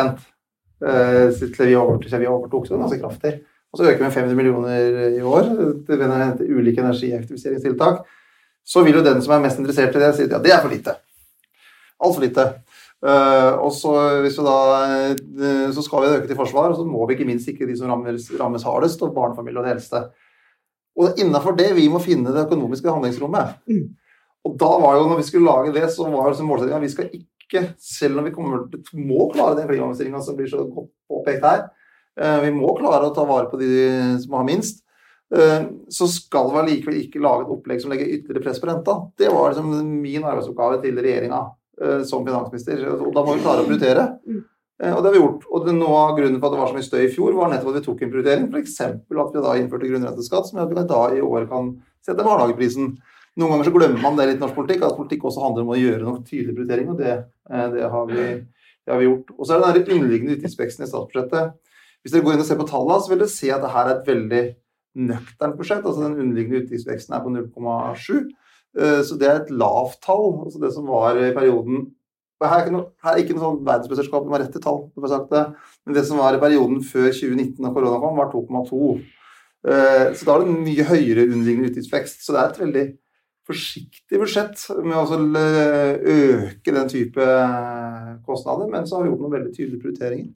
eh, 0.89 1.43
til 1.45 1.69
vi 1.69 1.77
overtok, 1.77 2.09
vi 2.09 2.31
overtok 2.31 2.69
så 2.69 2.81
ganske 2.81 3.01
kraftig. 3.03 3.35
Og 3.75 3.81
så 3.81 3.89
øker 3.91 3.99
vi 3.99 4.07
med 4.07 4.15
500 4.15 4.37
millioner 4.39 5.17
i 5.19 5.23
år 5.23 5.49
til 5.85 6.53
ulike 6.55 6.81
energieffektiviseringstiltak. 6.81 8.05
Så 8.65 8.85
vil 8.87 8.97
jo 8.97 9.05
den 9.05 9.21
som 9.23 9.35
er 9.35 9.43
mest 9.45 9.59
interessert 9.59 9.97
i 9.97 10.01
det, 10.01 10.13
si 10.15 10.25
at 10.25 10.33
ja, 10.33 10.39
det 10.41 10.53
er 10.55 10.63
for 10.63 10.73
lite. 10.73 10.95
Altfor 12.01 12.23
lite. 12.23 12.45
Uh, 13.05 13.61
og 13.61 13.73
så, 13.77 13.91
hvis 14.25 14.39
vi 14.39 14.45
da, 14.47 14.59
uh, 15.37 15.73
så 15.75 15.83
skal 15.85 16.05
vi 16.05 16.13
øke 16.15 16.31
til 16.31 16.39
forsvar, 16.39 16.71
og 16.71 16.79
så 16.79 16.87
må 16.89 17.05
vi 17.05 17.19
ikke 17.19 17.27
minst 17.29 17.45
sikre 17.51 17.67
de 17.69 17.77
som 17.77 17.91
rammes, 17.91 18.31
rammes 18.39 18.65
hardest, 18.65 19.03
og 19.05 19.13
barnefamilier 19.17 19.61
og 19.61 19.67
det 19.67 19.75
eldste. 19.75 20.01
Og 21.01 21.19
innafor 21.19 21.57
det 21.59 21.73
vi 21.77 21.89
må 21.91 22.01
finne 22.03 22.33
det 22.35 22.45
økonomiske 22.47 22.91
handlingsrommet. 22.91 23.57
Mm. 23.71 23.87
Og 24.45 24.59
da 24.61 24.71
var 24.83 24.99
jo, 24.99 25.07
når 25.09 25.23
vi 25.23 25.27
skulle 25.29 25.49
lage 25.49 25.73
det, 25.75 25.89
så 25.95 26.07
var 26.11 26.31
liksom 26.31 26.51
målsettinga 26.51 26.83
vi 26.83 26.93
skal 26.93 27.09
ikke, 27.11 27.65
selv 27.81 28.21
om 28.21 28.29
vi 28.29 28.35
kommer 28.35 28.67
må 28.99 29.29
klare 29.33 29.57
den 29.59 29.69
klimaomstillinga 29.71 30.21
som 30.25 30.37
blir 30.39 30.51
så 30.51 30.67
godt 30.69 30.91
påpekt 31.11 31.47
her, 31.47 31.67
eh, 32.21 32.39
vi 32.45 32.53
må 32.55 32.75
klare 32.79 33.09
å 33.09 33.15
ta 33.17 33.25
vare 33.29 33.51
på 33.51 33.61
de 33.61 33.71
som 34.23 34.37
har 34.39 34.47
minst, 34.47 34.83
eh, 35.35 35.67
så 35.89 36.09
skal 36.11 36.53
vi 36.53 36.63
allikevel 36.63 37.01
ikke 37.01 37.23
lage 37.25 37.47
et 37.47 37.55
opplegg 37.57 37.83
som 37.83 37.95
legger 37.95 38.11
ytterligere 38.19 38.45
press 38.47 38.61
på 38.61 38.71
renta. 38.71 38.99
Det 39.17 39.33
var 39.33 39.51
liksom 39.51 39.73
min 40.03 40.23
arbeidsoppgave 40.23 40.83
til 40.85 41.01
regjeringa 41.01 41.41
eh, 41.81 42.03
som 42.05 42.27
finansminister. 42.27 42.85
Og 43.01 43.15
da 43.15 43.25
må 43.25 43.35
vi 43.35 43.47
klare 43.47 43.65
å 43.65 43.69
prioritere. 43.69 44.09
Eh, 44.83 44.91
og 44.91 45.01
det 45.03 45.11
har 45.11 45.15
vi 45.15 45.23
gjort. 45.23 45.49
Og 45.55 45.67
noe 45.71 45.99
av 46.01 46.15
grunnen 46.19 46.41
for 46.41 46.49
at 46.49 46.55
det 46.55 46.61
var 46.63 46.71
så 46.71 46.79
mye 46.79 46.87
støy 46.87 47.03
i 47.05 47.11
fjor, 47.13 47.35
var 47.39 47.53
nettopp 47.53 47.73
at 47.73 47.81
vi 47.81 47.85
tok 47.87 48.03
en 48.03 48.15
prioritering. 48.15 48.49
F.eks. 48.51 48.79
at 48.85 49.37
vi 49.37 49.45
da 49.45 49.57
innførte 49.59 49.91
grunnrenteskatt, 49.91 50.49
som 50.49 50.61
gjør 50.61 50.71
at 50.71 50.75
vi 50.75 50.87
da 50.95 51.03
i 51.15 51.23
år 51.25 51.47
kan 51.51 51.71
sette 52.05 52.25
barnehageprisen. 52.25 52.95
Noen 53.39 53.55
ganger 53.55 53.69
så 53.69 53.75
glemmer 53.75 54.03
man 54.03 54.19
det 54.19 54.29
litt 54.29 54.41
i 54.41 54.45
norsk 54.45 54.59
politikk, 54.59 54.85
at 54.87 54.99
politikk 54.99 55.27
også 55.27 55.43
handler 55.43 55.65
om 55.65 55.73
å 55.75 55.79
gjøre 55.79 56.03
noen 56.03 56.27
tydelige 56.27 56.59
prioriteringer. 56.59 56.95
Og 56.95 57.01
det, 57.03 57.15
eh, 57.51 57.69
det, 57.75 57.87
har 57.95 58.11
vi, 58.11 58.27
det, 58.43 58.91
har 58.93 59.01
vi, 59.03 59.09
gjort. 59.09 59.33
Og 59.39 59.47
så 59.47 59.57
er 59.57 59.65
det 59.65 59.87
den 59.87 59.99
underliggende 59.99 60.37
utgiftsveksten 60.39 60.87
i 60.87 60.91
statsbudsjettet. 60.91 61.57
Hvis 62.05 62.15
dere 62.15 62.27
går 62.27 62.37
inn 62.37 62.45
og 62.45 62.49
ser 62.51 62.61
på 62.61 62.69
tallene, 62.69 63.01
så 63.01 63.11
vil 63.11 63.23
dere 63.23 63.33
se 63.33 63.51
at 63.55 63.65
det 63.65 63.73
her 63.73 63.89
er 63.89 63.95
et 63.95 64.09
veldig 64.11 64.45
nøkternt 65.09 65.59
budsjett. 65.59 65.83
altså 65.83 66.05
Den 66.05 66.19
underliggende 66.19 66.63
utgiftsveksten 66.63 67.17
er 67.17 67.23
på 67.25 67.33
0,7. 67.35 68.25
Eh, 68.79 69.01
så 69.07 69.19
det 69.19 69.31
er 69.31 69.41
et 69.41 69.55
lavt 69.55 70.03
tall. 70.05 70.31
altså 70.45 70.63
Det 70.63 70.73
som 70.75 70.91
var 70.91 71.19
i 71.19 71.33
perioden 71.35 71.89
her 72.51 72.61
er 72.61 72.65
ikke 72.65 72.75
noe, 72.77 72.87
her 73.05 73.15
er 73.17 73.23
ikke 73.23 73.37
noe 73.37 73.45
sånn 73.45 73.61
verdensmesterskap 73.67 74.27
med 74.31 74.43
rette 74.43 74.63
tall, 74.63 74.81
det. 75.31 75.45
men 75.85 75.97
det 75.97 76.05
som 76.09 76.21
var 76.21 76.37
i 76.37 76.43
perioden 76.43 76.83
før 76.85 77.11
2019 77.11 77.69
og 77.69 77.77
korona 77.77 78.01
kom, 78.03 78.19
var 78.19 78.33
2,2. 78.33 78.91
Eh, 79.65 80.07
så 80.13 80.27
da 80.27 80.35
er 80.35 80.45
det 80.45 80.53
en 80.53 80.65
mye 80.67 80.87
høyere 80.91 81.27
underliggende 81.31 81.73
utgiftsvekst. 81.73 82.25
Så 82.25 82.35
det 82.35 82.41
er 82.41 82.53
et 82.53 82.63
veldig 82.63 82.87
forsiktig 83.49 84.21
budsjett 84.21 84.65
med 84.85 84.97
å 84.97 85.19
øke 86.15 86.73
den 86.73 86.89
type 86.89 87.29
kostnader, 88.25 88.71
men 88.73 88.89
så 88.89 88.97
har 88.99 89.05
vi 89.05 89.13
gjort 89.13 89.25
noen 89.25 89.37
veldig 89.37 89.53
tydelige 89.53 89.83
prioriteringer. 89.83 90.33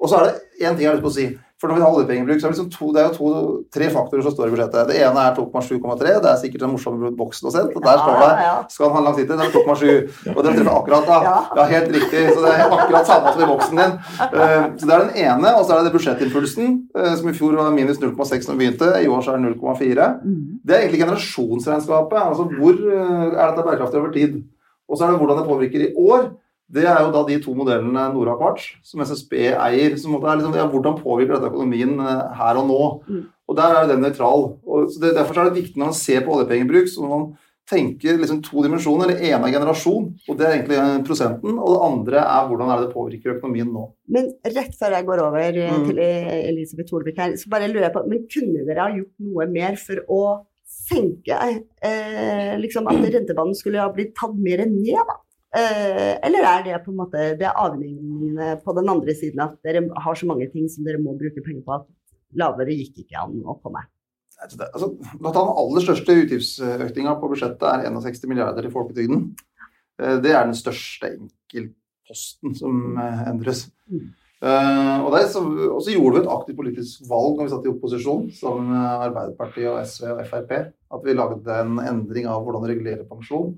Og 0.00 0.10
så 0.10 0.20
er 0.20 0.26
det 0.28 0.64
én 0.66 0.74
ting 0.76 0.84
jeg 0.84 0.90
har 0.90 0.98
lyst 0.98 1.06
til 1.06 1.12
å 1.12 1.16
si. 1.16 1.26
For 1.64 1.70
når 1.72 1.78
vi 1.78 1.84
har 1.86 1.94
oljepengebruk, 1.96 2.40
så 2.40 2.44
er 2.44 2.50
det, 2.52 2.56
liksom 2.58 2.72
to, 2.74 2.86
det 2.92 3.00
er 3.00 3.06
jo 3.08 3.12
to, 3.16 3.28
tre 3.72 3.86
faktorer 3.88 4.24
som 4.26 4.32
står 4.34 4.50
i 4.50 4.52
budsjettet. 4.52 4.90
Det 4.90 4.98
ene 5.00 5.22
er 5.24 5.38
2,7,3. 5.38 6.10
Det 6.20 6.28
er 6.28 6.40
sikkert 6.42 6.64
den 6.66 6.72
morsomme 6.74 7.12
boksen 7.16 7.48
å 7.48 7.52
se. 7.54 7.62
Og 7.70 7.86
der 7.86 8.02
står 8.02 8.18
det 8.20 8.50
skal 8.74 8.90
han 8.90 8.98
ha 8.98 9.04
langsiktig, 9.06 9.38
det 9.40 9.46
er 9.46 9.54
2,7. 9.54 10.34
Og 10.34 10.42
den 10.44 10.58
treffer 10.58 10.74
akkurat, 10.74 11.08
da. 11.08 11.38
Ja, 11.56 11.64
helt 11.70 11.88
riktig. 11.96 12.26
Så 12.34 12.44
det 12.44 12.52
er 12.52 12.66
akkurat 12.66 13.08
samme 13.08 13.32
som 13.32 13.40
i 13.40 13.48
boksen 13.48 13.80
din. 13.80 13.96
Eh, 14.26 14.66
så 14.76 14.90
det 14.90 14.98
er 14.98 15.06
den 15.06 15.24
ene. 15.24 15.54
Og 15.54 15.64
så 15.64 15.78
er 15.78 15.88
det 15.88 15.94
budsjettimpulsen, 15.96 16.76
eh, 17.00 17.10
som 17.22 17.32
i 17.32 17.36
fjor 17.40 17.56
var 17.56 17.72
minus 17.72 18.02
0,6 18.04 18.50
når 18.50 18.60
vi 18.60 18.60
begynte. 18.60 18.92
I 19.00 19.08
år 19.08 19.24
så 19.24 19.32
er 19.32 19.40
det 19.40 19.54
0,4. 19.56 20.12
Mm. 20.20 20.46
Det 20.60 20.76
er 20.76 20.84
egentlig 20.84 21.04
generasjonsregnskapet. 21.06 22.20
Altså 22.26 22.50
hvor 22.58 22.76
eh, 22.76 23.26
er 23.32 23.40
dette 23.40 23.64
bærekraftig 23.70 24.04
over 24.04 24.12
tid? 24.12 24.42
Og 24.84 25.00
så 25.00 25.08
er 25.08 25.14
det 25.14 25.24
hvordan 25.24 25.40
det 25.40 25.48
påvirker 25.48 25.88
i 25.88 25.92
år. 25.96 26.28
Det 26.72 26.84
er 26.88 27.02
jo 27.04 27.10
da 27.12 27.22
de 27.28 27.36
to 27.44 27.52
modellene 27.54 28.06
Nora 28.14 28.34
Quartz, 28.40 28.70
som 28.82 29.02
SSB 29.04 29.34
eier. 29.52 29.96
som 30.00 30.14
er 30.16 30.38
liksom, 30.40 30.54
ja, 30.56 30.64
Hvordan 30.66 30.96
påvirker 31.02 31.36
dette 31.36 31.50
økonomien 31.52 31.98
eh, 32.00 32.22
her 32.38 32.56
og 32.62 32.68
nå? 32.70 32.82
Mm. 33.08 33.24
Og 33.48 33.56
Der 33.58 33.74
er 33.76 33.86
den 33.90 34.00
nøytral. 34.00 34.46
Og 34.64 34.88
det, 35.00 35.14
derfor 35.14 35.38
er 35.42 35.50
det 35.50 35.58
viktig 35.62 35.76
når 35.76 35.90
man 35.92 35.98
ser 35.98 36.22
på 36.24 36.32
oljepengebruk, 36.32 36.88
så 36.88 37.04
man 37.04 37.26
tenker 37.68 38.16
liksom 38.20 38.42
to 38.44 38.62
dimensjoner. 38.64 39.08
Det 39.12 39.28
ene 39.28 39.48
er 39.48 39.52
generasjon, 39.54 40.08
og 40.28 40.38
det 40.40 40.46
er 40.46 40.54
egentlig 40.56 41.04
prosenten. 41.06 41.58
Og 41.58 41.68
det 41.74 41.84
andre 41.86 42.24
er 42.24 42.48
hvordan 42.48 42.72
er 42.72 42.80
det 42.80 42.88
det 42.88 42.94
påvirker 42.96 43.36
økonomien 43.36 43.70
nå. 43.72 43.84
Men 44.08 44.32
rett 44.56 44.74
før 44.80 44.96
jeg 44.96 45.06
går 45.08 45.22
over 45.28 45.60
eh, 45.60 45.70
Mm. 45.76 45.86
til 45.88 46.00
Elisabeth 46.00 46.92
Holvik 46.96 47.20
her, 47.20 47.36
så 47.40 47.48
bare 47.52 47.68
lurer 47.68 47.86
jeg 47.88 47.94
på 47.94 48.06
Men 48.08 48.26
kunne 48.32 48.66
dere 48.66 48.80
ha 48.88 48.96
gjort 48.96 49.14
noe 49.28 49.46
mer 49.52 49.76
for 49.80 50.00
å 50.08 50.22
senke 50.64 51.36
eh, 51.84 52.56
liksom 52.60 52.88
At 52.90 53.00
rentebanen 53.14 53.56
skulle 53.56 53.80
ha 53.84 53.92
blitt 53.92 54.14
tatt 54.18 54.34
mer 54.36 54.64
ned, 54.68 54.96
da? 55.00 55.16
Eh, 55.54 56.16
eller 56.26 56.42
er 56.50 56.62
det 56.66 56.78
på 56.84 56.90
en 56.90 56.96
måte 56.98 57.24
det 57.38 57.46
er 57.46 57.54
avhengende 57.62 58.56
på 58.64 58.72
den 58.74 58.88
andre 58.90 59.14
siden 59.14 59.38
at 59.44 59.54
dere 59.62 59.84
har 60.02 60.16
så 60.18 60.26
mange 60.26 60.48
ting 60.50 60.66
som 60.68 60.82
dere 60.86 60.98
må 60.98 61.12
bruke 61.18 61.44
penger 61.46 61.62
på 61.62 61.76
at 61.76 61.84
lavere 62.34 62.74
gikk 62.74 63.04
ikke 63.04 63.20
an 63.22 63.36
å 63.46 63.54
komme? 63.62 63.84
Altså, 64.42 64.58
det- 64.58 64.70
altså, 64.74 64.88
blant 65.20 65.34
Den 65.38 65.52
aller 65.62 65.84
største 65.84 66.16
utgiftsøkninga 66.24 67.14
på 67.20 67.30
budsjettet 67.30 67.62
er 67.62 67.86
61 67.86 68.26
milliarder 68.26 68.66
i 68.66 68.72
folketrygden. 68.74 69.36
Eh, 70.00 70.18
Det 70.20 70.32
er 70.34 70.44
den 70.44 70.58
største 70.58 71.12
enkeltposten 71.14 72.56
som 72.58 72.98
eh, 72.98 73.24
endres. 73.30 73.70
Mm. 73.88 74.10
Eh, 74.44 74.96
og, 75.00 75.08
det, 75.14 75.22
så, 75.32 75.40
og 75.72 75.78
så 75.80 75.92
gjorde 75.94 76.18
vi 76.18 76.20
et 76.20 76.32
aktivt 76.34 76.58
politisk 76.58 77.04
valg 77.08 77.38
når 77.38 77.46
vi 77.46 77.52
satt 77.54 77.64
i 77.64 77.70
opposisjon 77.70 78.24
sammen 78.36 78.66
med 78.74 79.04
Arbeiderpartiet 79.06 79.70
og 79.70 79.78
SV 79.88 80.10
og 80.12 80.24
Frp. 80.28 80.52
At 80.94 81.06
vi 81.06 81.14
laget 81.16 81.48
en 81.54 81.78
endring 81.80 82.28
av 82.28 82.44
hvordan 82.44 82.66
regulere 82.68 83.06
pensjon. 83.08 83.54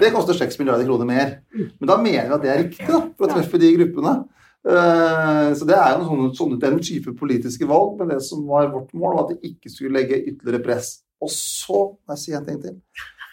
Det 0.00 0.12
koster 0.14 0.38
6 0.38 0.56
milliarder 0.62 0.88
kroner 0.88 1.08
mer. 1.08 1.34
Men 1.52 1.90
da 1.90 1.98
mener 2.00 2.30
vi 2.30 2.36
at 2.38 2.46
det 2.46 2.52
er 2.52 2.62
riktig 2.64 2.88
da, 2.88 3.02
for 3.18 3.28
å 3.28 3.36
treffe 3.36 3.60
de 3.60 3.74
gruppene. 3.76 4.14
Uh, 4.62 5.50
Så 5.58 5.66
det 5.66 5.74
er 5.74 5.96
jo 5.98 6.06
sånne, 6.06 6.30
sånne, 6.38 6.58
den 6.62 6.80
type 6.86 7.12
politiske 7.18 7.66
valg, 7.68 7.96
men 7.98 8.14
det 8.14 8.20
som 8.24 8.44
var 8.48 8.70
vårt 8.72 8.92
mål, 8.94 9.16
var 9.18 9.24
at 9.26 9.34
det 9.34 9.52
ikke 9.52 9.72
skulle 9.74 9.94
legge 9.98 10.22
ytterligere 10.22 10.62
press. 10.64 10.94
Og 11.22 11.30
så 11.34 11.84
må 11.92 12.16
jeg 12.16 12.22
si 12.24 12.36
en 12.38 12.46
ting 12.46 12.62
til. 12.62 12.80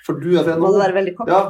For 0.05 0.19
du 0.19 0.33
er 0.33 0.43
fra 0.43 0.57
NHO. 0.57 0.73
Ja. 1.29 1.41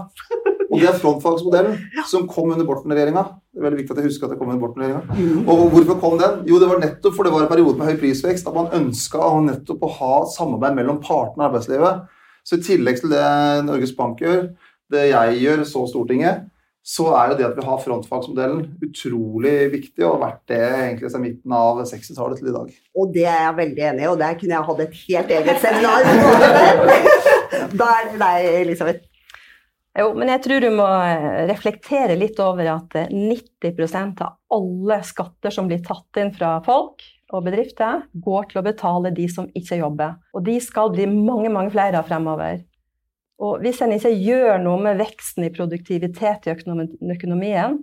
Og 0.69 0.77
det 0.77 0.89
er 0.89 0.99
frontfagsmodellen 1.01 2.03
som 2.09 2.27
kom 2.29 2.51
under 2.53 2.67
Borten-regjeringa. 2.67 3.23
Det 3.49 3.59
er 3.61 3.65
veldig 3.65 3.79
viktig 3.79 3.95
at 3.95 4.01
jeg 4.01 4.11
husker 4.11 4.27
at 4.27 4.35
det 4.35 4.39
kom 4.41 4.51
under 4.51 4.61
Borten-regjeringa. 4.61 5.17
Mm. 5.17 5.49
Og 5.49 5.63
hvorfor 5.73 5.97
kom 6.03 6.19
den? 6.21 6.43
Jo, 6.49 6.59
det 6.61 6.69
var 6.69 6.83
nettopp 6.83 7.17
for 7.17 7.25
det 7.25 7.33
var 7.33 7.45
en 7.45 7.51
periode 7.51 7.79
med 7.79 7.89
høy 7.89 7.97
prisvekst 8.03 8.49
at 8.49 8.57
man 8.57 8.69
ønska 8.77 9.31
nettopp 9.47 9.87
å 9.87 9.91
ha 9.97 10.13
samarbeid 10.35 10.77
mellom 10.77 11.01
partene 11.01 11.45
i 11.45 11.49
arbeidslivet. 11.49 12.05
Så 12.45 12.59
i 12.59 12.63
tillegg 12.65 13.01
til 13.01 13.13
det 13.13 13.25
Norges 13.65 13.95
Bank 13.97 14.21
gjør, 14.21 14.51
det 14.93 15.09
jeg 15.09 15.41
gjør, 15.43 15.65
så 15.69 15.83
Stortinget, 15.89 16.47
så 16.89 17.09
er 17.13 17.31
jo 17.31 17.37
det 17.37 17.45
at 17.49 17.57
vi 17.57 17.65
har 17.67 17.81
frontfagsmodellen 17.83 18.61
utrolig 18.85 19.57
viktig, 19.73 20.01
og 20.05 20.15
har 20.15 20.21
vært 20.23 20.41
det 20.49 20.61
egentlig 20.63 21.11
siden 21.11 21.25
midten 21.25 21.53
av 21.53 21.81
60-tallet 21.85 22.39
til 22.39 22.49
i 22.49 22.55
dag. 22.55 22.71
Og 22.97 23.11
det 23.13 23.25
er 23.29 23.43
jeg 23.43 23.57
veldig 23.59 23.85
enig 23.91 24.05
i, 24.05 24.09
og 24.09 24.21
der 24.21 24.39
kunne 24.39 24.55
jeg 24.55 24.67
hatt 24.69 24.81
et 24.85 24.97
helt 25.03 25.35
eget 25.37 25.61
seminar. 25.65 26.01
Da 27.49 27.85
er 27.97 28.11
det 28.11 28.19
deg, 28.21 28.47
Elisabeth. 28.61 29.08
Jo, 29.97 30.11
men 30.13 30.29
jeg 30.29 30.43
tror 30.45 30.61
du 30.61 30.69
må 30.77 30.85
eh, 30.85 31.45
reflektere 31.49 32.17
litt 32.19 32.37
over 32.43 32.67
at 32.75 32.93
eh, 32.99 33.09
90% 33.09 34.21
av 34.21 34.37
alle 34.53 34.99
skatter 35.07 35.53
som 35.53 35.69
blir 35.69 35.81
tatt 35.85 36.19
inn 36.21 36.29
fra 36.35 36.59
folk 36.65 37.03
og 37.33 37.45
bedrifter, 37.45 38.05
går 38.13 38.49
til 38.49 38.61
å 38.61 38.65
betale 38.65 39.11
de 39.13 39.27
som 39.29 39.49
ikke 39.57 39.79
jobber. 39.81 40.15
Og 40.33 40.45
de 40.45 40.57
skal 40.63 40.93
bli 40.93 41.05
mange, 41.09 41.49
mange 41.53 41.73
flere 41.73 42.01
av 42.01 42.09
fremover. 42.09 42.63
Og 43.39 43.61
hvis 43.63 43.79
en 43.85 43.93
ikke 43.95 44.11
gjør 44.11 44.57
noe 44.63 44.81
med 44.83 44.99
veksten 44.99 45.45
i 45.45 45.53
produktivitet 45.53 46.49
i 46.49 46.53
økonomien, 46.55 47.77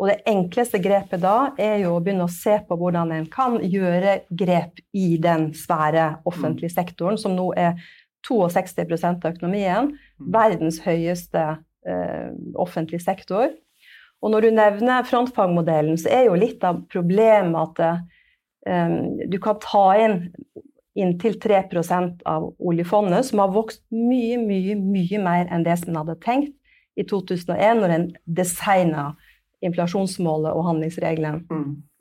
og 0.00 0.08
det 0.08 0.16
enkleste 0.26 0.80
grepet 0.82 1.20
da 1.22 1.52
er 1.60 1.84
jo 1.84 1.94
å 1.94 2.00
begynne 2.02 2.26
å 2.26 2.32
se 2.32 2.56
på 2.66 2.76
hvordan 2.80 3.12
en 3.14 3.28
kan 3.30 3.58
gjøre 3.62 4.22
grep 4.34 4.80
i 4.96 5.14
den 5.22 5.50
svære 5.54 6.22
offentlige 6.26 6.72
sektoren, 6.74 7.20
som 7.20 7.36
nå 7.36 7.52
er 7.60 7.76
62% 8.26 9.22
av 9.24 9.30
økonomien, 9.36 9.92
verdens 10.20 10.80
høyeste 10.84 11.42
eh, 11.88 12.30
offentlig 12.60 13.02
sektor. 13.04 13.50
Og 14.20 14.32
når 14.34 14.46
du 14.46 14.50
nevner 14.52 15.06
frontfagmodellen, 15.08 15.96
så 16.00 16.10
er 16.12 16.26
jo 16.28 16.38
litt 16.38 16.64
av 16.66 16.82
problemet 16.92 17.80
at 17.80 18.02
eh, 18.68 18.98
du 19.30 19.38
kan 19.42 19.60
ta 19.62 19.86
inn 20.00 20.18
inntil 20.98 21.36
3% 21.40 22.24
av 22.28 22.48
oljefondet, 22.58 23.24
som 23.28 23.40
har 23.40 23.52
vokst 23.54 23.84
mye, 23.94 24.36
mye, 24.42 24.74
mye 24.74 25.20
mer 25.22 25.46
enn 25.52 25.64
det 25.64 25.78
som 25.80 25.92
en 25.92 26.00
hadde 26.02 26.18
tenkt 26.24 26.56
i 26.98 27.06
2001, 27.06 27.78
når 27.80 27.94
en 27.94 28.08
designa 28.26 29.04
inflasjonsmålet 29.64 30.56
og 30.56 30.66
handlingsregelen. 30.66 31.44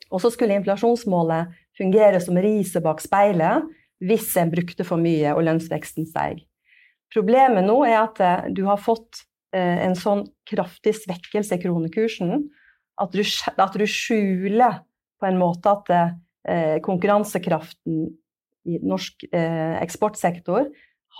Og 0.09 0.23
så 0.23 0.31
skulle 0.33 0.57
inflasjonsmålet 0.57 1.53
fungere 1.77 2.19
som 2.23 2.39
riset 2.41 2.83
bak 2.83 3.01
speilet 3.03 3.67
hvis 4.03 4.31
en 4.39 4.51
brukte 4.51 4.85
for 4.87 5.01
mye 5.01 5.35
og 5.35 5.43
lønnsveksten 5.45 6.07
steg. 6.09 6.41
Problemet 7.13 7.65
nå 7.65 7.81
er 7.87 7.99
at 8.03 8.21
eh, 8.23 8.47
du 8.53 8.63
har 8.69 8.81
fått 8.81 9.23
eh, 9.55 9.85
en 9.85 9.97
sånn 9.97 10.25
kraftig 10.49 10.95
svekkelse 11.01 11.57
i 11.57 11.63
kronekursen 11.63 12.49
at 12.99 13.15
du, 13.15 13.23
at 13.23 13.77
du 13.79 13.85
skjuler 13.87 14.81
på 15.19 15.27
en 15.29 15.39
måte 15.39 15.71
at 15.71 15.91
eh, 15.95 16.77
konkurransekraften 16.85 18.07
i 18.69 18.79
norsk 18.83 19.25
eh, 19.31 19.77
eksportsektor 19.79 20.69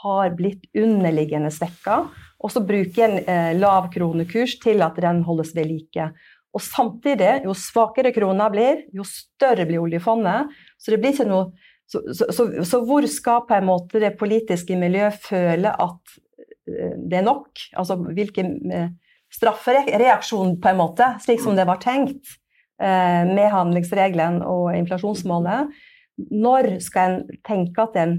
har 0.04 0.34
blitt 0.38 0.67
underliggende 0.78 1.52
svekka. 1.52 2.04
Og 2.39 2.54
så 2.54 2.63
bruker 2.63 3.06
en 3.08 3.17
eh, 3.23 3.54
lav 3.58 3.89
kronekurs 3.93 4.58
til 4.63 4.84
at 4.86 4.99
den 5.02 5.23
holdes 5.28 5.56
ved 5.58 5.71
like. 5.71 6.12
Og 6.56 6.63
samtidig, 6.65 7.43
jo 7.45 7.54
svakere 7.58 8.13
krona 8.15 8.47
blir, 8.52 8.86
jo 8.95 9.06
større 9.06 9.67
blir 9.69 9.84
oljefondet. 9.84 10.49
Så 10.82 10.93
det 10.93 11.02
blir 11.02 11.13
ikke 11.13 11.28
noe 11.30 11.52
så, 11.89 12.02
så, 12.13 12.25
så, 12.30 12.47
så 12.63 12.82
hvor 12.86 13.06
skal 13.10 13.45
på 13.49 13.58
en 13.58 13.65
måte 13.69 14.02
det 14.02 14.17
politiske 14.19 14.78
miljøet 14.78 15.17
føle 15.25 15.71
at 15.73 16.17
eh, 16.69 16.97
det 17.10 17.21
er 17.21 17.25
nok? 17.25 17.63
Altså 17.73 17.97
hvilken 17.97 18.52
eh, 18.71 18.91
straffereaksjon, 19.34 20.58
på 20.62 20.71
en 20.71 20.80
måte, 20.80 21.08
slik 21.23 21.41
som 21.41 21.58
det 21.58 21.65
var 21.69 21.82
tenkt 21.82 22.36
eh, 22.82 23.25
med 23.30 23.49
handlingsregelen 23.54 24.41
og 24.45 24.75
inflasjonsmålet. 24.78 25.73
Når 26.30 26.75
skal 26.84 27.15
en 27.15 27.41
tenke 27.47 27.88
at 27.88 27.97
en 27.97 28.15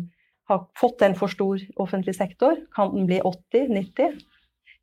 har 0.51 0.67
fått 0.79 1.05
en 1.07 1.15
for 1.19 1.31
stor 1.31 1.63
offentlig 1.79 2.17
sektor? 2.19 2.59
Kan 2.75 2.95
den 2.97 3.07
bli 3.07 3.21
80-90? 3.23 4.19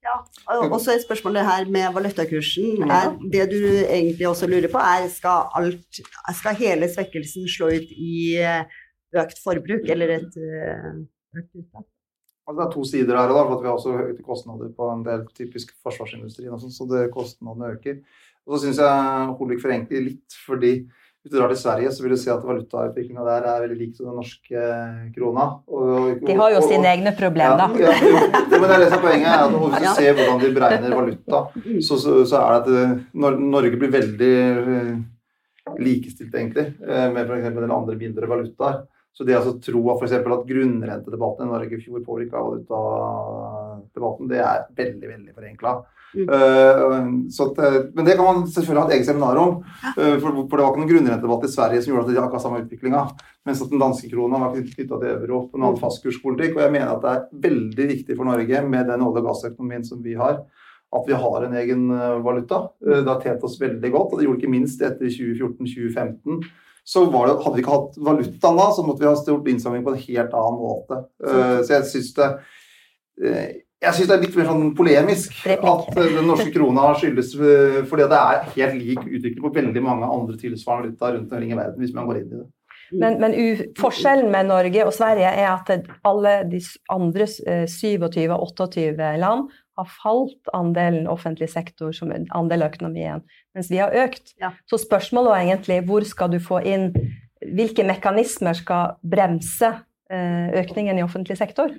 Ja, 0.08 0.22
og 0.48 0.78
så 0.80 0.94
er 0.94 1.02
spørsmålet 1.04 1.44
her 1.44 1.66
med 1.74 1.94
valutakursen. 1.94 2.86
Er 2.88 3.10
det 3.34 3.48
du 3.52 3.60
egentlig 3.84 4.28
også 4.28 4.48
lurer 4.48 4.70
på, 4.72 4.80
er 4.80 5.08
skal, 5.12 5.50
alt, 5.58 6.00
skal 6.38 6.56
hele 6.56 6.88
svekkelsen 6.94 7.50
slå 7.52 7.74
ut 7.76 7.92
i 7.92 8.38
økt 9.16 9.40
forbruk 9.44 9.88
eller 9.90 10.10
et 10.18 10.38
eh, 10.38 10.92
økt 11.38 11.54
uttak? 11.56 11.86
Altså, 12.48 12.58
det 12.62 12.66
er 12.68 12.72
to 12.72 12.84
sider 12.88 13.18
her, 13.20 13.28
da, 13.28 13.42
for 13.44 13.60
vi 13.62 13.68
har 13.68 13.76
også 13.76 13.98
høye 13.98 14.22
kostnader 14.24 14.70
på 14.76 14.86
en 14.94 15.04
del 15.04 15.26
typisk 15.36 15.74
forsvarsindustrien, 15.84 16.54
og 16.56 16.62
sånn, 16.62 16.72
så 16.72 16.88
det, 16.88 17.10
kostnadene 17.12 17.74
øker. 17.76 17.98
Og 18.48 18.56
så 18.56 18.62
syns 18.68 18.78
jeg 18.80 19.34
Holvik 19.36 19.60
forenkler 19.60 20.06
litt, 20.06 20.32
fordi 20.48 20.88
hvis 20.88 21.34
du 21.34 21.36
drar 21.42 21.52
til 21.52 21.60
Sverige, 21.60 21.92
så 21.92 22.04
vil 22.06 22.14
du 22.16 22.20
se 22.22 22.32
at 22.32 22.46
valutautviklinga 22.48 23.26
der 23.28 23.44
er 23.52 23.64
veldig 23.66 23.76
lik 23.82 23.98
den 23.98 24.16
norske 24.16 24.62
krona. 25.18 25.48
Og, 25.68 26.22
De 26.24 26.38
har 26.40 26.54
jo 26.54 26.62
og- 26.62 26.70
sine 26.70 26.88
egne 26.88 27.12
problemer, 27.18 27.58
da. 27.60 27.68
Ja, 27.84 27.92
ja, 27.92 28.08
jo, 28.08 28.62
men 28.62 28.64
det 28.64 28.76
er 28.78 28.80
det 28.86 28.90
som 28.94 29.00
er 29.00 29.06
poenget. 29.10 29.28
er 29.28 29.44
at 29.44 29.52
Hvis 29.52 29.76
du 29.76 29.84
Ja. 29.84 29.94
ser 30.00 30.14
hvordan 30.14 30.40
de 30.40 30.54
beregner 30.56 30.96
valuta, 30.96 31.42
så, 31.84 32.00
så, 32.00 32.16
så 32.32 32.40
er 32.40 32.48
det 32.54 32.62
at 32.62 32.68
eh, 32.72 33.04
Nor- 33.14 33.40
Norge 33.44 33.76
blir 33.76 33.92
veldig 33.92 34.32
eh, 34.40 34.96
likestilt, 35.84 36.32
egentlig, 36.34 36.70
eh, 36.88 37.10
med 37.12 37.28
f.eks. 37.28 37.46
en 37.52 37.56
del 37.60 37.72
andre 37.76 37.96
mindre 38.00 38.28
valutaer. 38.32 38.86
Så 39.18 39.26
det 39.26 39.34
altså 39.34 39.56
tro 39.58 39.80
at, 39.90 40.02
eksempel, 40.06 40.34
at 40.36 40.46
grunnrentedebatten 40.46 41.48
i 41.48 41.50
Norge 41.50 41.74
i 41.74 41.82
fjor 41.82 42.04
påvirka 42.06 42.38
valutadebatten, 42.38 44.28
det 44.30 44.42
er 44.46 44.68
veldig, 44.78 45.08
veldig 45.10 45.32
forenkla. 45.34 45.72
Mm. 46.16 46.30
men 47.94 48.06
det 48.06 48.14
kan 48.16 48.26
man 48.26 48.46
selvfølgelig 48.48 48.82
ha 48.82 48.88
et 48.88 48.94
eget 48.96 49.08
seminar 49.10 49.40
om. 49.42 49.58
Uh, 49.98 50.16
for, 50.22 50.30
for 50.30 50.54
det 50.54 50.62
var 50.62 50.70
ikke 50.70 50.82
noen 50.84 50.92
grunnrentedebatt 50.92 51.48
i 51.48 51.50
Sverige 51.52 51.82
som 51.82 51.92
gjorde 51.92 52.06
at 52.06 52.14
de 52.14 52.22
akkurat 52.22 52.46
samme 52.46 52.62
utviklinga. 52.62 53.02
Mens 53.50 53.64
at 53.66 53.74
den 53.74 53.82
danske 53.82 54.12
krona 54.12 54.44
var 54.44 54.54
knytta 54.54 55.02
til 55.02 55.10
euro 55.16 55.42
på 55.48 55.58
en 55.58 55.66
annen 55.66 55.82
fastkurspolitikk. 55.82 56.56
Og 56.60 56.64
jeg 56.68 56.76
mener 56.78 56.94
at 56.94 57.04
det 57.04 57.16
er 57.16 57.42
veldig 57.50 57.90
viktig 57.96 58.20
for 58.20 58.30
Norge 58.30 58.64
med 58.70 58.94
den 58.94 59.08
olje- 59.08 59.26
og 59.26 59.32
gassøkonomien 59.32 59.90
som 59.90 60.06
vi 60.06 60.14
har, 60.22 60.40
at 60.94 61.10
vi 61.10 61.18
har 61.26 61.50
en 61.50 61.58
egen 61.64 61.90
valuta. 62.24 62.68
Det 62.86 63.04
har 63.10 63.26
tjent 63.26 63.44
oss 63.50 63.58
veldig 63.60 63.92
godt, 63.98 64.14
og 64.14 64.22
det 64.22 64.30
gjorde 64.30 64.44
ikke 64.44 64.54
minst 64.54 64.86
etter 64.86 65.10
2014-2015. 65.10 66.48
Så 66.88 67.04
det, 67.04 67.12
hadde 67.20 67.56
vi 67.58 67.64
ikke 67.66 67.76
hatt 67.76 67.98
valutaen 68.00 68.60
da, 68.62 68.68
så 68.72 68.84
måtte 68.88 69.04
vi 69.04 69.10
ha 69.10 69.16
gjort 69.20 69.50
innsamling 69.52 69.84
på 69.84 69.92
en 69.92 70.04
helt 70.06 70.36
annen 70.40 70.60
måte. 70.62 71.00
Uh, 71.20 71.60
Så 71.60 71.74
jeg 71.76 71.88
syns 71.92 72.14
det 72.16 72.28
uh, 73.24 73.48
jeg 73.78 73.94
synes 73.94 74.08
det 74.10 74.16
er 74.16 74.22
litt 74.24 74.38
mer 74.40 74.48
sånn 74.50 74.70
polemisk 74.74 75.36
at 75.46 75.90
eh, 75.94 76.14
den 76.16 76.26
norske 76.26 76.50
krona 76.50 76.88
skyldes 76.98 77.36
fordi 77.38 78.08
det 78.10 78.18
er 78.18 78.48
helt 78.56 78.78
lik 78.80 79.04
utvikling 79.04 79.44
på 79.44 79.52
veldig 79.54 79.84
mange 79.86 80.08
andre 80.10 80.38
tilsvarende 80.42 80.88
valutaer 80.88 81.14
rundt 81.20 81.36
omkring 81.36 81.52
i 81.54 81.60
verden, 81.60 81.84
hvis 81.84 81.94
man 81.94 82.08
går 82.10 82.24
inn 82.24 82.32
i 82.32 82.40
det. 82.40 82.48
Men, 83.04 83.20
men 83.22 83.36
forskjellen 83.78 84.32
med 84.34 84.50
Norge 84.50 84.88
og 84.88 84.96
Sverige 84.96 85.30
er 85.30 85.50
at 85.52 85.92
alle 86.08 86.34
de 86.50 86.62
andre 86.94 87.28
eh, 87.46 87.68
27-28 87.70 89.12
land 89.22 89.52
har 89.78 89.90
falt 90.02 90.52
andelen 90.58 91.08
offentlig 91.12 91.50
sektor 91.52 91.94
som 91.96 92.12
andel 92.12 92.66
av 92.66 92.74
økonomien, 92.74 93.24
mens 93.56 93.70
vi 93.72 93.80
har 93.82 93.94
økt. 93.94 94.34
Ja. 94.42 94.52
Så 94.70 94.80
spørsmålet 94.82 95.34
var 95.34 95.44
egentlig 95.44 95.82
hvor 95.88 96.06
skal 96.08 96.34
du 96.34 96.42
få 96.44 96.64
inn 96.66 96.92
Hvilke 97.38 97.84
mekanismer 97.86 98.58
skal 98.58 98.96
bremse 99.06 99.68
eh, 100.10 100.48
økningen 100.58 100.98
i 100.98 101.04
offentlig 101.06 101.36
sektor? 101.38 101.70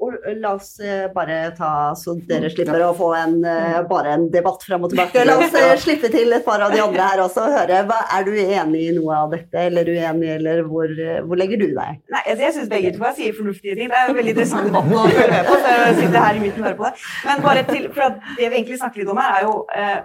Og 0.00 0.14
la 0.40 0.54
oss 0.56 0.78
bare 1.12 1.34
ta, 1.58 1.92
så 1.98 2.14
dere 2.28 2.48
slipper 2.48 2.80
å 2.86 2.94
få 2.96 3.10
en, 3.18 3.34
eh, 3.44 3.82
bare 3.90 4.14
en 4.16 4.22
debatt 4.32 4.62
fram 4.64 4.86
og 4.86 4.94
tilbake. 4.94 5.24
La 5.28 5.34
oss 5.36 5.82
slippe 5.84 6.08
til 6.14 6.32
et 6.32 6.44
par 6.46 6.62
av 6.64 6.72
de 6.72 6.80
andre 6.80 7.08
her 7.10 7.20
også 7.20 7.42
og 7.44 7.52
høre. 7.58 7.82
Hva, 7.90 7.98
er 8.16 8.24
du 8.24 8.30
enig 8.40 8.80
i 8.86 8.94
noe 8.96 9.18
av 9.26 9.34
dette, 9.34 9.66
eller 9.68 9.90
uenig, 9.92 10.30
eller 10.38 10.62
hvor, 10.70 10.94
hvor 11.26 11.36
legger 11.42 11.60
du 11.60 11.66
deg? 11.76 12.00
Nei, 12.14 12.22
altså 12.24 12.46
jeg 12.46 12.56
syns 12.56 12.70
begge 12.72 12.94
to 12.96 13.04
jeg 13.10 13.18
sier 13.18 13.36
fornuftige 13.36 13.76
ting. 13.76 13.92
Det 13.92 14.00
er 14.00 14.16
veldig 14.16 14.34
interessant 14.38 14.70
debatt 14.70 14.88
å 14.88 15.04
følge 15.10 15.28
med 15.34 15.50
på. 15.50 15.58
så 15.60 15.76
jeg 15.76 15.94
sitter 16.00 16.18
her 16.24 16.40
i 16.40 16.42
midten 16.46 16.64
og 16.64 16.70
hører 16.70 16.80
på 16.80 16.88
det. 16.88 17.04
Men 17.28 17.44
bare 17.50 17.66
til, 17.68 17.86
for 17.92 18.06
at 18.08 18.18
det 18.40 18.48
vi 18.48 18.60
egentlig 18.62 18.80
snakker 18.80 19.04
litt 19.04 19.12
om 19.12 19.20
her, 19.20 19.36
er 19.36 19.46
jo 19.50 19.54
eh, 19.76 20.00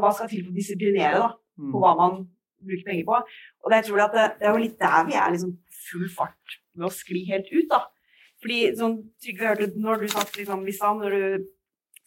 hva 0.00 0.14
skal 0.16 0.32
til 0.32 0.44
for 0.46 0.50
å 0.54 0.58
disiplinere 0.62 1.20
da, 1.26 1.30
Mm. 1.60 1.74
på 1.74 1.80
hva 1.82 1.90
man 1.98 2.12
bruker 2.64 2.86
penger 2.88 3.04
på. 3.04 3.16
Og 3.20 3.68
det, 3.68 3.82
jeg 3.82 3.90
tror 3.90 4.00
at 4.06 4.14
det, 4.16 4.26
det 4.40 4.46
er 4.48 4.54
jo 4.54 4.60
litt 4.62 4.78
der 4.80 5.02
vi 5.04 5.16
er 5.20 5.32
liksom 5.34 5.50
full 5.90 6.06
fart 6.08 6.54
med 6.72 6.86
å 6.88 6.92
skli 6.94 7.26
helt 7.28 7.50
ut. 7.52 7.66
da. 7.68 7.82
Fordi 8.40 8.60
sånn, 8.78 8.98
Trygve 9.20 9.50
hørte 9.50 9.70
når 9.76 10.02
du 10.02 10.12
snakket 10.12 10.42
liksom, 10.42 10.62
i 10.64 10.74
stad, 10.76 11.00
når 11.02 11.16
du 11.16 11.48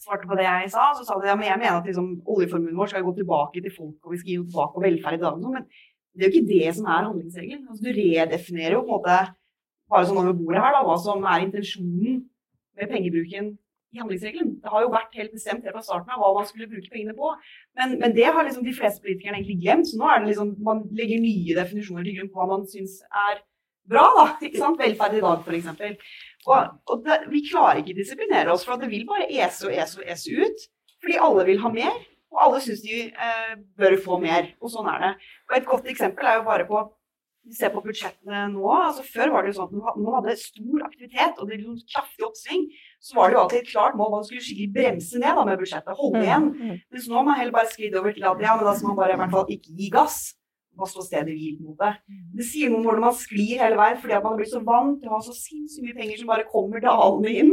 svarte 0.03 0.27
på 0.27 0.37
det 0.37 0.45
jeg 0.47 0.71
sa, 0.73 0.89
så 0.97 1.05
sa 1.07 1.17
du 1.19 1.27
ja, 1.29 1.37
men 1.39 1.47
jeg 1.47 1.61
mener 1.61 1.79
at 1.79 1.87
liksom, 1.87 2.09
oljeformuen 2.33 2.77
vår 2.79 2.91
skal 2.91 3.05
gå 3.05 3.13
tilbake 3.19 3.63
til 3.63 3.75
folk, 3.75 3.97
og 4.03 4.15
vi 4.15 4.21
skal 4.21 4.31
gi 4.33 4.37
noe 4.41 4.49
tilbake 4.49 4.79
og 4.79 4.85
velferd 4.87 5.19
i 5.19 5.23
dag. 5.23 5.41
sånn, 5.43 5.57
Men 5.59 5.67
det 6.13 6.25
er 6.25 6.29
jo 6.29 6.33
ikke 6.33 6.51
det 6.51 6.75
som 6.77 6.89
er 6.89 7.07
handlingsregelen. 7.07 7.65
Altså, 7.69 7.85
du 7.85 7.91
redefinerer 7.99 8.77
jo 8.77 8.83
på 8.83 8.89
en 8.89 8.95
måte 8.97 9.19
bare 9.93 10.07
sånn 10.09 10.21
over 10.23 10.37
bordet 10.37 10.63
her 10.63 10.75
da, 10.75 10.81
hva 10.87 10.97
som 11.01 11.27
er 11.29 11.45
intensjonen 11.45 12.23
med 12.79 12.89
pengebruken 12.89 13.53
i 13.93 14.01
handlingsregelen. 14.01 14.53
Det 14.63 14.73
har 14.73 14.83
jo 14.83 14.91
vært 14.93 15.17
helt 15.19 15.33
bestemt 15.35 15.65
helt 15.65 15.77
fra 15.77 15.85
starten 15.85 16.13
av 16.15 16.21
hva 16.21 16.31
man 16.39 16.47
skulle 16.49 16.69
bruke 16.69 16.89
pengene 16.89 17.13
på. 17.17 17.29
Men, 17.77 17.97
men 18.01 18.15
det 18.17 18.25
har 18.25 18.45
liksom 18.45 18.65
de 18.65 18.73
fleste 18.73 19.03
politikerne 19.05 19.39
egentlig 19.39 19.59
glemt. 19.61 19.89
Så 19.89 19.99
nå 19.99 20.09
er 20.09 20.21
det 20.21 20.31
liksom, 20.31 20.55
man 20.65 20.81
legger 20.97 21.21
nye 21.21 21.57
definisjoner 21.59 22.07
til 22.07 22.17
grunn 22.17 22.31
på 22.33 22.41
hva 22.41 22.49
man 22.55 22.65
syns 22.71 22.99
er 23.27 23.43
bra. 23.89 24.05
da, 24.17 24.25
ikke 24.45 24.61
sant? 24.61 24.79
Velferd 24.81 25.17
i 25.17 25.23
dag, 25.23 25.43
f.eks. 25.43 26.15
Og, 26.43 26.71
og 26.91 27.03
det, 27.05 27.19
vi 27.31 27.43
klarer 27.49 27.81
ikke 27.81 27.95
å 27.95 27.99
disiplinere 28.01 28.55
oss, 28.55 28.65
for 28.67 28.81
det 28.81 28.91
vil 28.91 29.05
bare 29.09 29.29
ese 29.31 29.69
og 29.69 29.75
ese 29.75 30.01
og 30.01 30.09
ese 30.15 30.33
ut. 30.39 30.65
Fordi 31.03 31.21
alle 31.27 31.45
vil 31.51 31.61
ha 31.63 31.71
mer, 31.71 32.01
og 32.33 32.43
alle 32.47 32.59
syns 32.63 32.83
de 32.83 33.05
eh, 33.11 33.55
bør 33.79 33.97
få 34.03 34.19
mer. 34.23 34.51
Og 34.63 34.71
sånn 34.73 34.89
er 34.91 35.07
det. 35.07 35.13
Og 35.49 35.57
Et 35.59 35.71
godt 35.71 35.89
eksempel 35.91 36.27
er 36.27 36.39
jo 36.39 36.45
bare 36.49 36.67
på 36.69 36.83
vi 37.43 37.57
ser 37.57 37.73
på 37.73 37.81
budsjettene 37.83 38.45
nå, 38.53 38.67
altså 38.71 39.03
Før 39.03 39.33
var 39.33 39.43
det 39.43 39.51
jo 39.51 39.57
sånn 39.57 39.81
at 39.83 39.97
man 39.99 40.15
hadde 40.15 40.35
stor 40.39 40.85
aktivitet 40.85 41.41
og 41.41 41.49
det 41.49 41.57
ble 41.57 41.65
sånn 41.65 41.89
kraftig 41.91 42.23
oppsving, 42.27 42.61
så 43.03 43.17
var 43.17 43.27
det 43.27 43.35
jo 43.35 43.41
alltid 43.41 43.59
et 43.59 43.71
klart 43.73 43.97
mål 43.99 44.13
man 44.13 44.23
skulle 44.27 44.43
skikkelig 44.45 44.69
bremse 44.77 45.19
ned 45.19 45.35
da 45.39 45.43
med 45.49 45.59
budsjettet. 45.59 45.97
Holde 45.99 46.21
igjen. 46.23 46.47
Mm. 46.53 46.77
Mens 46.93 47.09
nå 47.09 47.17
har 47.19 47.27
man 47.27 47.39
heller 47.41 47.57
bare 47.57 47.71
sklidd 47.73 47.97
over 47.99 48.15
til 48.15 48.29
at 48.29 48.45
ja, 48.45 48.55
men 48.55 48.69
da 48.69 48.75
skal 48.77 48.93
man 48.93 48.99
bare 49.01 49.17
i 49.17 49.19
hvert 49.19 49.35
fall 49.35 49.51
ikke 49.57 49.75
gi 49.79 49.89
gass. 49.91 50.21
Bare 50.73 50.89
står 50.89 51.05
stedet 51.05 51.33
hvil 51.37 51.57
på 51.59 51.63
en 51.63 51.71
måte. 51.73 51.89
Det 52.37 52.45
sier 52.47 52.71
noe 52.71 52.81
om 52.81 52.87
hvordan 52.87 53.05
man 53.05 53.17
sklir 53.17 53.61
hele 53.61 53.77
veien 53.77 53.99
fordi 54.01 54.15
at 54.17 54.23
man 54.25 54.33
har 54.33 54.41
blitt 54.41 54.53
så 54.53 54.61
vant 54.65 54.99
til 55.01 55.11
å 55.11 55.15
ha 55.15 55.23
så 55.25 55.35
sinnssykt 55.37 55.85
mye 55.85 55.97
penger 55.99 56.21
som 56.21 56.31
bare 56.31 56.49
kommer 56.49 56.83
dalende 56.83 57.33
inn. 57.41 57.51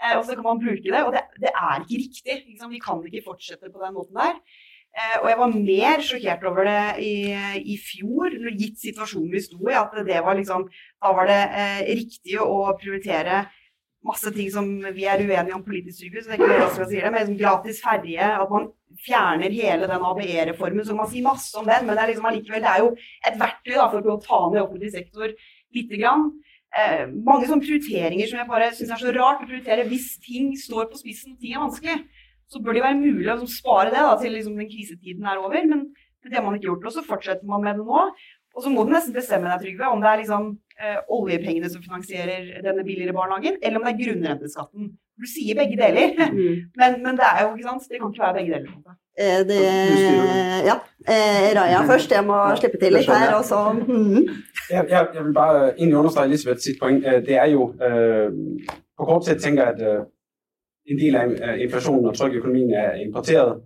Eh, 0.00 0.16
og 0.16 0.24
så 0.26 0.36
kan 0.36 0.46
man 0.46 0.62
bruke 0.62 0.86
det. 0.86 1.04
Og 1.04 1.14
det, 1.16 1.24
det 1.42 1.52
er 1.52 1.78
ikke 1.82 2.02
riktig. 2.04 2.36
Liksom. 2.50 2.74
Vi 2.74 2.82
kan 2.84 3.06
ikke 3.06 3.26
fortsette 3.26 3.72
på 3.72 3.82
den 3.82 3.96
måten 3.98 4.20
der. 4.20 4.38
Eh, 4.90 5.16
og 5.20 5.28
jeg 5.30 5.40
var 5.42 5.54
mer 5.54 6.04
sjokkert 6.06 6.46
over 6.50 6.66
det 6.66 6.84
i, 7.06 7.14
i 7.74 7.78
fjor, 7.78 8.34
gitt 8.58 8.80
situasjonen 8.82 9.34
vi 9.34 9.42
sto 9.44 9.62
i. 9.66 9.78
At 9.78 9.94
det 10.06 10.22
var 10.26 10.38
liksom 10.38 10.68
Da 10.70 11.14
var 11.16 11.30
det 11.30 11.40
eh, 11.62 11.82
riktig 12.00 12.38
å 12.42 12.70
prioritere 12.78 13.48
masse 14.06 14.30
ting 14.32 14.48
som 14.52 14.66
vi 14.94 15.04
er 15.04 15.20
uenige 15.20 15.56
om 15.56 15.64
politisk 15.64 16.00
sykehus, 16.00 16.26
det 16.26 16.36
er 16.36 16.38
ikke 16.38 16.50
det 16.50 16.60
jeg 16.60 16.88
sier 16.88 17.04
det, 17.04 17.10
men 17.10 17.18
liksom 17.20 17.40
gratis 17.40 17.80
ferje, 17.84 18.28
at 18.32 18.52
man 18.52 18.70
fjerner 19.04 19.54
hele 19.54 19.88
den 19.88 20.04
ABE-reformen, 20.10 20.84
så 20.84 20.92
kan 20.92 21.02
man 21.02 21.10
si 21.10 21.22
masse 21.24 21.56
om 21.58 21.68
den, 21.68 21.86
men 21.86 21.96
det 21.96 22.02
er 22.02 22.12
liksom 22.12 22.28
allikevel, 22.30 22.62
det 22.64 22.70
er 22.70 22.84
jo 22.84 22.92
et 23.28 23.36
verktøy 23.40 23.74
da, 23.74 23.88
for 23.92 24.12
å 24.12 24.20
ta 24.24 24.40
ned 24.50 24.62
offentlig 24.64 24.92
sektor 24.94 25.34
lite 25.76 26.00
grann. 26.00 26.30
Eh, 26.78 27.06
mange 27.26 27.48
sånne 27.48 27.64
prioriteringer 27.64 28.30
som 28.30 28.40
jeg 28.40 28.50
bare 28.50 28.70
syns 28.76 28.92
er 28.94 29.00
så 29.02 29.14
rart 29.16 29.42
å 29.42 29.48
prioritere 29.48 29.88
hvis 29.90 30.12
ting 30.22 30.52
står 30.58 30.90
på 30.90 31.00
spissen 31.00 31.38
ting 31.40 31.56
er 31.56 31.64
vanskelig. 31.64 31.96
Så 32.50 32.62
bør 32.62 32.74
det 32.74 32.82
jo 32.82 32.86
være 32.88 32.98
mulig 32.98 33.26
å 33.26 33.34
liksom 33.36 33.50
spare 33.50 33.90
det 33.94 34.02
da, 34.02 34.14
til 34.18 34.34
liksom 34.34 34.58
den 34.58 34.70
krisetiden 34.70 35.26
er 35.26 35.42
over, 35.42 35.58
men 35.70 35.88
det 36.26 36.36
har 36.36 36.44
man 36.46 36.58
ikke 36.58 36.68
gjort. 36.70 36.86
Og 36.90 36.94
så 36.94 37.06
fortsetter 37.06 37.46
man 37.48 37.64
med 37.64 37.78
det 37.78 37.86
nå. 37.86 38.06
Og 38.50 38.64
så 38.64 38.72
må 38.72 38.82
du 38.84 38.90
nesten 38.90 39.14
bestemme 39.14 39.50
deg, 39.50 39.62
Trygve, 39.62 39.90
om 39.94 40.02
det 40.02 40.10
er 40.10 40.22
liksom 40.24 40.48
eh, 40.82 40.98
oljepengene 41.14 41.70
som 41.70 41.84
finansierer 41.84 42.48
denne 42.64 42.82
billigere 42.86 43.14
barnehagen, 43.14 43.60
eller 43.62 43.78
om 43.78 43.86
det 43.86 43.92
er 43.92 44.00
grunnrenteskatten. 44.00 44.90
Du 45.20 45.26
sier 45.28 45.58
begge 45.58 45.76
deler, 45.76 46.16
men, 46.80 46.98
men 47.04 47.20
det 47.20 47.28
er 47.28 47.44
jo 47.44 47.54
ikke 47.54 47.68
sant, 47.68 47.88
det 47.90 48.00
kan 48.00 48.12
ikke 48.12 48.26
være 48.26 48.38
begge 48.38 48.52
deler. 48.56 48.98
Eh, 49.20 49.40
det, 49.48 49.60
ja. 50.70 50.76
Eh, 51.14 51.48
Raja 51.56 51.80
først. 51.92 52.10
Jeg 52.10 52.24
må 52.24 52.38
slippe 52.56 52.78
til 52.82 52.92
litt 52.92 53.08
her. 53.10 53.34
Og 53.34 53.44
så 53.44 53.72
mm. 53.72 54.28
Jeg, 54.70 54.86
jeg, 54.90 55.06
jeg 55.14 55.24
vil 55.24 55.34
bare 55.34 55.60
egentlig 55.78 55.98
understrege 55.98 56.26
Elisabeth 56.26 56.60
sitt 56.60 56.78
poeng. 56.80 57.04
Øh, 57.06 57.26
Det 57.26 57.36
er 57.36 57.46
jo 57.46 57.62
eh, 57.86 58.28
På 58.98 59.04
kort 59.04 59.24
sett 59.24 59.42
tenker 59.42 59.62
jeg 59.62 59.72
at 59.74 59.82
øh, 59.90 60.04
en 60.90 60.98
del 60.98 61.16
av 61.16 61.30
øh, 61.30 61.62
inflasjonen 61.64 62.06
og 62.06 62.16
trykk 62.16 62.32
i 62.34 62.36
økonomien 62.36 62.70
er 62.74 62.92
importert. 63.06 63.56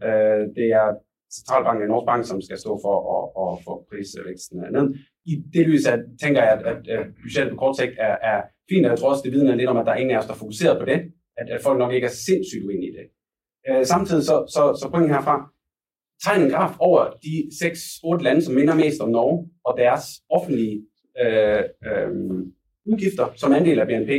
Det 0.57 0.69
er 0.83 0.89
sentralbanken 1.37 1.89
Norsk 1.89 2.07
Bank 2.07 2.27
som 2.27 2.43
skal 2.43 2.59
stå 2.59 2.73
for 2.85 2.97
å, 3.15 3.17
å 3.43 3.45
få 3.65 3.79
prisveksten 3.91 4.61
ned. 4.61 4.95
I 5.27 5.39
det 5.55 5.69
lyset 5.69 6.01
tenker 6.21 6.43
jeg 6.43 6.53
at, 6.59 6.67
at, 6.73 7.13
budsjettet 7.23 7.55
på 7.55 7.61
kort 7.63 7.79
sikt 7.79 7.95
er, 7.99 8.17
er 8.33 8.41
fint. 8.71 8.87
Jeg 8.87 8.99
tror 8.99 9.11
også 9.11 9.25
det 9.25 9.33
vitner 9.35 9.57
litt 9.59 9.71
om 9.71 9.81
at 9.81 9.87
det 9.87 9.95
er 9.95 10.03
ingen 10.03 10.17
av 10.17 10.23
oss 10.23 10.27
som 10.29 10.35
er 10.37 10.43
fokusert 10.45 10.83
på 10.83 10.91
det. 10.91 10.99
At, 11.37 11.51
at 11.51 11.61
folk 11.63 11.79
nok 11.79 11.93
ikke 11.93 12.07
er 12.07 12.17
sindssygt 12.27 12.65
uenige 12.67 12.93
i 12.93 12.97
det. 12.99 13.07
Øh, 13.69 13.87
Samtidig 13.87 14.25
så, 14.25 14.37
så, 14.55 14.63
så 14.81 14.91
poenget 14.91 15.15
herfra 15.17 15.55
tegn 16.25 16.43
en 16.43 16.51
graf 16.51 16.75
over 16.79 17.01
de 17.27 17.35
seks-otte 17.61 18.25
lande 18.25 18.43
som 18.43 18.55
minder 18.55 18.75
mest 18.75 19.01
om 19.01 19.09
Norge, 19.09 19.49
og 19.65 19.75
deres 19.79 20.05
offentlige 20.31 20.87
øh, 21.23 21.63
øh, 21.87 22.11
udgifter 22.87 23.27
som 23.37 23.53
andel 23.53 23.81
av 23.81 23.87
BNP. 23.87 24.11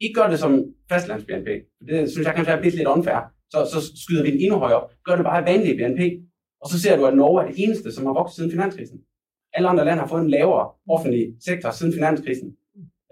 Ikke 0.00 0.14
gør 0.14 0.28
det 0.30 0.38
som 0.38 0.64
fastlands-BNP. 0.92 1.50
Det 1.88 2.10
synes 2.10 2.26
jeg 2.26 2.34
kanskje 2.34 2.54
er 2.54 2.62
lidt 2.62 2.88
unfair. 2.88 3.20
Så, 3.50 3.58
så 3.72 3.78
skyder 4.02 4.22
vi 4.22 4.30
den 4.30 4.40
endnu 4.40 4.58
høyere 4.58 4.80
opp. 4.80 4.92
Gør 5.04 5.16
det 5.16 5.24
bare 5.24 5.42
i 5.42 5.48
vanlig 5.50 5.76
BNP. 5.76 6.02
Og 6.62 6.70
så 6.70 6.80
ser 6.80 6.96
du 6.96 7.06
at 7.06 7.16
Norge 7.16 7.42
er 7.42 7.46
det 7.46 7.56
eneste 7.64 7.92
som 7.92 8.06
har 8.06 8.12
vokset 8.12 8.36
siden 8.36 8.50
finanskrisen. 8.50 8.98
Alle 9.54 9.68
andre 9.68 9.84
lande 9.84 10.00
har 10.00 10.08
fått 10.08 10.22
en 10.22 10.30
lavere 10.30 10.70
offentlig 10.90 11.24
sektor 11.48 11.70
siden 11.70 11.92
finanskrisen. 11.92 12.56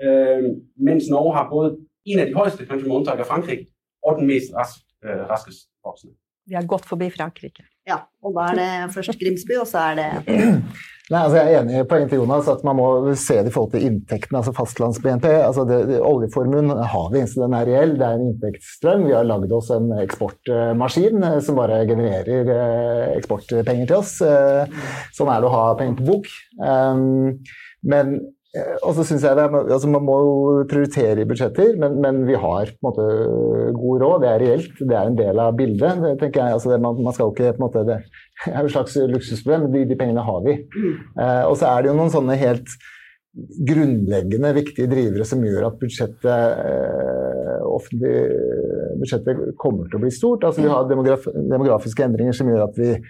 Øh, 0.05 0.43
mens 0.77 1.05
Norge 1.11 1.35
har 1.35 1.51
både 1.51 1.79
en 2.05 2.21
av 2.21 2.27
de 2.29 2.37
høyeste, 2.39 2.67
kanskje 2.69 2.89
med 2.89 2.99
unntak 3.01 3.23
av 3.23 3.31
Frankrike, 3.31 3.71
og 4.05 4.19
den 4.21 4.29
mest 4.29 4.53
rask, 4.57 4.83
øh, 5.05 5.23
raskest 5.31 5.69
voksne. 5.85 6.15
Vi 6.45 6.57
har 6.59 6.67
gått 6.69 6.85
forbi 6.85 7.09
Frankrike. 7.13 7.65
Ja, 7.89 8.03
og 8.25 8.35
da 8.37 8.51
er 8.51 8.59
det 8.59 8.73
først 8.95 9.21
Grimsby, 9.21 9.57
og 9.61 9.69
så 9.69 9.91
er 9.91 9.97
det 10.01 10.11
Nei, 11.13 11.19
altså 11.21 11.37
Jeg 11.37 11.53
er 11.53 11.59
enig 11.59 11.75
i 11.77 11.85
poenget 11.85 12.15
til 12.15 12.23
Jonas, 12.23 12.47
at 12.49 12.63
man 12.65 12.79
må 12.79 12.87
se 13.21 13.35
det 13.45 13.51
i 13.51 13.53
forhold 13.53 13.75
til 13.75 13.83
inntektene, 13.85 14.39
altså 14.41 14.55
fastlands-BNP. 14.57 15.27
altså 15.29 15.67
det, 15.69 15.83
det, 15.91 15.99
Oljeformuen 16.01 16.73
har 16.73 17.11
vi, 17.13 17.21
så 17.29 17.43
den 17.43 17.57
er 17.59 17.69
reell. 17.69 17.93
Det 18.01 18.07
er 18.07 18.17
en 18.17 18.31
inntektsstrøm. 18.31 19.05
Vi 19.05 19.13
har 19.13 19.29
lagd 19.29 19.53
oss 19.53 19.69
en 19.75 19.93
eksportmaskin 20.01 21.27
eh, 21.29 21.37
som 21.45 21.61
bare 21.61 21.83
genererer 21.91 22.53
eh, 22.55 23.03
eksportpenger 23.19 23.91
til 23.91 23.99
oss. 23.99 24.15
Eh, 24.25 24.81
Sånn 25.13 25.29
er 25.29 25.45
det 25.45 25.51
å 25.51 25.53
ha 25.53 25.67
penger 25.77 26.01
på 26.01 26.09
bok. 26.09 26.33
Um, 26.57 27.45
Men 27.85 28.17
og 28.55 28.93
så 28.95 29.03
synes 29.03 29.25
jeg 29.27 29.35
det, 29.35 29.45
altså 29.75 29.89
Man 29.91 30.05
må 30.07 30.17
jo 30.23 30.35
prioritere 30.71 31.23
i 31.23 31.27
budsjetter, 31.27 31.75
men, 31.81 31.97
men 32.03 32.23
vi 32.29 32.37
har 32.39 32.71
på 32.71 32.77
en 32.79 32.87
måte 32.87 33.07
god 33.75 34.05
råd. 34.05 34.17
Det 34.23 34.31
er 34.31 34.43
reelt, 34.45 34.77
det 34.79 34.99
er 34.99 35.11
en 35.11 35.19
del 35.19 35.43
av 35.43 35.57
bildet. 35.59 36.03
Det 36.05 36.13
tenker 36.21 36.45
jeg, 36.45 36.59
altså 36.59 36.71
det, 36.71 36.81
man, 36.85 37.01
man 37.03 37.17
skal 37.17 37.33
ikke 37.33 37.55
på 37.57 37.63
en 37.63 37.67
måte, 37.67 37.87
Det 37.91 37.99
er 38.53 38.61
jo 38.61 38.71
et 38.71 38.77
slags 38.77 38.99
luksusproblem, 39.15 39.67
men 39.67 39.75
de, 39.75 39.87
de 39.91 39.99
pengene 39.99 40.27
har 40.27 40.45
vi. 40.47 40.59
Eh, 40.63 41.45
og 41.49 41.57
så 41.59 41.73
er 41.73 41.83
det 41.83 41.91
jo 41.91 41.99
noen 41.99 42.15
sånne 42.15 42.39
helt 42.39 42.77
grunnleggende 43.69 44.53
viktige 44.55 44.91
drivere 44.91 45.27
som 45.27 45.43
gjør 45.43 45.67
at 45.67 45.79
budsjettet, 45.81 46.63
eh, 46.71 47.61
offentlig 47.67 48.15
budsjettet 49.01 49.57
kommer 49.59 49.89
til 49.89 49.99
å 49.99 50.05
bli 50.05 50.13
stort. 50.15 50.47
Altså 50.47 50.63
Vi 50.63 50.71
har 50.71 50.87
demografiske 50.87 52.07
endringer 52.07 52.37
som 52.37 52.49
gjør 52.49 52.69
at 52.69 52.79
vi, 52.79 52.93
eh, 52.95 53.03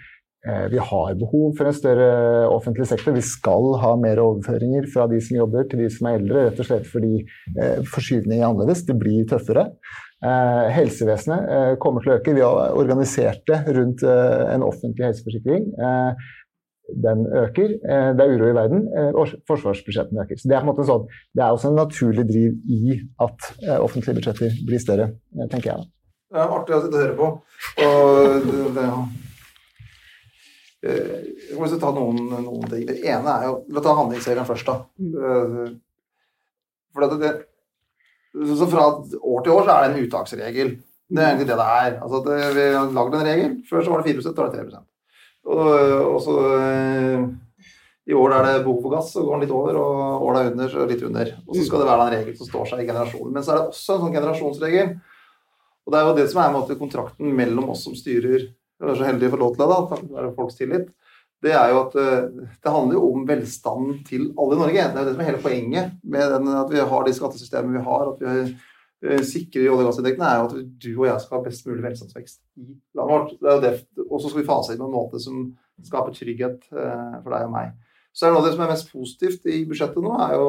vi 0.73 0.81
har 0.91 1.15
behov 1.17 1.55
for 1.57 1.69
en 1.71 1.77
større 1.77 2.09
offentlig 2.53 2.87
sektor. 2.91 3.15
Vi 3.17 3.25
skal 3.25 3.71
ha 3.81 3.95
mer 3.97 4.21
overføringer 4.21 4.87
fra 4.93 5.07
de 5.09 5.21
som 5.25 5.39
jobber 5.39 5.65
til 5.71 5.81
de 5.85 5.91
som 5.93 6.11
er 6.11 6.19
eldre, 6.21 6.47
rett 6.51 6.61
og 6.61 6.69
slett 6.69 6.89
fordi 6.91 7.15
eh, 7.23 7.81
forskyvningen 7.89 8.43
er 8.43 8.51
annerledes. 8.51 8.85
Det 8.85 8.99
blir 9.01 9.25
tøffere. 9.31 9.71
Eh, 10.25 10.69
helsevesenet 10.77 11.49
eh, 11.57 11.73
kommer 11.81 12.05
til 12.05 12.13
å 12.13 12.19
øke. 12.19 12.37
Vi 12.37 12.45
har 12.45 12.77
organisert 12.77 13.45
det 13.49 13.63
rundt 13.77 14.05
eh, 14.05 14.45
en 14.55 14.67
offentlig 14.69 15.09
helseforsikring. 15.11 15.71
Eh, 15.81 16.31
den 17.05 17.25
øker. 17.27 17.75
Eh, 17.81 18.11
det 18.17 18.25
er 18.25 18.37
uro 18.37 18.51
i 18.51 18.57
verden. 18.57 18.87
eh, 18.93 19.11
og 19.17 19.33
forsvarsbudsjettene 19.49 20.25
øker. 20.25 20.41
Så 20.41 20.49
Det 20.49 20.57
er 20.57 20.69
en 20.69 20.89
sånn, 20.93 21.09
det 21.35 21.45
er 21.45 21.51
også 21.57 21.73
en 21.73 21.81
naturlig 21.81 22.29
driv 22.29 22.57
i 22.69 23.01
at 23.21 23.51
eh, 23.65 23.81
offentlige 23.81 24.21
budsjetter 24.21 24.57
blir 24.69 24.81
større, 24.83 25.11
eh, 25.41 25.49
tenker 25.49 25.73
jeg. 25.73 25.91
Det 26.35 26.41
er 26.43 26.57
artig 26.59 26.75
å 26.75 26.83
sitte 26.83 26.99
og 26.99 27.05
høre 27.05 27.17
på. 27.21 27.29
Og 27.85 28.75
det, 28.75 28.85
Eh, 28.85 29.34
jeg 30.85 31.59
må 31.59 31.69
ta 31.81 31.91
noen, 31.97 32.19
noen 32.45 32.69
ting. 32.69 32.85
Det 32.89 32.99
ene 33.09 33.35
er 33.39 33.47
jo 33.49 33.55
La 33.73 33.81
oss 33.81 33.87
ta 33.87 33.95
handlingsserien 33.97 34.49
først, 34.49 34.69
da. 34.69 34.75
Eh, 35.01 35.69
For 36.95 37.15
det, 37.19 37.31
så 38.35 38.67
fra 38.71 38.89
år 38.91 39.45
til 39.45 39.55
år 39.55 39.65
så 39.65 39.75
er 39.75 39.85
det 39.85 39.89
en 39.93 40.05
uttaksregel. 40.05 40.75
Det 41.15 41.23
er 41.23 41.31
egentlig 41.31 41.49
det 41.49 41.57
det 41.61 41.71
er. 41.85 41.97
Altså 42.03 42.21
det, 42.27 42.37
vi 42.57 42.67
har 42.75 42.93
lagd 42.97 43.15
en 43.15 43.27
regel. 43.29 43.57
Før 43.69 43.85
så 43.85 43.93
var 43.93 44.03
det 44.03 44.15
4 44.15 44.25
så 44.25 44.33
er 44.33 44.51
det 44.51 44.67
3 44.75 44.83
og, 45.45 45.67
og 46.09 46.21
så 46.25 46.35
eh, 46.57 47.25
I 48.09 48.17
år 48.17 48.33
er 48.33 48.47
det 48.47 48.65
behov 48.65 48.79
for 48.85 48.95
gass, 48.95 49.11
så 49.13 49.25
går 49.25 49.37
den 49.37 49.45
litt 49.45 49.55
over, 49.55 49.77
og 49.81 50.25
året 50.29 50.41
er 50.41 50.53
under, 50.53 50.71
så 50.73 50.87
litt 50.89 51.05
under. 51.05 51.35
Og 51.47 51.57
så 51.57 51.67
skal 51.69 51.83
det 51.83 51.89
være 51.91 52.07
en 52.07 52.15
regel 52.17 52.37
som 52.39 52.49
står 52.49 52.71
seg 52.71 52.83
i 52.85 52.89
generasjonen. 52.89 53.35
Men 53.37 53.45
så 53.45 53.53
er 53.53 53.61
det 53.61 53.67
også 53.73 53.97
en 53.97 54.05
sånn 54.07 54.17
generasjonsregel. 54.17 54.95
Og 55.85 55.93
det 55.93 56.01
er 56.01 56.09
jo 56.09 56.17
det 56.17 56.27
som 56.33 56.41
er 56.41 56.55
måte, 56.55 56.79
kontrakten 56.81 57.35
mellom 57.37 57.73
oss 57.75 57.85
som 57.85 57.97
styrer, 57.97 58.49
og 58.83 58.91
er 58.91 59.01
så 59.01 59.09
heldig 59.09 59.31
å 59.31 59.35
få 59.35 59.41
lov 59.41 59.55
til 59.55 59.65
det, 59.65 59.71
da, 59.73 59.99
det 60.11 60.21
er 60.23 60.37
folks 60.37 60.59
tillit, 60.59 60.93
det 61.45 61.53
er 61.53 61.73
jo 61.75 61.81
at 61.83 61.95
det 61.95 62.73
handler 62.73 62.97
jo 62.97 63.09
om 63.13 63.25
velstanden 63.29 63.99
til 64.09 64.31
alle 64.41 64.57
i 64.57 64.61
Norge. 64.63 64.85
Det 64.89 64.97
er 64.97 65.03
jo 65.03 65.09
det 65.11 65.13
som 65.13 65.21
er 65.21 65.29
hele 65.29 65.43
poenget 65.45 65.99
med 66.15 66.31
den, 66.33 66.47
at 66.57 66.71
vi 66.73 66.87
har 66.93 67.05
de 67.05 67.13
skattesystemene 67.19 67.77
vi 67.77 67.83
har. 67.85 68.13
at 68.15 68.23
vi 68.23 68.31
har 68.31 68.47
Eh, 69.05 69.21
sikre 69.21 69.67
olje- 69.69 69.85
og 69.85 69.91
gassinntektene, 69.91 70.29
er 70.29 70.39
jo 70.39 70.45
at 70.47 70.69
du 70.81 70.91
og 70.95 71.07
jeg 71.11 71.21
skal 71.21 71.37
ha 71.37 71.45
best 71.45 71.67
mulig 71.69 71.83
velstandsvekst 71.85 72.39
i 72.57 72.69
landet 72.97 73.13
vårt. 73.13 73.33
Det 73.37 73.51
er 73.51 73.57
jo 73.57 73.65
det. 73.65 73.73
Og 74.07 74.21
så 74.21 74.31
skal 74.31 74.41
vi 74.41 74.49
fase 74.49 74.73
inn 74.73 74.81
på 74.81 74.87
en 74.89 74.95
måte 74.95 75.21
som 75.21 75.43
skaper 75.85 76.15
trygghet 76.15 76.65
eh, 76.73 77.19
for 77.21 77.35
deg 77.35 77.45
og 77.45 77.53
meg. 77.53 77.75
Så 78.15 78.25
er 78.25 78.31
det 78.31 78.37
noe 78.37 78.41
av 78.45 78.47
det 78.47 78.55
som 78.55 78.65
er 78.65 78.71
mest 78.71 78.93
positivt 78.95 79.49
i 79.51 79.59
budsjettet 79.69 80.07
nå, 80.07 80.15
er 80.25 80.37
jo, 80.39 80.49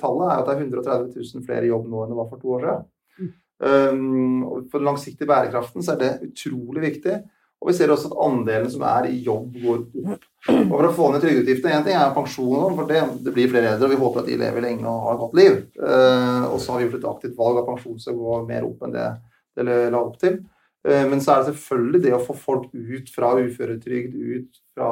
tallet 0.00 0.30
er 0.30 0.38
at 0.38 0.48
det 0.48 0.54
er 0.54 0.62
130 0.62 1.12
000 1.18 1.44
flere 1.44 1.66
i 1.66 1.72
jobb 1.72 1.88
nå 1.90 2.04
enn 2.04 2.14
det 2.14 2.18
var 2.20 2.28
for 2.30 2.40
to 2.40 2.54
år 2.56 2.64
siden. 2.64 2.88
Mm. 3.18 3.30
Um, 3.62 4.66
for 4.70 4.78
den 4.78 4.88
langsiktige 4.88 5.28
bærekraften 5.28 5.84
så 5.84 5.96
er 5.96 6.00
det 6.00 6.12
utrolig 6.30 6.84
viktig. 6.86 7.16
Og 7.62 7.68
vi 7.70 7.76
ser 7.78 7.92
også 7.94 8.10
at 8.10 8.20
andelen 8.24 8.70
som 8.72 8.82
er 8.90 9.06
i 9.06 9.20
jobb, 9.22 9.58
går 9.62 9.76
opp. 9.78 10.24
Og 10.50 10.72
For 10.72 10.86
å 10.88 10.94
få 10.96 11.10
ned 11.12 11.22
trygdeutgiftene 11.22 11.76
Én 11.76 11.84
ting 11.86 11.94
er 11.94 12.14
pensjon, 12.16 12.74
for 12.74 12.88
det, 12.90 13.02
det, 13.22 13.34
blir 13.34 13.50
flere 13.52 13.76
eldre, 13.76 13.86
og 13.86 13.92
vi 13.92 14.00
håper 14.00 14.24
at 14.24 14.30
de 14.32 14.38
lever 14.40 14.64
lenge 14.64 14.88
og 14.90 15.04
har 15.04 15.14
et 15.14 15.20
godt 15.20 15.36
liv. 15.38 15.60
Uh, 15.78 16.48
og 16.48 16.56
så 16.58 16.72
har 16.72 16.80
vi 16.80 16.88
gjort 16.88 16.98
et 16.98 17.12
aktivt 17.12 17.36
valg 17.38 17.60
av 17.60 17.68
pensjon 17.68 18.00
som 18.02 18.18
går 18.18 18.48
mer 18.48 18.66
opp 18.66 18.82
enn 18.86 18.96
det 18.96 19.12
det 19.52 19.76
la 19.92 20.00
opp 20.00 20.16
til. 20.18 20.40
Uh, 20.88 21.04
men 21.12 21.22
så 21.22 21.36
er 21.36 21.42
det 21.42 21.52
selvfølgelig 21.52 22.02
det 22.08 22.16
å 22.16 22.24
få 22.24 22.34
folk 22.34 22.66
ut 22.74 23.14
fra 23.14 23.36
uføretrygd, 23.38 24.18
ut 24.18 24.60
fra 24.74 24.90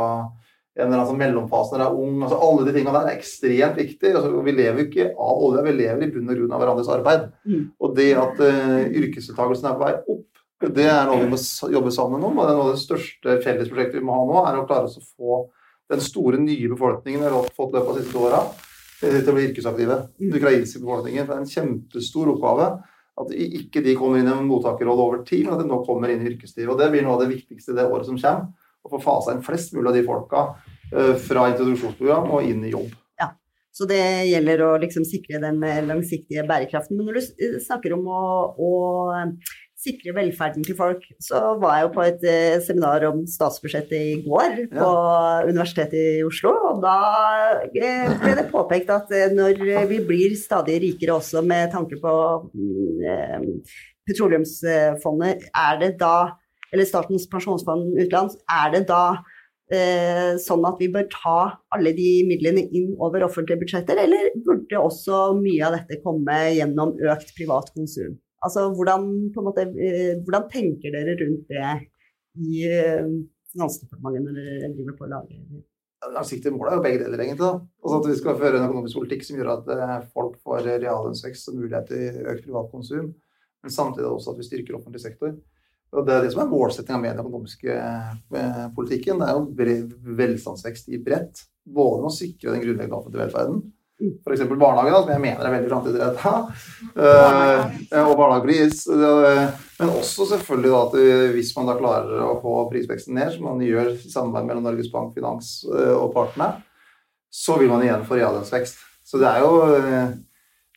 en 0.79 0.87
eller 0.87 1.01
annen 1.01 1.09
sånn 1.11 1.21
mellomfase 1.21 1.75
når 1.75 1.83
de 1.83 1.87
er 1.89 2.01
ung. 2.05 2.23
altså 2.23 2.41
Alle 2.47 2.67
de 2.67 2.75
tingene 2.77 2.95
der 2.95 3.11
er 3.11 3.19
ekstremt 3.19 3.81
viktige. 3.81 4.15
Altså, 4.15 4.45
vi 4.47 4.55
lever 4.55 4.85
ikke 4.87 5.09
av 5.11 5.45
olja, 5.49 5.65
vi 5.67 5.77
lever 5.81 6.07
i 6.07 6.11
bunn 6.15 6.31
og 6.31 6.39
grunn 6.39 6.55
av 6.55 6.63
hverandres 6.63 6.93
arbeid. 6.95 7.27
Mm. 7.43 7.65
Og 7.81 7.97
det 7.99 8.11
at 8.23 8.43
uh, 8.45 8.85
yrkesdeltakelsen 8.87 9.71
er 9.71 9.79
på 9.79 9.89
vei 9.89 9.95
opp, 10.15 10.30
det 10.61 10.85
er 10.93 11.07
noe 11.09 11.23
vi 11.23 11.31
må 11.33 11.39
jobbe 11.73 11.91
sammen 11.95 12.25
om. 12.27 12.37
og 12.37 12.45
det 12.45 12.53
er 12.53 12.59
Noe 12.59 12.69
av 12.69 12.75
det 12.75 12.83
største 12.83 13.37
fellesprosjektet 13.47 13.97
vi 13.97 14.05
må 14.05 14.19
ha 14.19 14.27
nå, 14.29 14.41
er 14.45 14.59
å 14.61 14.67
klare 14.69 14.91
oss 14.91 14.99
å 15.01 15.07
få 15.17 15.39
den 15.91 16.03
store 16.05 16.41
nye 16.41 16.69
befolkningen 16.71 17.25
vi 17.25 17.31
har 17.33 17.49
fått 17.57 17.73
løpet 17.75 17.89
av 17.89 17.97
de 17.97 18.05
siste 18.05 18.21
åra, 18.21 18.41
eh, 19.03 19.19
til 19.23 19.33
å 19.33 19.37
bli 19.39 19.47
yrkesaktive. 19.49 19.97
Den 20.21 20.37
ukrainske 20.37 20.83
befolkningen. 20.83 21.27
Det 21.27 21.35
er 21.35 21.41
en 21.41 21.55
kjempestor 21.55 22.35
oppgave 22.35 22.69
at 23.21 23.33
ikke 23.35 23.83
de 23.85 23.97
kommer 23.97 24.21
inn 24.21 24.29
i 24.29 24.35
en 24.35 24.49
mottakerrolle 24.49 25.07
over 25.07 25.25
tid, 25.25 25.47
men 25.47 25.57
at 25.57 25.65
de 25.65 25.69
nå 25.69 25.81
kommer 25.87 26.13
inn 26.13 26.23
i 26.25 26.31
yrkeslivet. 26.31 26.71
Og 26.71 26.79
Det 26.79 26.91
blir 26.93 27.03
noe 27.03 27.17
av 27.17 27.25
det 27.25 27.33
viktigste 27.33 27.75
det 27.75 27.89
året 27.89 28.07
som 28.07 28.21
kommer. 28.21 28.53
Å 28.81 28.89
få 28.89 29.01
fasa 29.03 29.33
inn 29.35 29.43
flest 29.45 29.75
mulig 29.75 29.89
av 29.89 29.97
de 29.97 30.05
folka 30.07 30.45
eh, 30.93 31.15
fra 31.17 31.49
introduksjonsprogram 31.51 32.31
og 32.37 32.45
inn 32.45 32.65
i 32.65 32.73
jobb. 32.73 32.93
Ja, 33.21 33.33
Så 33.73 33.89
det 33.89 34.29
gjelder 34.29 34.63
å 34.69 34.71
liksom 34.81 35.05
sikre 35.09 35.41
den 35.41 35.61
langsiktige 35.89 36.45
bærekraften. 36.49 36.97
Men 36.97 37.11
når 37.11 37.21
du 37.21 37.61
snakker 37.65 37.97
om 37.97 38.07
å, 38.09 38.23
å 38.57 38.71
sikre 39.81 40.15
velferden 40.17 40.65
til 40.67 40.77
folk. 40.77 41.05
Så 41.23 41.41
var 41.63 41.79
jeg 41.79 41.87
jo 41.87 41.93
på 41.95 42.05
et 42.05 42.27
eh, 42.29 42.59
seminar 42.65 43.07
om 43.09 43.23
statsbudsjettet 43.29 43.97
i 43.97 44.19
går 44.27 44.59
på 44.75 44.89
ja. 44.91 45.47
Universitetet 45.49 46.21
i 46.21 46.27
Oslo. 46.27 46.53
Og 46.73 46.83
da 46.85 46.97
eh, 47.65 48.13
ble 48.21 48.37
det 48.41 48.49
påpekt 48.53 48.93
at 48.95 49.13
eh, 49.17 49.33
når 49.37 49.89
vi 49.91 50.03
blir 50.07 50.37
stadig 50.39 50.81
rikere 50.85 51.17
også 51.17 51.45
med 51.47 51.73
tanke 51.73 52.01
på 52.03 52.15
eh, 53.09 53.49
petroleumsfondet, 54.11 55.51
er 55.51 55.83
det 55.83 55.95
da 56.01 56.15
eller 56.71 56.87
Statens 56.87 57.27
pensjonsfond 57.31 57.99
utland, 57.99 58.35
er 58.47 58.73
det 58.75 58.85
da 58.91 59.03
eh, 59.75 60.37
sånn 60.39 60.65
at 60.69 60.79
vi 60.79 60.91
bør 60.93 61.09
ta 61.13 61.39
alle 61.75 61.93
de 61.97 62.11
midlene 62.29 62.63
inn 62.69 62.93
over 63.03 63.27
offentlige 63.27 63.65
budsjetter, 63.65 63.99
eller 64.05 64.31
burde 64.47 64.79
også 64.79 65.31
mye 65.41 65.67
av 65.67 65.79
dette 65.81 66.01
komme 66.05 66.39
gjennom 66.55 66.95
økt 67.11 67.35
privat 67.39 67.73
konsum? 67.75 68.19
Altså, 68.41 68.71
hvordan, 68.73 69.09
måte, 69.37 69.67
eh, 69.77 70.15
hvordan, 70.25 70.47
tenker 70.53 70.95
dere 70.95 71.17
rundt 71.21 71.51
det 71.53 71.73
i 72.41 72.63
eh, 72.65 73.11
Finansdepartementet 73.51 74.25
når 74.25 74.37
dere 74.39 74.71
driver 74.77 74.97
på 74.97 75.07
å 75.09 75.11
lage 75.11 75.65
Langsiktige 76.15 76.55
mål 76.55 76.71
er 76.71 76.79
jo 76.79 76.85
begge 76.85 77.01
deler, 77.03 77.21
egentlig. 77.21 77.49
Altså 77.83 77.97
At 77.99 78.07
vi 78.09 78.15
skal 78.17 78.39
føre 78.41 78.57
en 78.57 78.67
økonomisk 78.71 78.97
politikk 78.97 79.27
som 79.27 79.37
gjør 79.37 79.51
at 79.53 79.67
eh, 79.75 79.97
folk 80.15 80.39
får 80.47 80.69
reallønnsvekst 80.71 81.51
og 81.51 81.59
mulighet 81.59 81.91
til 81.91 82.31
økt 82.33 82.47
privat 82.47 82.71
konsum, 82.73 83.11
men 83.61 83.75
samtidig 83.75 84.09
også 84.09 84.33
at 84.33 84.41
vi 84.41 84.47
styrker 84.49 84.79
offentlig 84.79 85.03
sektor. 85.05 85.35
Og 85.91 86.07
Det 86.07 86.15
er 86.15 86.25
det 86.25 86.31
som 86.33 86.45
er 86.45 86.49
målsettinga 86.55 87.03
med 87.03 87.19
den 87.19 87.27
økonomiske 87.27 87.77
politikken. 88.77 89.21
Det 89.21 89.29
er 89.29 89.75
jo 89.75 90.17
velstandsvekst 90.23 90.89
i 90.95 91.03
bredt. 91.03 91.43
Både 91.67 91.99
med 92.01 92.13
å 92.13 92.15
sikre 92.15 92.55
den 92.55 92.63
grunnleggende 92.63 92.97
offentlige 92.97 93.25
velferden, 93.27 93.61
F.eks. 94.01 94.45
barnehage, 94.49 94.93
da, 94.95 95.03
som 95.03 95.13
jeg 95.13 95.23
mener 95.23 95.45
er 95.45 95.55
veldig 95.57 95.71
framtidsretta. 95.71 96.33
Uh, 96.97 97.77
og 98.07 98.15
barnehagepris. 98.17 98.87
Men 98.91 99.93
også 99.93 100.27
selvfølgelig 100.33 100.73
da, 100.73 100.81
at 100.87 101.35
hvis 101.37 101.53
man 101.57 101.69
da 101.69 101.77
klarer 101.79 102.25
å 102.25 102.39
få 102.43 102.57
prisveksten 102.73 103.17
ned, 103.17 103.35
som 103.35 103.47
man 103.51 103.63
gjør 103.65 103.93
i 103.95 104.13
samarbeid 104.13 104.49
mellom 104.49 104.67
Norges 104.69 104.91
Bank, 104.93 105.15
Finans 105.17 105.61
eh, 105.69 105.95
og 105.95 106.11
partene, 106.17 106.51
så 107.33 107.57
vil 107.61 107.71
man 107.71 107.85
igjen 107.85 108.05
få 108.09 108.19
reallønnsvekst. 108.19 108.83
Så 109.09 109.21
det 109.23 109.31
er 109.31 109.45
jo 109.45 109.55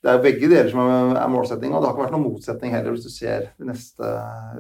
det 0.04 0.12
er 0.12 0.24
begge 0.24 0.50
deler 0.52 0.68
som 0.68 0.82
er 0.84 1.30
målsettinga. 1.32 1.80
Det 1.80 1.88
har 1.88 1.94
ikke 1.96 2.04
vært 2.04 2.16
noen 2.18 2.26
motsetning 2.28 2.74
heller 2.76 2.92
hvis 2.92 3.06
du 3.08 3.12
ser 3.14 3.46
de, 3.56 3.68
neste, 3.70 4.10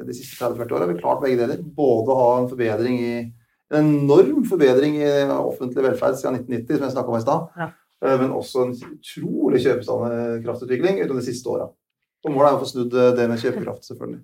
de 0.07 0.15
siste 0.15 0.37
30-40 0.39 0.75
åra. 0.77 0.87
Vi 0.87 0.95
har 0.95 1.01
klart 1.01 1.23
begge 1.23 1.39
deler. 1.41 1.63
Både 1.75 2.13
å 2.13 2.19
ha 2.21 2.29
en 2.39 2.47
forbedring 2.51 2.95
i 3.01 3.15
en 3.73 3.89
enorm 4.05 4.45
forbedring 4.47 4.95
i 5.01 5.09
offentlig 5.35 5.83
velferd 5.83 6.15
siden 6.19 6.39
1990, 6.39 6.77
som 6.77 6.85
jeg 6.87 6.95
snakka 6.95 7.11
om 7.11 7.17
i 7.17 7.23
stad. 7.25 7.49
Ja. 7.59 7.67
Eh, 8.03 8.19
men 8.19 8.33
også 8.35 8.67
en 8.67 8.75
utrolig 8.75 9.63
kjøpekraftsutvikling 9.63 10.99
utover 11.03 11.21
de 11.21 11.27
siste 11.29 11.51
åra. 11.51 11.69
Og 12.23 12.31
målet 12.31 12.49
er 12.49 12.57
å 12.57 12.63
få 12.63 12.71
snudd 12.71 12.97
eh, 12.99 13.13
det 13.17 13.27
med 13.31 13.41
kjøpekraft, 13.41 13.87
selvfølgelig. 13.87 14.23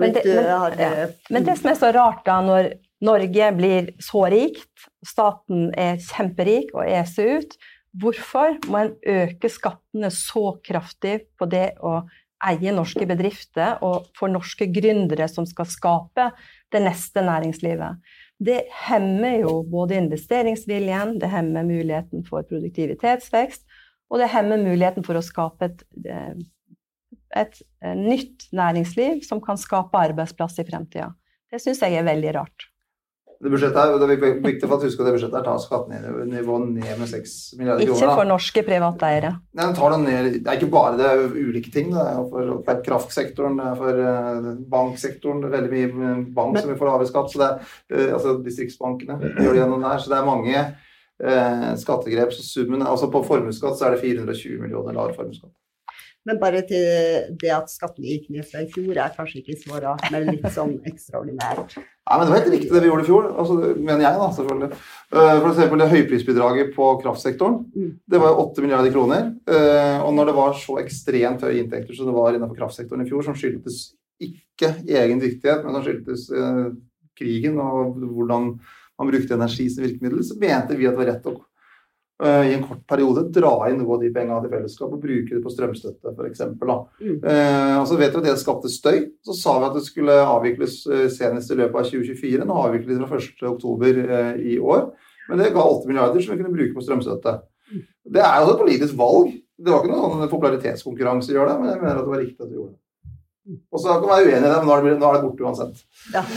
Men 0.00 0.14
det, 0.16 0.22
men, 0.24 0.80
ja. 0.80 1.06
men 1.34 1.44
det, 1.44 1.58
som 1.60 1.70
er 1.70 1.76
så 1.76 1.90
rart, 1.92 2.22
da, 2.24 2.38
når 2.40 2.70
Norge 3.04 3.48
blir 3.58 3.92
så 4.02 4.24
rikt, 4.32 4.86
staten 5.04 5.68
er 5.76 6.00
kjemperik 6.00 6.72
og 6.72 6.88
eser 6.88 7.42
ut, 7.42 7.56
hvorfor 8.00 8.56
må 8.72 8.80
en 8.80 8.94
øke 9.12 9.50
skattene 9.52 10.08
så 10.14 10.54
kraftig 10.64 11.18
på 11.38 11.48
det 11.52 11.74
å 11.84 11.98
eie 12.48 12.72
norske 12.74 13.04
bedrifter 13.08 13.76
og 13.84 14.08
for 14.16 14.32
norske 14.32 14.66
gründere 14.72 15.28
som 15.30 15.46
skal 15.48 15.68
skape 15.68 16.30
det 16.72 16.82
neste 16.86 17.22
næringslivet? 17.24 18.00
Det 18.44 18.60
hemmer 18.86 19.38
jo 19.40 19.54
både 19.70 19.98
investeringsviljen, 20.02 21.18
det 21.22 21.30
hemmer 21.32 21.66
muligheten 21.66 22.24
for 22.26 22.46
produktivitetsvekst, 22.48 23.64
og 24.12 24.20
det 24.20 24.30
hemmer 24.34 24.60
muligheten 24.60 25.06
for 25.06 25.18
å 25.18 25.24
skape 25.24 25.70
et, 25.70 25.84
et, 26.04 26.44
et 27.40 27.96
nytt 27.96 28.48
næringsliv 28.54 29.24
som 29.26 29.40
kan 29.44 29.58
skape 29.60 30.04
arbeidsplass 30.10 30.60
i 30.60 30.68
fremtida. 30.68 31.10
Det 31.50 31.62
syns 31.62 31.82
jeg 31.84 31.96
er 31.98 32.06
veldig 32.06 32.36
rart 32.36 32.68
det 33.44 33.50
budsjettet 33.52 33.76
her, 33.76 33.98
det 34.00 34.14
er 34.14 34.38
viktig 34.40 34.68
for 34.70 34.78
at 34.78 34.86
husk 34.86 35.00
at 35.02 35.08
det 35.08 35.10
budsjettet 35.18 35.36
her 35.36 35.44
tar 35.44 35.58
skattenivået 35.60 36.70
ned 36.70 36.86
med 37.02 37.10
6 37.10 37.34
milliarder 37.58 37.90
kroner. 37.90 37.98
Ikke 37.98 38.14
for 38.16 38.28
norske 38.30 38.62
private 38.64 39.10
eiere. 39.10 39.32
Nei, 39.60 39.66
tar 39.76 39.92
det, 39.92 39.98
ned, 40.06 40.28
det 40.38 40.48
er 40.48 40.56
ikke 40.56 40.70
bare 40.72 40.94
det, 40.96 41.10
er 41.10 41.34
ulike 41.36 41.72
ting. 41.74 41.92
Det 41.92 42.06
er 42.08 42.22
for, 42.30 42.54
for 42.64 42.80
kraftsektoren, 42.86 43.60
det 43.60 43.66
er 43.68 43.76
for 43.82 44.00
uh, 44.00 44.48
banksektoren. 44.72 45.44
Det 45.44 45.50
er 45.50 45.56
veldig 45.58 45.82
mye 46.00 46.14
bank 46.40 46.56
som 46.56 46.72
vi 46.72 46.78
får 46.80 46.90
lavere 46.90 47.10
skatt. 47.10 47.34
så 47.34 47.42
det 47.42 47.50
er, 47.50 47.76
uh, 47.92 48.14
altså 48.16 48.34
Distriktsbankene 48.48 49.20
gjør 49.20 49.52
det 49.52 49.60
gjennom 49.60 49.84
der. 49.84 50.00
Så 50.00 50.14
det 50.14 50.18
er 50.18 50.30
mange 50.30 50.56
eh, 51.22 51.76
skattegrep. 51.76 52.32
så 52.32 52.42
summen, 52.42 52.82
altså 52.82 53.10
På 53.10 53.22
formuesskatt 53.22 53.78
så 53.78 53.86
er 53.90 53.96
det 53.96 54.00
420 54.00 54.62
millioner 54.62 54.96
lavere 54.96 55.14
formuesskatt. 55.14 55.52
Men 56.24 56.38
bare 56.40 56.62
til 56.64 56.84
det 57.40 57.50
at 57.52 57.72
skattene 57.72 58.08
gikk 58.08 58.30
ned 58.32 58.46
fra 58.48 58.62
i 58.64 58.68
fjor, 58.72 58.94
er 58.96 59.12
kanskje 59.16 59.42
ikke 59.42 59.58
så 59.60 59.80
rart, 59.82 60.06
men 60.12 60.30
litt 60.30 60.46
sånn 60.54 60.78
ekstraordinært. 60.88 61.76
Nei, 62.04 62.16
men 62.16 62.24
Det 62.24 62.32
var 62.32 62.38
helt 62.38 62.52
riktig 62.52 62.72
det 62.72 62.82
vi 62.84 62.88
gjorde 62.90 63.04
i 63.04 63.08
fjor, 63.08 63.26
altså, 63.32 63.58
mener 63.74 64.04
jeg. 64.04 64.20
da, 64.20 64.28
selvfølgelig. 64.36 64.78
Eh, 65.16 65.34
for 65.34 65.50
eksempel 65.50 65.82
det 65.82 65.90
høyprisbidraget 65.92 66.72
på 66.76 66.88
kraftsektoren. 67.00 67.58
Mm. 67.72 67.90
Det 68.14 68.20
var 68.20 68.40
8 68.42 68.64
milliarder 68.64 68.92
kroner. 68.92 69.30
Eh, 69.48 69.98
og 70.04 70.12
når 70.16 70.30
det 70.30 70.36
var 70.36 70.56
så 70.60 70.78
ekstremt 70.82 71.44
høye 71.44 71.62
inntekter 71.62 71.96
som 71.96 72.10
det 72.10 72.16
var 72.16 72.36
innenfor 72.36 72.60
kraftsektoren 72.60 73.04
i 73.04 73.08
fjor, 73.08 73.24
som 73.24 73.36
skyldtes 73.38 73.78
ikke 74.24 74.74
egen 74.84 75.22
dyktighet, 75.22 75.64
men 75.64 75.76
som 75.76 75.86
skyldtes 75.86 76.28
eh, 76.32 76.66
krigen 77.18 77.56
og 77.62 77.96
hvordan 78.00 78.52
man 79.00 79.10
brukte 79.10 79.36
energi 79.36 79.68
som 79.72 79.84
virkemiddel, 79.84 80.22
så 80.24 80.36
mente 80.40 80.76
vi 80.78 80.88
at 80.88 80.94
det 80.94 81.02
var 81.02 81.12
rett 81.14 81.28
å 81.30 81.38
i 82.22 82.52
en 82.54 82.62
kort 82.62 82.84
periode 82.86 83.24
dra 83.34 83.50
inn 83.66 83.80
noe 83.80 83.96
av 83.96 84.02
de 84.04 84.10
pengene 84.14 84.38
til 84.44 84.52
fellesskapet 84.52 84.94
og 84.94 85.02
bruke 85.02 85.34
det 85.34 85.40
på 85.42 85.50
strømstøtte 85.50 86.12
f.eks. 86.12 86.44
Mm. 86.54 87.16
Eh, 87.26 87.72
altså 87.74 87.98
vet 87.98 88.14
vi 88.14 88.20
at 88.20 88.28
det 88.28 88.34
skapte 88.38 88.70
støy. 88.70 89.00
Så 89.26 89.34
sa 89.34 89.56
vi 89.58 89.66
at 89.66 89.74
det 89.74 89.82
skulle 89.88 90.14
avvikles 90.22 90.76
eh, 90.86 91.08
senest 91.12 91.50
i 91.50 91.58
løpet 91.58 91.80
av 91.80 91.88
2024. 91.90 92.46
Nå 92.46 92.60
avvikles 92.68 93.02
fra 93.10 93.18
1.10 93.18 93.98
eh, 94.04 94.30
i 94.54 94.60
år. 94.62 94.86
Men 95.26 95.42
det 95.42 95.50
ga 95.56 95.66
8 95.66 95.90
milliarder 95.90 96.22
som 96.22 96.36
vi 96.36 96.42
kunne 96.44 96.54
bruke 96.54 96.76
på 96.76 96.86
strømstøtte. 96.86 97.34
Mm. 97.72 97.82
Det 98.14 98.24
er 98.28 98.38
jo 98.38 98.54
et 98.54 98.62
politisk 98.62 98.96
valg. 99.00 99.34
Det 99.58 99.72
var 99.72 99.82
ikke 99.82 99.94
noen 99.94 100.16
sånn 100.22 100.32
popularitetskonkurranse 100.32 101.34
å 101.34 101.38
gjøre 101.38 101.50
det, 101.50 101.60
men 101.60 101.72
jeg 101.72 101.82
mener 101.82 101.98
at 101.98 102.06
det 102.06 102.14
var 102.14 102.22
riktig 102.22 102.42
at 102.42 102.50
vi 102.50 102.58
gjorde 102.60 102.72
det. 102.74 102.83
Og 103.44 103.80
så 103.80 103.88
kan 104.00 104.08
man 104.08 104.10
være 104.10 104.24
uenig 104.24 104.38
i 104.38 104.52
det, 104.52 104.56
men 104.56 104.68
nå 104.68 104.72
er 104.74 104.80
det, 104.84 104.92
nå 105.00 105.08
er 105.08 105.14
det 105.16 105.24
borte 105.24 105.44
uansett. 105.44 105.76
Ja. 106.14 106.22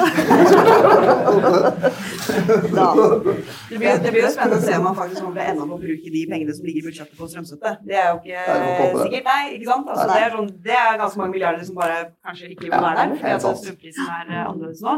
Det 3.68 3.78
blir, 3.80 3.98
det 4.04 4.12
blir 4.12 4.24
jo 4.24 4.30
spennende 4.32 4.58
å 4.60 4.64
se 4.64 4.76
om 4.78 4.84
man 4.88 4.96
faktisk 4.98 5.22
kommer 5.24 5.38
til 5.38 5.44
å 5.44 5.48
ende 5.52 5.64
opp 5.64 5.74
å 5.76 5.80
bruke 5.82 6.12
de 6.14 6.22
pengene 6.32 6.56
som 6.56 6.68
ligger 6.68 6.82
i 6.82 6.88
budsjettet 6.88 7.20
på 7.20 7.28
strømstøtte. 7.32 7.72
Det 7.88 7.98
er 8.00 8.08
jo 8.10 8.18
ikke 8.20 8.44
er 8.44 9.00
sikkert, 9.02 9.28
nei. 9.28 9.42
ikke 9.56 9.70
sant? 9.70 9.90
Altså, 9.94 10.06
det, 10.12 10.20
er 10.20 10.36
sånn, 10.36 10.52
det 10.68 10.78
er 10.80 11.00
ganske 11.02 11.22
mange 11.22 11.36
milliarder 11.36 11.68
som 11.68 11.80
bare 11.80 11.98
kanskje 12.28 12.52
ikke 12.54 12.68
vil 12.68 12.76
være 12.76 12.96
der, 13.00 13.16
fordi 13.24 13.64
strømprisen 13.64 14.14
er 14.18 14.32
eh, 14.34 14.44
annerledes 14.44 14.84
nå. 14.88 14.98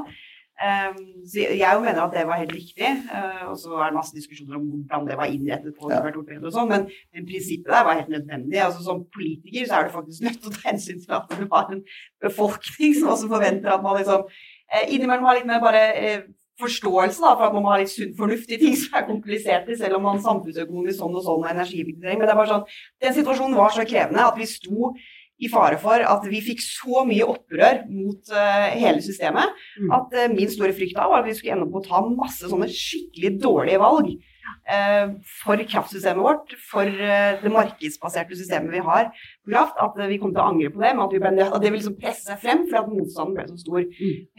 Um, 0.60 0.96
så 1.24 1.40
jeg 1.56 1.76
mener 1.80 2.02
at 2.04 2.12
det 2.12 2.26
var 2.28 2.42
helt 2.42 2.52
riktig, 2.52 2.90
eh, 3.16 3.44
og 3.48 3.56
så 3.62 3.78
er 3.80 3.86
det 3.94 3.96
masse 3.96 4.16
diskusjoner 4.16 4.58
om 4.58 4.66
hvordan 4.68 5.06
det 5.08 5.16
var 5.16 5.32
innrettet 5.32 5.78
på 5.80 5.88
Ja. 5.88 6.02
og 6.04 6.52
sånn, 6.52 6.68
men, 6.68 6.90
men 7.16 7.28
prinsippet 7.30 7.72
der 7.72 7.86
var 7.88 7.96
helt 7.96 8.12
nødvendig. 8.12 8.60
Altså 8.66 8.84
Som 8.84 9.06
politiker 9.16 9.70
så 9.70 9.78
er 9.78 9.88
du 9.88 9.94
faktisk 9.94 10.26
nødt 10.26 10.42
til 10.42 10.52
å 10.52 10.56
ta 10.58 10.66
hensyn 10.68 11.00
til 11.00 11.16
at 11.16 11.32
du 11.32 11.46
har 11.54 11.72
en 11.72 11.84
befolkning 12.26 12.92
som 12.98 13.14
også 13.14 13.32
forventer 13.32 13.72
at 13.72 13.86
man 13.86 14.02
liksom 14.02 14.28
eh, 14.28 14.86
innimellom 14.92 15.30
har 15.30 15.40
litt 15.40 15.48
mer 15.48 15.64
bare 15.64 15.86
eh, 15.96 16.28
forståelse 16.60 17.24
da, 17.24 17.32
for 17.38 17.48
at 17.48 17.56
man 17.56 17.64
må 17.64 17.72
ha 17.72 17.80
litt 17.80 17.94
sunn 17.94 18.12
fornuft 18.18 18.52
i 18.52 18.60
ting 18.60 18.76
som 18.76 19.00
er 19.00 19.08
kompliserte, 19.08 19.78
selv 19.80 19.96
om 19.96 20.10
man 20.10 20.20
samfunnsøkonomisk 20.24 21.00
sånn 21.00 21.16
og 21.16 21.24
sånn 21.24 21.46
og 21.46 21.52
energieffektivisering. 21.54 22.20
Men 22.20 22.28
det 22.28 22.36
er 22.36 22.42
bare 22.42 22.52
sånn, 22.52 22.68
den 23.06 23.16
situasjonen 23.16 23.56
var 23.56 23.72
så 23.76 23.88
krevende 23.88 24.28
at 24.28 24.40
vi 24.40 24.50
sto 24.50 24.92
i 25.40 25.50
fare 25.52 25.78
for 25.80 26.04
at 26.04 26.26
vi 26.28 26.42
fikk 26.44 26.64
så 26.64 27.06
mye 27.08 27.28
opprør 27.28 27.84
mot 27.92 28.34
uh, 28.34 28.68
hele 28.76 29.04
systemet 29.04 29.56
Mm. 29.80 29.92
at 29.96 30.16
uh, 30.16 30.26
min 30.34 30.50
store 30.52 30.74
frykt 30.76 30.98
da 30.98 31.06
var 31.08 31.22
at 31.22 31.30
vi 31.30 31.36
skulle 31.38 31.54
ende 31.56 31.68
opp 31.68 31.72
med 31.74 31.86
å 31.86 31.88
ta 31.88 32.02
masse 32.08 32.50
sånne 32.52 32.68
skikkelig 32.74 33.32
dårlige 33.40 33.80
valg 33.80 34.10
uh, 34.12 35.14
for 35.44 35.64
kraftsystemet 35.72 36.26
vårt, 36.26 36.56
for 36.72 36.90
det 36.90 37.54
markedsbaserte 37.54 38.38
systemet 38.38 38.74
vi 38.76 38.84
har 38.84 39.12
på 39.14 39.54
kraft, 39.54 39.80
at 39.80 40.00
vi 40.12 40.20
kom 40.22 40.34
til 40.34 40.44
å 40.44 40.50
angre 40.52 40.74
på 40.74 40.84
det, 40.84 40.94
men 40.96 41.06
at, 41.06 41.14
vi 41.16 41.22
ble, 41.24 41.34
at 41.46 41.56
det 41.56 41.70
ville 41.70 41.80
liksom 41.80 42.00
presse 42.02 42.28
seg 42.28 42.42
frem 42.44 42.66
fordi 42.66 42.82
at 42.82 42.92
motstanden 42.92 43.38
ble 43.38 43.48
så 43.52 43.60
stor. 43.62 43.86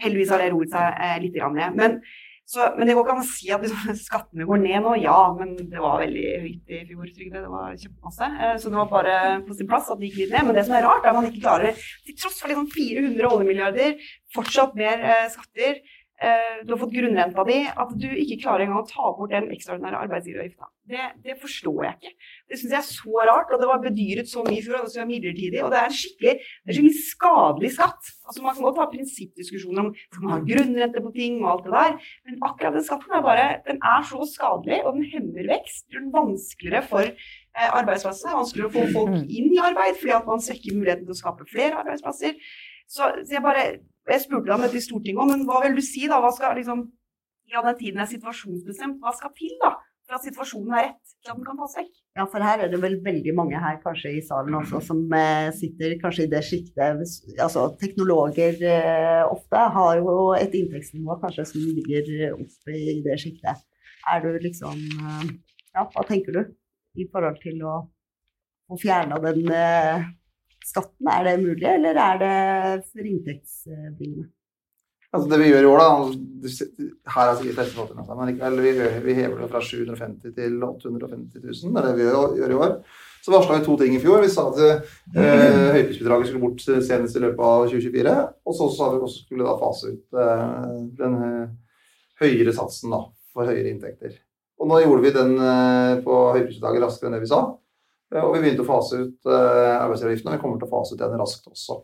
Heldigvis 0.05 0.35
har 0.35 0.45
det 0.45 0.51
roet 0.53 0.75
seg 0.75 1.25
litt 1.25 1.39
grann. 1.39 1.61
Men, 1.79 2.01
så, 2.51 2.65
men 2.75 2.89
det 2.89 2.97
går 2.97 3.05
ikke 3.05 3.15
an 3.15 3.23
å 3.23 3.29
si 3.29 3.51
at 3.55 3.63
liksom, 3.63 3.99
skattene 4.09 4.47
går 4.49 4.59
ned 4.65 4.83
nå. 4.83 4.97
Ja, 4.99 5.19
men 5.39 5.53
det 5.71 5.83
var 5.83 6.01
veldig 6.03 6.25
høyt 6.45 6.73
i 6.75 6.81
fjor, 6.89 7.13
Trygve. 7.15 7.43
Det 7.45 7.53
var 7.53 7.77
kjempemasse. 7.79 8.31
Eh, 8.47 8.55
så 8.59 8.73
det 8.73 8.81
var 8.81 8.89
bare 8.91 9.19
på 9.47 9.55
sin 9.55 9.69
plass 9.71 9.93
at 9.93 10.01
det 10.01 10.11
gikk 10.11 10.25
litt 10.25 10.35
ned. 10.35 10.49
Men 10.49 10.59
det 10.59 10.65
som 10.67 10.75
er 10.75 10.83
rart, 10.89 11.05
er 11.05 11.13
at 11.13 11.19
man 11.21 11.29
ikke 11.29 11.45
klarer, 11.45 11.85
til 12.09 12.17
tross 12.19 12.41
for 12.43 12.51
liksom 12.51 12.67
400 12.75 13.31
oljemilliarder, 13.31 14.11
fortsatt 14.35 14.75
mer 14.81 15.07
eh, 15.13 15.29
skatter, 15.31 15.79
du 16.21 16.75
har 16.75 16.81
fått 16.83 16.93
grunnrenta 16.93 17.45
di, 17.49 17.62
at 17.64 17.93
du 17.97 18.09
ikke 18.11 18.43
klarer 18.43 18.66
engang 18.66 18.83
å 18.83 18.89
ta 18.89 19.09
bort 19.16 19.33
den 19.33 19.47
ekstraordinære 19.55 20.03
arbeidsgiveravgifta. 20.05 20.68
Det, 20.91 21.07
det 21.25 21.37
forstår 21.41 21.79
jeg 21.87 21.97
ikke. 21.97 22.12
Det 22.51 22.59
syns 22.61 22.75
jeg 22.75 22.81
er 22.81 22.89
så 22.89 23.25
rart. 23.31 23.53
Og 23.55 23.62
det 23.62 23.68
var 23.71 23.81
bedyret 23.81 24.29
så 24.29 24.45
mye 24.45 24.59
i 24.59 24.64
fjor 24.64 24.83
og 24.83 24.91
det 24.91 25.01
er 25.01 25.09
midlertidig. 25.09 25.62
Og 25.64 25.73
det 25.73 25.79
er 25.81 25.89
en 25.89 25.97
skikkelig, 25.97 26.35
det 26.37 26.68
er 26.68 26.75
en 26.75 26.79
skikkelig 26.79 27.05
skadelig 27.07 27.73
skatt. 27.77 28.11
Altså 28.27 28.45
Man 28.45 28.57
kan 28.57 28.66
godt 28.66 28.81
ha 28.83 28.89
prinsippdiskusjoner 28.93 29.85
om 29.85 29.93
skal 29.97 30.27
man 30.27 30.35
ha 30.35 30.41
grunnrente 30.51 31.05
på 31.05 31.12
ting 31.16 31.39
og 31.41 31.51
alt 31.55 31.68
det 31.68 31.77
der, 31.77 32.09
men 32.29 32.41
akkurat 32.51 32.77
den 32.77 32.89
skatten 32.89 33.16
er 33.16 33.25
bare 33.25 33.47
den 33.68 33.81
er 33.95 34.09
så 34.11 34.27
skadelig, 34.35 34.81
og 34.85 34.99
den 34.99 35.07
hemmer 35.14 35.53
vekst. 35.55 35.87
Gjør 35.89 36.05
den 36.05 36.16
vanskeligere 36.18 36.83
for 36.91 37.14
arbeidsplassene. 37.81 38.29
Det 38.29 38.35
er 38.35 38.43
vanskeligere 38.43 38.71
å 38.71 38.77
få 38.77 38.85
folk 38.99 39.33
inn 39.39 39.55
i 39.55 39.62
arbeid 39.71 39.97
fordi 40.03 40.18
at 40.18 40.29
man 40.29 40.45
svekker 40.45 40.77
muligheten 40.77 41.09
til 41.09 41.16
å 41.16 41.23
skape 41.23 41.49
flere 41.51 41.81
arbeidsplasser. 41.81 42.37
Så, 42.91 43.07
så 43.22 43.36
jeg 43.36 43.45
bare 43.45 43.66
jeg 44.11 44.24
spurte 44.24 44.55
om 44.55 44.64
dette 44.64 44.80
i 44.80 44.82
Stortinget 44.82 45.22
òg, 45.22 45.30
men 45.30 45.45
hva 45.47 45.61
vil 45.64 45.76
du 45.78 45.84
si 45.84 46.09
da? 46.11 46.18
Hva 46.22 46.32
skal 46.34 46.59
liksom 46.59 46.88
Ja, 47.51 47.62
den 47.66 47.78
tiden 47.78 47.99
er 47.99 48.07
situasjonsbestemt. 48.07 49.01
Hva 49.03 49.11
skal 49.16 49.32
til 49.34 49.57
da 49.59 49.72
for 50.11 50.16
at 50.16 50.26
situasjonen 50.26 50.74
er 50.74 50.84
rett 50.84 51.12
til 51.22 51.32
at 51.32 51.38
den 51.38 51.47
kan 51.47 51.59
tas 51.59 51.74
vekk? 51.78 51.91
Ja, 52.18 52.26
for 52.30 52.43
her 52.47 52.62
er 52.62 52.70
det 52.70 52.78
vel 52.82 52.97
veldig 53.05 53.34
mange 53.38 53.59
her 53.62 53.78
kanskje 53.82 54.12
i 54.18 54.22
salen 54.26 54.55
også 54.59 54.80
som 54.86 55.03
eh, 55.14 55.51
sitter 55.55 55.97
kanskje 56.03 56.26
i 56.26 56.30
det 56.30 56.43
sjiktet 56.47 57.03
Altså 57.43 57.68
teknologer 57.82 58.59
eh, 58.70 59.22
ofte 59.26 59.64
har 59.76 60.01
jo 60.01 60.14
et 60.38 60.55
inntektsnivå 60.61 61.18
kanskje 61.22 61.47
som 61.53 61.66
ligger 61.78 62.36
oppe 62.38 62.74
i 62.74 62.99
det 63.07 63.18
sjiktet. 63.22 63.62
Er 64.11 64.22
du 64.24 64.30
liksom 64.43 64.78
eh, 64.78 65.30
Ja, 65.74 65.86
hva 65.86 66.07
tenker 66.07 66.38
du 66.38 66.43
i 66.99 67.07
forhold 67.11 67.38
til 67.43 67.62
å 67.66 67.80
å 68.70 68.76
fjerne 68.78 69.16
den 69.24 69.49
skatten? 70.67 71.09
Er 71.11 71.25
det 71.27 71.39
mulig, 71.43 71.67
eller 71.69 71.99
er 72.09 72.21
det 72.21 72.37
for 72.91 73.07
inntektsbringende? 73.07 74.29
Altså 75.11 75.27
det 75.27 75.41
vi 75.41 75.49
gjør 75.51 75.65
i 75.67 75.71
år, 75.73 75.81
da 75.81 75.87
Her 77.11 77.29
er 77.33 77.39
sikkert 77.39 77.57
helsefattigdom 77.65 77.79
fått 77.81 77.89
det 77.91 77.97
med 77.99 78.07
seg, 78.07 78.19
men 78.19 78.29
likevel, 78.31 78.61
vi, 78.63 78.75
vi 79.09 79.17
hever 79.19 79.41
det 79.43 79.49
fra 79.51 79.63
750 79.67 80.35
til 80.37 80.61
850 80.63 81.41
000. 81.43 81.73
Det 81.75 81.81
er 81.81 81.89
det 81.89 81.95
vi 81.99 82.05
gjør, 82.07 82.53
i 82.55 82.59
år. 82.67 82.77
Så 83.21 83.35
varsla 83.35 83.59
vi 83.59 83.67
to 83.67 83.75
ting 83.81 83.97
i 83.97 84.01
fjor. 84.01 84.23
Vi 84.23 84.31
sa 84.33 84.47
at 84.49 84.61
eh, 84.63 85.73
høyprisbidraget 85.75 86.31
skulle 86.31 86.45
bort 86.45 86.63
senest 86.63 87.19
i 87.19 87.25
løpet 87.25 87.43
av 87.43 87.67
2024. 87.67 88.15
Og 88.47 88.57
så 88.57 88.71
sa 88.77 88.93
vi 88.95 89.03
også 89.03 89.25
skulle 89.27 89.49
da 89.49 89.57
fase 89.61 89.93
ut 89.97 90.21
eh, 90.23 90.79
den 91.03 91.19
eh, 91.27 91.51
høyere 92.23 92.55
satsen 92.57 92.95
da, 92.95 93.03
for 93.35 93.51
høyere 93.51 93.75
inntekter. 93.75 94.15
Og 94.61 94.71
nå 94.71 94.79
gjorde 94.85 95.05
vi 95.05 95.15
den 95.19 95.35
eh, 95.43 95.99
på 96.07 96.21
høyprisbidraget 96.37 96.87
raskere 96.87 97.11
enn 97.11 97.19
det 97.19 97.25
vi 97.27 97.33
sa. 97.35 97.43
Eh, 98.15 98.23
og 98.23 98.35
vi 98.35 98.43
begynte 98.43 98.65
å 98.65 98.69
fase 98.69 99.03
ut 99.05 99.31
eh, 99.31 99.77
arbeidsgiveravgiften, 99.77 100.31
og 100.31 100.37
vi 100.37 100.43
kommer 100.43 100.61
til 100.61 100.69
å 100.69 100.73
fase 100.73 100.97
ut 100.97 101.03
den 101.03 101.21
raskt 101.21 101.51
også. 101.51 101.81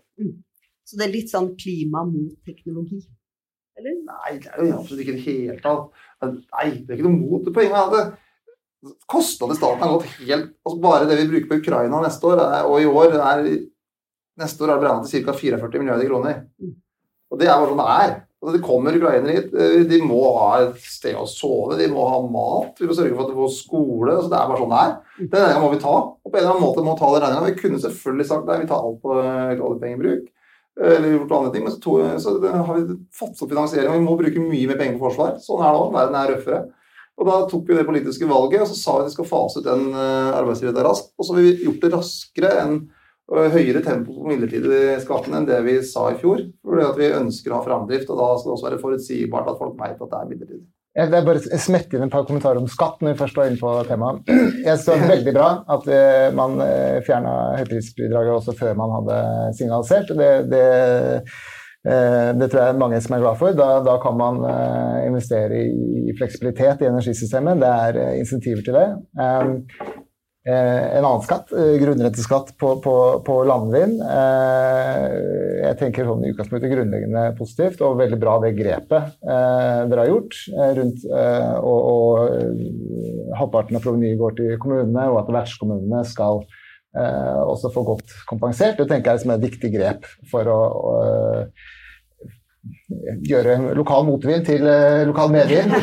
Så 0.87 0.99
det 0.99 1.07
er 1.07 1.15
litt 1.15 1.33
sånn 1.33 1.53
klima 1.59 2.05
mot 2.07 2.35
teknologi? 2.47 3.01
Eller? 3.77 3.99
Nei, 4.07 4.37
det 4.41 4.53
er 4.53 4.63
jo 4.71 4.79
absolutt 4.79 5.03
ikke 5.05 5.15
i 5.15 5.19
det 5.19 5.27
hele 5.27 5.59
tatt. 5.63 6.05
Nei, 6.25 6.69
det 6.81 6.95
er 6.95 6.99
ikke 6.99 7.09
noe 7.09 7.19
mot 7.19 7.45
det. 7.45 7.53
Poenget 7.55 7.77
er 7.77 7.99
at 8.01 8.95
kostnadene 9.11 9.57
i 9.57 9.59
staten 9.59 9.83
har 9.83 9.95
gått 9.97 10.11
helt 10.21 10.51
altså 10.63 10.79
Bare 10.85 11.07
det 11.09 11.17
vi 11.19 11.29
bruker 11.31 11.49
på 11.51 11.59
Ukraina 11.63 12.01
neste 12.05 12.29
år 12.29 12.43
er, 12.45 12.69
og 12.69 12.77
i 12.81 12.87
år 12.87 13.17
er 13.17 13.49
Neste 14.37 14.61
år 14.63 14.69
er 14.69 14.77
det 14.77 14.83
beregnet 14.85 15.09
til 15.09 15.23
ca. 15.25 15.33
44 15.33 15.81
milliarder 15.81 16.09
kroner. 16.11 16.41
Og 17.33 17.39
det 17.41 17.47
er 17.49 17.55
bare 17.57 17.71
sånn 17.71 17.79
det 17.81 17.93
er. 18.05 18.11
Altså, 18.47 18.55
det 18.61 18.63
kommer 18.63 18.95
ukrainere 18.95 19.33
hit. 19.35 19.55
eh, 19.59 19.81
De 19.91 19.99
må 20.07 20.21
ha 20.39 20.61
et 20.63 20.77
sted 20.87 21.17
å 21.19 21.25
sove, 21.27 21.75
de 21.81 21.89
må 21.91 22.05
ha 22.07 22.21
mat. 22.23 22.79
Vi 22.79 22.87
må 22.87 22.95
sørge 22.95 23.17
for 23.17 23.25
at 23.27 23.33
de 23.33 23.39
får 23.41 23.51
skole. 23.57 24.13
Altså, 24.15 24.31
det 24.31 24.39
er 24.39 24.47
bare 24.53 24.61
sånn 24.61 24.71
det 24.71 24.83
er. 24.85 24.95
Den 25.27 25.43
regninga 25.43 25.65
må 25.65 25.73
vi 25.73 25.81
ta. 25.83 25.95
Og 25.99 26.31
på 26.31 26.37
en 26.37 26.45
eller 26.45 26.53
annen 26.55 26.63
måte 26.63 26.85
må 26.87 26.95
vi 26.95 27.01
ta 27.03 27.11
den 27.17 27.25
regninga. 27.27 27.51
Vi 27.51 27.61
kunne 27.65 27.83
selvfølgelig 27.83 28.29
sagt 28.31 28.47
nei, 28.47 28.61
vi 28.63 28.71
tar 28.71 28.87
alt 28.87 29.03
på 29.03 29.19
eh, 29.19 29.59
oljepengebruk. 29.67 30.25
Eller 30.77 31.09
gjort 31.17 31.31
andre 31.33 31.53
ting, 31.55 31.63
men 31.65 31.73
så, 31.73 31.79
to, 31.81 31.93
så 32.21 32.37
har 32.45 32.75
vi 32.77 32.97
fått 33.17 33.39
opp 33.43 33.49
finansiering. 33.51 33.89
og 33.91 33.97
Vi 33.99 34.07
må 34.07 34.17
bruke 34.21 34.43
mye 34.47 34.69
mer 34.71 34.79
penger 34.79 34.99
på 35.01 35.09
forsvar. 35.09 35.39
Sånn 35.43 35.63
er 35.65 35.73
det 35.73 35.81
nå. 35.81 35.87
Verden 35.97 36.19
er 36.21 36.33
røffere. 36.35 36.59
Og 37.17 37.25
da 37.31 37.37
tok 37.49 37.63
vi 37.71 37.79
det 37.79 37.87
politiske 37.89 38.29
valget, 38.29 38.61
og 38.61 38.69
så 38.69 38.77
sa 38.77 38.97
vi 38.99 39.07
at 39.07 39.09
vi 39.09 39.15
skal 39.17 39.29
fase 39.31 39.63
ut 39.63 39.65
den 39.65 39.87
arbeidsgiveravgiften 39.97 40.85
raskt. 40.85 41.11
Og 41.17 41.25
så 41.25 41.33
har 41.33 41.41
vi 41.47 41.55
gjort 41.65 41.81
det 41.87 41.93
raskere 41.95 42.51
enn 42.61 42.75
høyere 43.27 43.83
tempo 43.83 44.15
på 44.15 44.29
midlertidig 44.31 45.01
skatten 45.03 45.35
enn 45.35 45.49
det 45.49 45.59
vi 45.67 45.81
sa 45.83 46.11
i 46.13 46.19
fjor. 46.21 46.45
Fordi 46.63 46.89
vi 47.01 47.13
ønsker 47.17 47.53
å 47.53 47.61
ha 47.61 47.67
framdrift, 47.67 48.11
og 48.11 48.21
da 48.21 48.33
skal 48.39 48.51
det 48.51 48.57
også 48.57 48.69
være 48.69 48.83
forutsigbart 48.83 49.53
at 49.53 49.61
folk 49.61 49.79
vet 49.81 49.99
at 49.99 50.13
det 50.13 50.21
er 50.21 50.31
midlertidig. 50.31 50.67
Jeg 50.97 51.13
vil 51.13 51.27
bare 51.27 51.59
smette 51.61 51.99
inn 51.99 52.07
et 52.07 52.13
par 52.13 52.25
kommentarer 52.25 52.57
om 52.57 52.71
skatt 52.73 53.03
når 53.05 53.13
vi 53.13 53.21
først 53.21 53.37
var 53.37 53.51
inne 53.51 53.61
på 53.61 53.73
temaet. 53.85 54.23
Jeg 54.65 54.79
synes 54.79 54.87
det 54.87 54.95
var 54.95 55.11
veldig 55.11 55.35
bra 55.37 55.49
at 55.75 55.91
eh, 55.93 56.29
man 56.39 56.57
fjerna 57.05 57.35
høyprisbidraget 57.59 58.33
også 58.39 58.55
før 58.57 58.79
man 58.81 58.95
hadde 58.95 59.19
signalisert. 59.59 60.15
Det, 60.17 60.31
det, 60.55 60.63
eh, 61.91 62.31
det 62.41 62.49
tror 62.49 62.63
jeg 62.63 62.81
mange 62.81 63.03
som 63.05 63.19
er 63.19 63.27
glad 63.27 63.37
for. 63.43 63.53
Da, 63.61 63.69
da 63.85 63.99
kan 64.01 64.17
man 64.17 64.41
eh, 64.49 65.05
investere 65.11 65.61
i 65.69 66.17
fleksibilitet 66.17 66.81
i 66.81 66.89
energisystemet. 66.89 67.61
Det 67.61 67.77
er 67.91 68.01
eh, 68.07 68.19
insentiver 68.23 68.65
til 68.65 68.81
det. 68.81 68.89
Eh, 70.47 70.97
en 70.99 71.05
annen 71.05 71.23
skatt, 71.27 71.51
eh, 71.53 71.75
grunnrenteskatt 71.83 72.53
på, 72.59 72.77
på, 72.79 73.23
på 73.27 73.45
landvind. 73.51 73.99
Eh, 73.99 75.07
jeg 75.65 75.79
tenker 75.81 76.07
sånn 76.07 76.23
i 76.23 76.31
utgangspunktet 76.31 76.71
grunnleggende 76.71 77.25
positivt, 77.35 77.83
og 77.83 77.99
veldig 77.99 78.19
bra 78.23 78.37
det 78.45 78.53
grepet 78.55 79.17
eh, 79.27 79.81
dere 79.91 80.05
har 80.05 80.13
gjort. 80.13 80.39
eh, 80.55 80.71
rundt, 80.79 81.03
eh, 81.11 81.57
og, 81.59 81.81
og 81.91 83.35
Halvparten 83.41 83.75
av 83.75 83.83
provenyet 83.83 84.21
går 84.21 84.33
til 84.39 84.55
kommunene, 84.63 85.09
og 85.11 85.19
at 85.25 85.35
vertskommunene 85.35 86.05
skal 86.07 86.45
eh, 86.95 87.43
også 87.43 87.75
få 87.75 87.83
godt 87.91 88.15
kompensert. 88.31 88.79
Det 88.79 88.87
tenker 88.87 89.11
jeg 89.11 89.19
er 89.19 89.25
som 89.27 89.35
et 89.35 89.47
viktig 89.49 89.71
grep 89.75 90.07
for 90.31 90.47
å, 90.47 90.61
å 90.63 90.95
gjøre 93.27 93.75
lokal 93.75 94.07
motvind 94.07 94.47
til 94.47 94.63
lokal 95.11 95.35
medvind. 95.35 95.75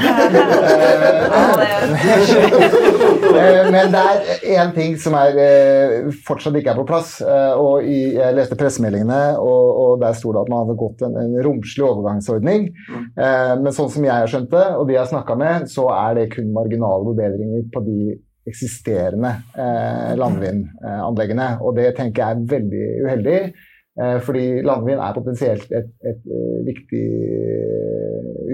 Eh, 3.33 3.71
Men 3.71 3.91
det 3.93 4.01
er 4.03 4.43
én 4.57 4.73
ting 4.75 4.95
som 5.01 5.15
er, 5.17 5.37
eh, 5.39 6.09
fortsatt 6.27 6.55
ikke 6.59 6.71
er 6.73 6.79
på 6.81 6.85
plass. 6.87 7.15
eh, 7.21 7.53
og 7.59 7.83
Jeg 7.87 8.35
leste 8.37 8.57
pressemeldingene, 8.59 9.37
og, 9.39 9.65
og 9.83 10.01
der 10.03 10.13
sto 10.17 10.31
det 10.33 10.43
at 10.43 10.51
man 10.53 10.65
hadde 10.65 10.77
gått 10.79 11.01
en, 11.07 11.17
en 11.17 11.33
romslig 11.45 11.85
overgangsordning. 11.87 12.69
Eh, 13.17 13.55
Men 13.63 13.73
sånn 13.73 13.89
som 13.93 14.03
jeg 14.05 14.13
har 14.13 14.27
skjønt 14.29 14.51
det, 14.53 14.65
og 14.77 14.87
de 14.87 14.93
jeg 14.97 15.03
har 15.05 15.11
snakka 15.11 15.37
med, 15.39 15.67
så 15.71 15.89
er 15.95 16.15
det 16.19 16.31
kun 16.35 16.53
marginale 16.53 17.03
forbedringer 17.09 17.67
på 17.73 17.83
de 17.85 17.99
eksisterende 18.47 19.37
eh, 19.55 20.15
landvindanleggene. 20.19 21.51
Og 21.63 21.77
det 21.77 21.93
tenker 21.95 22.23
jeg 22.23 22.35
er 22.35 22.49
veldig 22.57 22.87
uheldig. 23.05 23.37
Fordi 24.25 24.63
landvind 24.65 24.97
er 25.05 25.13
potensielt 25.13 25.69
et, 25.69 25.91
et, 26.01 26.21
eh, 26.25 26.61
viktig 26.65 27.01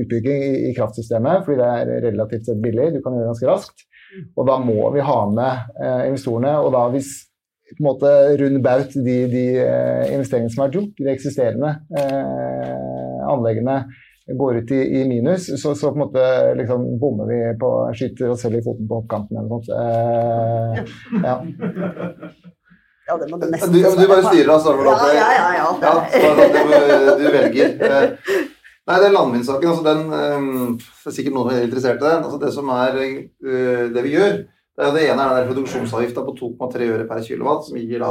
utbygging 0.01 0.41
i, 0.43 0.55
i 0.69 0.73
kraftsystemet. 0.75 1.45
Fordi 1.45 1.57
det 1.61 1.69
er 1.69 2.03
relativt 2.09 2.49
sett 2.49 2.59
billig, 2.63 2.89
du 2.97 2.99
kan 3.01 3.15
gjøre 3.15 3.23
det 3.23 3.31
ganske 3.31 3.47
raskt. 3.49 3.85
Og 4.35 4.45
da 4.49 4.59
må 4.61 4.89
vi 4.95 5.05
ha 5.05 5.17
med 5.31 5.81
eh, 5.81 6.03
investorene. 6.09 6.55
Og 6.63 6.73
da 6.75 6.85
hvis 6.93 7.11
på 7.69 7.83
en 7.83 7.89
måte 7.91 8.11
rund 8.41 8.61
baut 8.65 8.95
de, 8.97 9.17
de 9.29 9.45
investeringene 10.09 10.49
som 10.49 10.63
har 10.63 10.71
vært 10.71 10.79
gjort, 10.79 11.01
de 11.05 11.11
eksisterende 11.11 11.73
anleggene 13.29 13.83
går 14.37 14.55
ut 14.55 14.71
i, 14.71 15.01
i 15.01 15.07
minus, 15.07 15.61
så, 15.61 15.75
så, 15.75 15.91
på 15.91 15.93
en 15.93 15.99
måte 15.99 16.53
liksom 16.57 16.99
bommer 16.99 17.25
vi 17.29 17.39
på 17.59 17.69
Skyter 17.97 18.29
oss 18.29 18.41
selv 18.45 18.59
i 18.59 18.63
foten 18.65 18.87
på 18.89 19.01
hoppkanten 19.01 19.39
eller 19.39 19.49
noe 19.49 19.63
sånt. 19.65 19.73
Eh, 19.79 20.73
ja. 21.23 21.35
Ja, 23.09 23.15
det 23.17 23.25
må 23.31 23.39
du 23.41 23.47
nesten 23.49 23.73
Du, 23.73 23.79
du 23.81 24.05
bare 24.05 24.21
styrer, 24.27 24.51
da, 24.53 24.55
Ja, 25.17 25.29
ja, 25.33 25.49
ja. 25.57 25.67
ja. 25.81 25.93
ja 26.13 26.29
du, 26.37 27.23
du, 27.23 27.27
velger. 27.33 27.69
Nei, 28.89 28.97
den 29.03 29.13
landvindsaken, 29.13 29.69
altså 29.69 29.83
den 29.85 29.99
um, 30.09 30.77
Det 30.79 31.11
er 31.11 31.13
sikkert 31.13 31.35
noen 31.35 31.51
er 31.53 31.65
interessert 31.67 31.99
i 32.01 32.07
den. 32.07 32.23
Altså 32.25 32.39
det 32.41 32.49
som 32.55 32.71
er 32.73 32.95
uh, 32.97 33.83
det 33.93 34.01
vi 34.01 34.15
gjør, 34.15 34.39
det, 34.39 34.87
er 34.87 34.95
det 34.95 35.03
ene 35.11 35.25
er 35.27 35.35
den 35.37 35.51
produksjonsavgifta 35.51 36.23
på 36.25 36.33
2,3 36.39 36.87
øre 36.95 37.05
per 37.05 37.21
kilowatt, 37.21 37.67
som 37.67 37.77
gir 37.77 38.01
da 38.01 38.09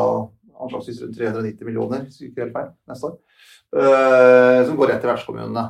anslagsvis 0.59 1.01
rundt 1.03 1.19
390 1.19 1.67
millioner, 1.67 2.07
ikke 2.07 2.45
helt 2.45 2.55
feil, 2.55 2.71
neste 2.91 3.11
år. 3.11 3.19
Som 4.67 4.79
går 4.79 4.91
rett 4.91 4.99
til 5.05 5.11
vertskommunene. 5.13 5.63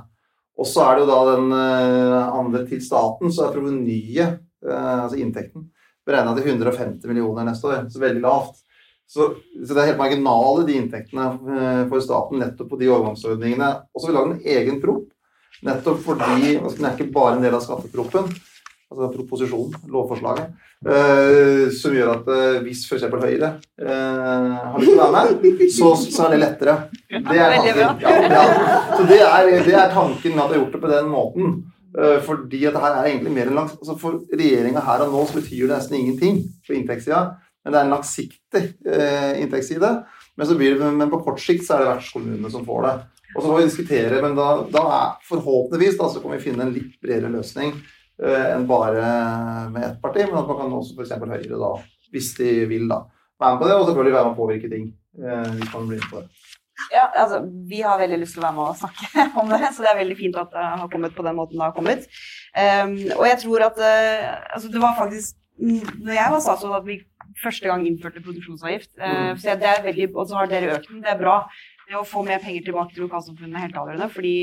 Og 0.59 0.67
så 0.67 0.85
er 0.87 0.97
det 0.97 1.05
jo 1.05 1.09
da 1.11 1.19
den 1.29 1.53
andre 1.53 2.63
til 2.67 2.81
staten, 2.83 3.31
så 3.35 3.45
er 3.45 3.53
provenyet, 3.53 4.41
altså 4.65 5.21
inntekten, 5.21 5.69
beregna 6.09 6.33
til 6.39 6.49
150 6.55 7.05
millioner 7.11 7.47
neste 7.47 7.69
år. 7.69 7.85
Så 7.93 8.01
veldig 8.01 8.25
lavt. 8.25 8.65
Så, 9.09 9.31
så, 9.65 9.73
det 9.73 9.81
er 9.81 9.91
helt 9.93 10.03
marginale, 10.03 10.67
de 10.69 10.77
inntektene 10.77 11.31
eh, 11.33 11.83
for 11.89 12.05
staten 12.05 12.43
nettopp 12.43 12.75
på 12.75 12.81
de 12.81 12.91
overgangsordningene. 12.93 13.71
Og 13.95 14.03
så 14.03 14.09
har 14.09 14.13
vi 14.13 14.19
lagd 14.19 14.35
en 14.35 14.59
egen 14.59 14.83
prop, 14.83 15.07
nettopp 15.65 16.03
fordi 16.05 16.59
altså, 16.59 16.77
Den 16.77 16.89
er 16.91 16.97
ikke 16.99 17.15
bare 17.15 17.39
en 17.39 17.47
del 17.47 17.57
av 17.57 17.65
skatteproppen, 17.65 18.29
altså 18.89 19.09
proposisjonen, 19.15 19.79
lovforslaget, 19.95 20.53
eh, 20.93 21.65
som 21.81 21.97
gjør 21.97 22.13
at 22.19 22.29
eh, 22.37 22.61
hvis 22.67 22.85
f.eks. 22.85 23.09
Høyre 23.09 23.51
eh, 23.81 23.89
har 23.89 24.77
lyst 24.77 24.93
til 24.93 25.01
å 25.01 25.09
være 25.17 25.41
med, 25.41 25.65
så, 25.73 25.95
så, 26.05 26.29
er 26.29 26.37
det 26.37 26.43
lettere. 26.45 26.77
Det 27.09 27.41
er 27.41 27.57
tanken. 27.57 28.05
Ja, 28.05 28.15
ja. 28.29 28.79
Så 28.93 29.09
det 29.09 29.23
er, 29.25 29.51
det 29.65 29.81
er 29.87 29.97
tanken 29.97 30.37
at 30.37 30.53
vi 30.53 30.57
har 30.57 30.57
gjort 30.61 30.77
det 30.77 30.85
på 30.85 30.93
den 30.93 31.13
måten. 31.17 31.59
Eh, 31.97 32.21
fordi 32.23 32.67
at 32.69 32.75
det 32.77 32.81
her 32.83 32.95
er 32.95 33.07
egentlig 33.09 33.33
mer 33.33 33.49
enn 33.49 33.57
langs, 33.57 33.73
altså 33.81 33.97
For 33.99 34.21
regjeringa 34.37 34.83
her 34.85 35.07
og 35.07 35.15
nå 35.15 35.23
så 35.27 35.39
betyr 35.39 35.65
det 35.65 35.73
nesten 35.73 35.97
ingenting 35.99 36.43
på 36.67 36.77
inntektssida. 36.77 37.23
Men 37.69 37.75
det 37.75 37.81
er 37.83 37.85
en 37.85 37.91
langsiktig 37.93 38.61
eh, 38.89 39.43
inntektsside. 39.43 39.89
Men, 40.41 40.53
det, 40.57 40.69
men, 40.81 41.11
på 41.13 41.19
kort 41.21 41.43
sikt 41.45 41.67
så 41.67 41.75
er 41.75 41.83
det 41.83 41.91
vertskommunene 41.91 42.49
som 42.49 42.63
får 42.65 42.87
det. 42.87 42.93
Og 43.35 43.43
så 43.43 43.45
får 43.45 43.59
vi 43.59 43.65
diskutere, 43.67 44.21
men 44.25 44.37
da, 44.39 44.47
da 44.73 44.85
er 44.97 45.27
forhåpentligvis 45.29 45.99
da, 45.99 46.07
så 46.09 46.23
kan 46.23 46.33
vi 46.33 46.39
finne 46.41 46.65
en 46.65 46.73
litt 46.73 46.95
bredere 47.05 47.29
løsning 47.35 47.75
eh, 47.77 48.47
enn 48.55 48.65
bare 48.71 49.03
med 49.75 49.85
ett 49.85 49.99
parti. 50.01 50.25
Men 50.25 50.39
at 50.41 50.49
man 50.49 50.63
kan 50.63 50.73
også 50.79 50.97
f.eks. 50.97 51.13
Høyre, 51.21 51.59
da, 51.61 51.69
hvis 52.15 52.31
de 52.39 52.55
vil, 52.71 52.87
da, 52.89 53.03
være 53.37 53.59
med 53.59 53.61
på 53.61 53.69
det. 53.69 53.75
Og 53.77 53.85
selvfølgelig 53.91 54.15
være 54.17 54.31
med 54.31 54.33
å 54.33 54.39
påvirke 54.39 54.71
ting. 54.73 54.87
Eh, 55.19 55.51
hvis 55.59 55.75
man 55.75 55.91
blir 55.91 56.01
med 56.01 56.09
på 56.15 56.23
det. 56.23 56.55
Ja, 56.95 57.05
altså, 57.11 57.43
Vi 57.69 57.83
har 57.85 58.01
veldig 58.01 58.23
lyst 58.23 58.39
til 58.39 58.47
å 58.47 58.47
være 58.47 58.57
med 58.63 58.71
og 58.71 58.81
snakke 58.81 59.27
om 59.43 59.53
det, 59.53 59.61
så 59.75 59.85
det 59.85 59.93
er 59.93 60.01
veldig 60.01 60.17
fint 60.23 60.41
at 60.41 60.57
det 60.57 60.65
har 60.71 60.89
kommet 60.95 61.13
på 61.19 61.29
den 61.29 61.37
måten 61.37 61.61
det 61.61 61.69
har 61.69 61.77
kommet. 61.77 62.09
Um, 62.57 62.97
og 63.19 63.29
jeg 63.29 63.43
tror 63.45 63.67
at 63.67 63.85
uh, 63.85 64.55
altså, 64.57 64.73
det 64.73 64.81
var 64.81 64.97
faktisk 64.97 65.37
når 65.59 66.15
jeg 66.15 66.33
var 66.33 66.43
statsråd 66.43 66.77
at 66.77 66.87
vi 66.87 66.99
første 67.43 67.71
gang 67.71 67.87
innførte 67.87 68.23
produksjonsavgift. 68.25 68.93
Uh, 68.99 69.35
så 69.39 69.57
det 69.59 69.69
er 69.69 69.85
veldig, 69.85 70.11
Og 70.15 70.29
så 70.29 70.41
har 70.41 70.51
dere 70.51 70.77
økt 70.77 70.91
den. 70.91 71.03
Det 71.05 71.13
er 71.13 71.21
bra. 71.21 71.41
Det 71.89 71.97
å 71.97 72.05
få 72.05 72.21
mer 72.27 72.43
penger 72.43 72.67
tilbake 72.67 72.93
til 72.93 73.07
lokalsamfunnene 73.07 73.57
er 73.57 73.65
helt 73.65 73.79
avgjørende. 73.81 74.11
fordi 74.13 74.35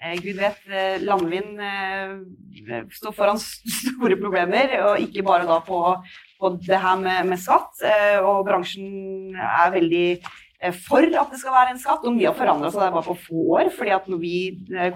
eh, 0.00 0.16
Gud 0.24 0.38
vet, 0.40 0.62
eh, 0.72 0.96
landvind 1.04 1.60
eh, 1.60 2.78
står 2.96 3.12
foran 3.16 3.40
store 3.42 4.16
problemer, 4.20 4.72
og 4.86 5.02
ikke 5.04 5.26
bare 5.26 5.44
da 5.48 5.58
på, 5.66 5.82
på 6.40 6.52
det 6.64 6.80
her 6.80 7.00
med, 7.02 7.28
med 7.28 7.42
skatt. 7.42 7.82
Eh, 7.84 8.16
og 8.22 8.46
bransjen 8.48 9.36
er 9.36 9.74
veldig 9.76 10.06
eh, 10.16 10.80
for 10.86 11.04
at 11.04 11.34
det 11.34 11.42
skal 11.42 11.58
være 11.58 11.74
en 11.74 11.82
skatt, 11.82 12.08
og 12.08 12.16
mye 12.16 12.30
har 12.30 12.40
forandra 12.40 12.72
seg 12.72 12.88
bare 12.96 13.04
på 13.10 13.18
få 13.26 13.44
år. 13.58 13.72
fordi 13.76 13.94
at 13.98 14.08
når 14.08 14.24
vi 14.24 14.34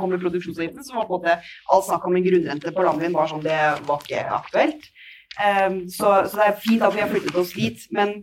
kom 0.01 0.15
med 0.15 0.25
produksjonsavgiften, 0.25 0.89
så 0.89 0.97
var 0.97 1.11
på 1.11 1.21
en 1.21 1.27
måte 1.27 1.39
all 1.69 1.85
snakk 1.85 2.09
om 2.09 2.17
en 2.17 2.29
grunnrente 2.31 2.73
på 2.73 2.89
landvind 2.89 3.21
bare 3.21 3.35
sånn, 3.35 3.45
det 3.45 3.61
var 3.85 4.01
ikke 4.01 4.25
aktuelt. 4.41 4.93
Um, 5.41 5.79
så, 5.89 6.27
så, 6.29 6.37
det 6.37 6.51
er 6.51 6.61
fint 6.61 6.85
at 6.85 6.95
vi 6.95 7.03
har 7.05 7.11
flyttet 7.13 7.41
oss 7.41 7.55
dit. 7.57 7.89
Men, 7.91 8.21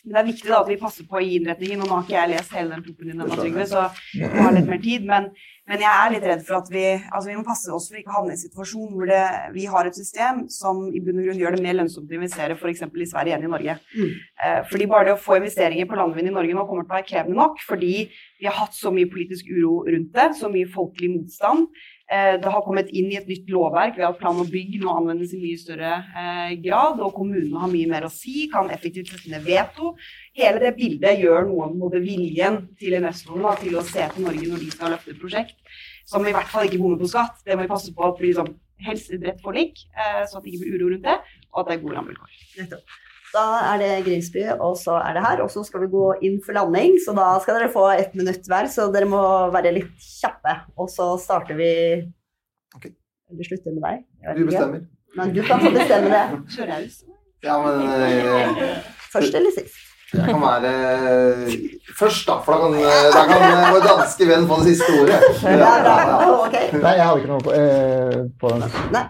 det 0.00 0.16
er 0.16 0.24
viktig 0.24 0.48
da, 0.48 0.62
at 0.62 0.68
vi 0.70 0.78
passer 0.80 1.04
på 1.08 1.20
i 1.20 1.34
innretningen. 1.36 1.82
Og 1.82 1.88
nå 1.88 1.96
har 1.98 2.06
ikke 2.06 2.16
jeg 2.16 2.32
lest 2.32 2.54
hele 2.56 2.72
den 2.72 2.84
proppen 2.86 3.10
din, 3.10 3.24
Trygve, 3.34 3.66
så 3.68 3.82
jeg 4.16 4.30
har 4.32 4.54
litt 4.56 4.70
mer 4.70 4.80
tid. 4.80 5.04
Men, 5.08 5.26
men, 5.68 5.82
jeg 5.84 5.90
er 5.90 6.14
litt 6.14 6.24
redd 6.30 6.44
for 6.46 6.56
at 6.56 6.70
vi, 6.72 6.84
altså 7.10 7.28
vi 7.28 7.36
må 7.36 7.44
passe 7.44 7.72
oss 7.74 7.90
for 7.90 8.00
ikke 8.00 8.12
å 8.12 8.16
havne 8.16 8.32
i 8.32 8.38
en 8.38 8.40
situasjon 8.40 8.94
hvor 8.94 9.10
det, 9.10 9.20
vi 9.56 9.66
har 9.70 9.88
et 9.88 9.98
system 9.98 10.46
som 10.52 10.86
i 10.88 11.02
bunn 11.04 11.20
og 11.20 11.28
grunn 11.28 11.42
gjør 11.42 11.56
det 11.56 11.64
mer 11.66 11.76
lønnsomt 11.82 12.10
å 12.10 12.16
investere 12.16 12.56
f.eks. 12.56 12.82
i 12.88 13.10
Sverige 13.12 13.36
enn 13.36 13.46
i 13.46 13.52
Norge. 13.52 13.76
Mm. 13.92 14.16
Uh, 14.40 14.58
fordi 14.72 14.88
bare 14.90 15.10
det 15.10 15.16
å 15.18 15.20
få 15.20 15.36
investeringer 15.36 15.90
på 15.90 16.00
landvind 16.00 16.32
i 16.32 16.34
Norge 16.38 16.56
nå 16.56 16.64
kommer 16.64 16.86
til 16.86 16.94
å 16.94 16.96
være 16.96 17.08
krevende 17.12 17.40
nok, 17.42 17.60
fordi 17.68 17.94
vi 18.40 18.48
har 18.48 18.56
hatt 18.56 18.76
så 18.76 18.92
mye 18.94 19.10
politisk 19.12 19.52
uro 19.52 19.82
rundt 19.84 20.14
det, 20.16 20.30
så 20.40 20.48
mye 20.52 20.70
folkelig 20.72 21.12
motstand. 21.18 21.68
Eh, 22.10 22.40
det 22.42 22.50
har 22.50 22.62
kommet 22.66 22.88
inn 22.90 23.06
i 23.12 23.18
et 23.20 23.28
nytt 23.30 23.50
lovverk 23.54 23.94
ved 23.94 24.02
at 24.08 24.16
plan 24.18 24.38
og 24.42 24.48
bygg 24.50 24.80
nå 24.82 24.90
anvendes 24.98 25.30
i 25.36 25.38
mye 25.38 25.58
større 25.60 25.92
eh, 26.18 26.56
grad, 26.64 26.98
og 26.98 27.12
kommunene 27.14 27.60
har 27.62 27.70
mye 27.70 27.90
mer 27.92 28.08
å 28.08 28.10
si, 28.10 28.48
kan 28.50 28.70
effektivt 28.74 29.12
sette 29.12 29.30
ned 29.30 29.44
veto. 29.46 29.92
Hele 30.34 30.58
det 30.64 30.72
bildet 30.80 31.22
gjør 31.22 31.46
noe 31.46 31.68
med 31.70 32.00
viljen 32.02 32.64
til 32.80 32.96
investorene 32.98 33.54
til 33.60 33.78
å 33.78 33.84
se 33.86 34.08
til 34.10 34.26
Norge 34.26 34.48
når 34.50 34.64
de 34.64 34.72
skal 34.74 34.90
løfte 34.96 35.14
et 35.14 35.22
prosjekt, 35.22 35.78
som 36.10 36.26
i 36.26 36.34
hvert 36.34 36.50
fall 36.50 36.66
ikke 36.66 36.80
bommer 36.82 36.98
på 36.98 37.12
skatt. 37.12 37.38
Det 37.46 37.54
må 37.54 37.62
vi 37.68 37.70
passe 37.76 37.94
på 37.94 38.08
at 38.08 38.18
blir 38.18 38.32
liksom, 38.32 38.50
helst 38.88 39.14
et 39.14 39.22
bredt 39.22 39.46
forlik, 39.46 39.84
eh, 39.94 40.24
så 40.26 40.40
at 40.40 40.42
det 40.42 40.50
ikke 40.50 40.64
blir 40.64 40.80
uro 40.80 40.90
rundt 40.96 41.06
det, 41.06 41.16
og 41.52 41.62
at 41.62 41.70
det 41.70 41.76
er 41.76 41.84
gode 41.84 42.00
rammevilkår. 42.00 43.06
Da 43.30 43.44
er 43.72 43.78
det 43.78 43.90
Grimsby, 44.06 44.42
og 44.58 44.74
så 44.78 44.96
er 44.98 45.14
det 45.14 45.24
her. 45.24 45.42
Og 45.44 45.50
så 45.52 45.62
skal 45.66 45.84
vi 45.84 45.90
gå 45.92 46.06
inn 46.26 46.40
for 46.44 46.56
landing, 46.56 46.96
så 47.04 47.14
da 47.16 47.28
skal 47.42 47.60
dere 47.60 47.72
få 47.72 47.84
ett 47.94 48.16
minutt 48.18 48.48
hver. 48.50 48.70
Så 48.72 48.88
dere 48.94 49.08
må 49.10 49.20
være 49.54 49.74
litt 49.76 50.08
kjappe. 50.20 50.56
Og 50.80 50.90
så 50.90 51.12
starter 51.22 51.58
vi 51.58 51.70
okay. 52.74 52.96
Eller 53.30 53.46
slutter 53.46 53.76
med 53.76 53.86
deg. 53.86 54.02
Du 54.38 54.42
bestemmer. 54.48 54.82
Men 55.18 55.30
du 55.34 55.40
kan 55.46 55.62
få 55.62 55.70
bestemme 55.74 56.10
det. 56.10 56.24
Kjørehaus. 56.56 56.98
Ja, 57.42 57.54
men 57.62 57.86
eh, 57.88 58.82
Først 59.10 59.34
eller 59.34 59.54
sist? 59.54 59.78
Jeg 60.10 60.26
kan 60.26 60.42
være 60.42 60.70
eh, 60.74 61.54
først, 61.98 62.26
da. 62.26 62.40
For 62.42 62.52
da 62.52 62.58
kan, 62.64 62.74
eh, 62.82 63.06
da 63.14 63.22
kan 63.30 63.74
vår 63.76 63.84
danske 63.86 64.26
venn 64.26 64.48
få 64.50 64.58
det 64.60 64.74
siste 64.74 64.90
ordet. 64.98 65.20
Ja, 65.46 65.70
ja, 65.86 65.94
ja. 66.10 66.18
Okay. 66.48 66.66
Nei, 66.74 66.96
jeg 66.98 67.06
hadde 67.06 67.22
ikke 67.22 67.30
noe 67.30 67.44
på, 67.46 67.54
eh, 67.54 68.16
på 68.42 68.50
den. 68.56 68.66
Nei. 68.96 69.04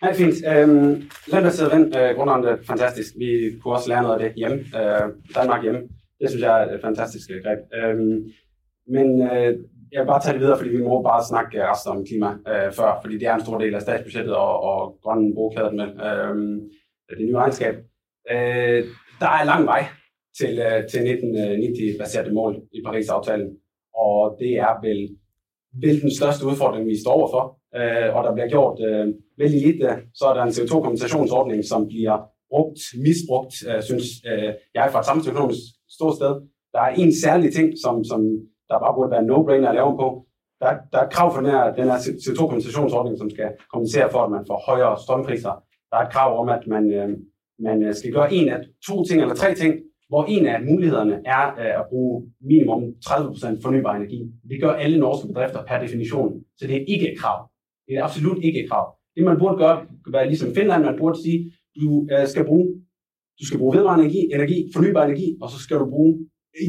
Nei, 0.00 0.14
fint. 0.14 0.34
Um, 0.48 1.08
Landbaseret 1.28 1.72
vind, 1.74 1.96
uh, 1.96 2.10
grunnene 2.16 2.54
er 2.54 2.62
fantastisk. 2.64 3.18
Vi 3.20 3.58
kunne 3.60 3.76
også 3.76 3.90
lære 3.90 4.04
noe 4.06 4.14
av 4.14 4.22
det 4.22 4.30
hjemme. 4.40 4.62
Uh, 4.72 5.10
Danmark 5.34 5.66
hjemme. 5.66 5.82
Det 6.20 6.30
synes 6.30 6.44
jeg 6.46 6.62
er 6.62 6.72
et 6.72 6.80
fantastisk 6.84 7.34
grep. 7.44 7.66
Um, 7.76 8.30
men 8.94 9.12
uh, 9.20 9.50
jeg 9.92 10.00
vil 10.00 10.06
bare 10.06 10.22
tage 10.22 10.38
det 10.38 10.42
videre, 10.42 10.56
fordi 10.56 10.70
vi 10.76 10.82
må 10.86 11.02
bare 11.02 11.26
snakke 11.28 11.68
resten 11.68 11.92
om 11.92 12.06
klima 12.06 12.32
uh, 12.32 12.72
før. 12.72 12.98
fordi 13.02 13.18
det 13.18 13.28
er 13.28 13.34
en 13.34 13.44
stor 13.44 13.60
del 13.60 13.76
av 13.76 13.84
statsbudsjettet 13.84 14.34
og, 14.34 14.54
og 14.70 14.96
grønne 15.04 15.34
broklæder 15.34 15.76
med 15.76 15.88
um, 16.30 16.42
det 17.10 17.20
nye 17.20 17.36
regnskab. 17.36 17.84
Uh, 18.32 18.80
der 19.20 19.30
er 19.36 19.48
lang 19.52 19.68
vei 19.68 19.82
til, 20.38 20.56
til 20.90 21.12
1990-baserte 21.12 22.32
mål 22.32 22.62
i 22.72 22.80
Paris-aftalen, 22.86 23.50
Og 23.94 24.36
det 24.40 24.56
er 24.56 24.80
vel, 24.82 25.08
vel 25.82 26.00
den 26.02 26.16
største 26.18 26.46
utfordringen 26.46 26.88
vi 26.88 27.02
står 27.02 27.12
overfor. 27.12 27.59
Øh, 27.76 28.16
og 28.16 28.24
der 28.24 28.32
blir 28.34 28.48
gjort 28.48 28.78
øh, 28.88 29.06
veldig 29.38 29.60
lite, 29.66 29.88
så 30.14 30.24
er 30.24 30.34
der 30.34 30.42
en 30.42 30.56
CO2-kompensationsordning, 30.56 31.64
som 31.64 31.88
blir 31.88 32.14
brukt, 32.52 32.80
misbrukt, 33.06 33.54
øh, 33.68 33.82
synes 33.82 34.06
jeg, 34.74 34.88
fra 34.92 35.00
et 35.00 35.06
samfunnsøkonomisk 35.06 35.60
stort 35.96 36.14
sted. 36.14 36.32
Der 36.74 36.80
er 36.80 36.92
en 37.02 37.12
særlig 37.24 37.54
ting, 37.54 37.68
som, 37.84 38.04
som 38.04 38.20
der 38.68 38.78
bare 38.78 38.94
burde 38.96 39.10
være 39.14 39.28
no-brainer 39.30 39.70
å 39.70 39.78
lave 39.80 39.92
på. 40.02 40.08
Der, 40.60 40.70
der 40.92 40.98
er 40.98 41.06
et 41.06 41.12
krav 41.16 41.28
for 41.34 41.40
den 41.40 41.50
her, 41.50 41.74
den 41.78 41.88
her 41.92 41.98
CO2-kompensationsordning, 42.24 43.18
som 43.18 43.30
skal 43.30 43.48
kompensere 43.72 44.10
for, 44.10 44.20
at 44.22 44.30
man 44.30 44.46
får 44.48 44.58
høyere 44.68 45.00
strømpriser. 45.04 45.54
Der 45.90 45.96
er 45.96 46.04
et 46.06 46.12
krav 46.12 46.30
om, 46.40 46.48
at 46.48 46.66
man, 46.66 46.84
man 47.66 47.94
skal 47.94 48.10
gjøre 48.10 48.32
en 48.34 48.48
av 48.54 48.66
to 48.86 49.04
ting 49.04 49.22
eller 49.22 49.34
tre 49.34 49.54
ting, 49.54 49.72
hvor 50.08 50.24
en 50.34 50.46
av 50.46 50.66
mulighetene 50.70 51.16
er 51.24 51.46
at 51.80 51.86
bruke 51.90 52.26
minimum 52.50 52.82
30% 53.06 53.62
fornybar 53.62 53.96
energi. 53.96 54.20
Det 54.48 54.58
gjør 54.62 54.82
alle 54.82 54.98
norske 54.98 55.28
bedrifter 55.30 55.62
per 55.68 55.78
definition, 55.84 56.32
så 56.58 56.66
det 56.66 56.76
er 56.76 56.92
ikke 56.94 57.12
et 57.12 57.18
krav. 57.18 57.49
Det 57.90 57.98
er 57.98 58.04
absolut 58.08 58.38
ikke 58.46 58.58
et 58.62 58.70
krav. 58.70 58.86
Det 59.14 59.24
man 59.24 59.38
burde 59.38 59.56
gøre, 59.64 59.76
kan 60.04 60.12
være 60.16 60.26
ligesom 60.32 60.54
Finland, 60.54 60.82
man 60.84 60.98
burde 60.98 61.22
sige, 61.24 61.38
du 61.80 62.08
øh, 62.12 62.26
skal 62.32 62.44
bruge, 62.50 62.66
du 63.40 63.44
skal 63.46 63.58
bruge 63.58 63.76
vedvarende 63.76 64.04
energi, 64.04 64.22
energi, 64.36 64.58
fornybar 64.74 65.04
energi, 65.04 65.28
og 65.42 65.50
så 65.50 65.58
skal 65.64 65.76
du 65.82 65.86
bruge, 65.94 66.12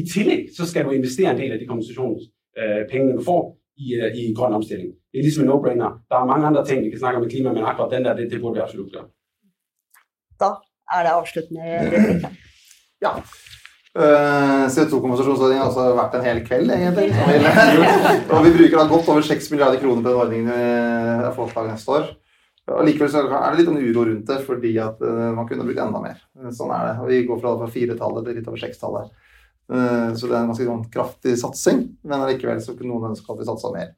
tillæg, 0.14 0.42
så 0.56 0.64
skal 0.70 0.84
du 0.84 0.90
investere 0.90 1.30
en 1.30 1.40
del 1.42 1.52
af 1.52 1.58
de 1.58 1.66
kompensationspenge, 1.66 3.08
øh, 3.12 3.18
du 3.18 3.22
får 3.30 3.40
i, 3.84 3.86
øh, 3.94 4.16
i 4.20 4.34
grøn 4.38 4.52
omstilling. 4.58 4.90
Det 5.10 5.18
er 5.18 5.22
ligesom 5.22 5.44
en 5.44 5.50
no-brainer. 5.50 5.90
Der 6.10 6.16
er 6.16 6.30
mange 6.32 6.46
andre 6.46 6.64
ting, 6.66 6.84
vi 6.84 6.90
kan 6.90 6.98
snakke 6.98 7.18
om 7.18 7.26
i 7.26 7.30
klima, 7.34 7.52
men 7.52 7.62
akkurat 7.70 7.92
den 7.94 8.04
der, 8.04 8.16
det, 8.16 8.30
det 8.32 8.40
burde 8.40 8.54
vi 8.54 8.60
absolut 8.66 8.92
gøre. 8.92 9.08
Da 10.42 10.50
er 10.94 11.00
det 11.06 11.12
avsluttende. 11.18 11.62
Ja. 13.06 13.12
Uh, 13.92 14.70
CO2-kompensasjonsordningen 14.72 15.60
har 15.60 15.68
også 15.68 15.90
vært 15.98 16.14
en 16.16 16.22
hel 16.24 16.38
kveld, 16.46 16.70
egentlig. 16.72 17.10
og 18.32 18.46
vi 18.46 18.52
bruker 18.54 18.78
da 18.78 18.84
godt 18.88 19.10
over 19.12 19.26
6 19.26 19.50
milliarder 19.52 19.82
kroner 19.82 20.00
på 20.00 20.08
den 20.08 20.20
ordningen 20.22 20.52
vi 21.20 21.32
fått 21.36 21.52
lag 21.58 21.68
neste 21.68 21.92
år. 21.98 22.06
Allikevel 22.72 23.10
så 23.12 23.24
er 23.26 23.50
det 23.50 23.58
litt 23.58 23.68
en 23.68 23.82
uro 23.82 24.06
rundt 24.08 24.30
det, 24.30 24.38
fordi 24.46 24.70
at 24.80 25.02
uh, 25.04 25.28
man 25.36 25.44
kunne 25.50 25.66
brukt 25.68 25.82
enda 25.84 26.00
mer. 26.00 26.22
Sånn 26.56 26.72
er 26.72 26.88
det. 26.88 26.94
Og 27.02 27.12
vi 27.12 27.20
går 27.28 27.42
fra, 27.42 27.52
fra 27.60 27.68
firetallet 27.74 28.24
til 28.28 28.38
litt 28.40 28.48
over 28.48 28.62
sekstallet. 28.64 29.12
Uh, 29.68 30.08
så 30.16 30.24
det 30.24 30.32
er 30.32 30.40
en 30.40 30.52
ganske 30.54 30.68
sånn, 30.70 30.86
kraftig 30.94 31.36
satsing, 31.42 31.84
men 32.06 32.24
allikevel 32.24 32.64
så 32.64 32.72
kunne 32.78 32.94
noen 32.94 33.12
ønske 33.12 33.28
at 33.28 33.42
vi 33.42 33.50
satsa 33.50 33.74
mer. 33.76 33.92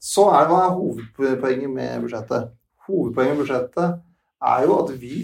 Så 0.00 0.22
er 0.32 0.46
det 0.46 0.48
hva 0.54 0.60
er 0.64 0.76
hovedpoenget 0.78 1.68
med 1.68 2.06
budsjettet? 2.06 2.46
Hovedpoenget 2.86 3.34
med 3.34 3.42
budsjettet 3.42 3.98
er 4.54 4.62
jo 4.64 4.78
at 4.78 4.94
vi 5.02 5.18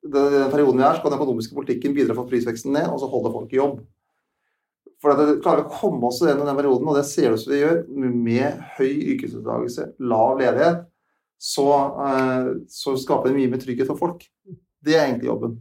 den 0.00 0.52
perioden 0.52 0.80
vi 0.80 0.86
er, 0.86 0.98
skal 0.98 1.12
den 1.12 1.18
økonomiske 1.20 1.56
politikken 1.56 1.96
bidra 1.96 2.16
for 2.16 2.28
prisveksten 2.30 2.72
ned, 2.76 2.88
og 2.88 3.02
så 3.02 3.08
holde 3.10 3.32
folk 3.34 3.52
i 3.52 3.60
jobb. 3.60 3.80
For 5.00 5.12
at 5.12 5.20
det 5.20 5.40
klarer 5.44 5.64
å 5.64 5.72
komme 5.72 6.08
oss 6.08 6.20
gjennom 6.20 6.48
den 6.48 6.58
perioden, 6.58 6.88
og 6.88 6.96
det 6.98 7.06
ser 7.08 7.30
det 7.30 7.38
ut 7.38 7.42
som 7.44 7.54
vi 7.54 7.62
gjør, 7.62 7.82
med 8.12 8.62
høy 8.76 8.90
yrkesutdragelse, 9.14 9.86
lav 10.12 10.40
ledighet, 10.40 10.84
så, 11.40 11.66
eh, 12.04 12.48
så 12.68 12.96
skaper 13.00 13.30
det 13.30 13.38
mye 13.38 13.52
mer 13.52 13.62
trygghet 13.62 13.88
for 13.88 14.00
folk. 14.00 14.26
Det 14.84 14.96
er 14.96 15.06
egentlig 15.06 15.30
jobben. 15.30 15.56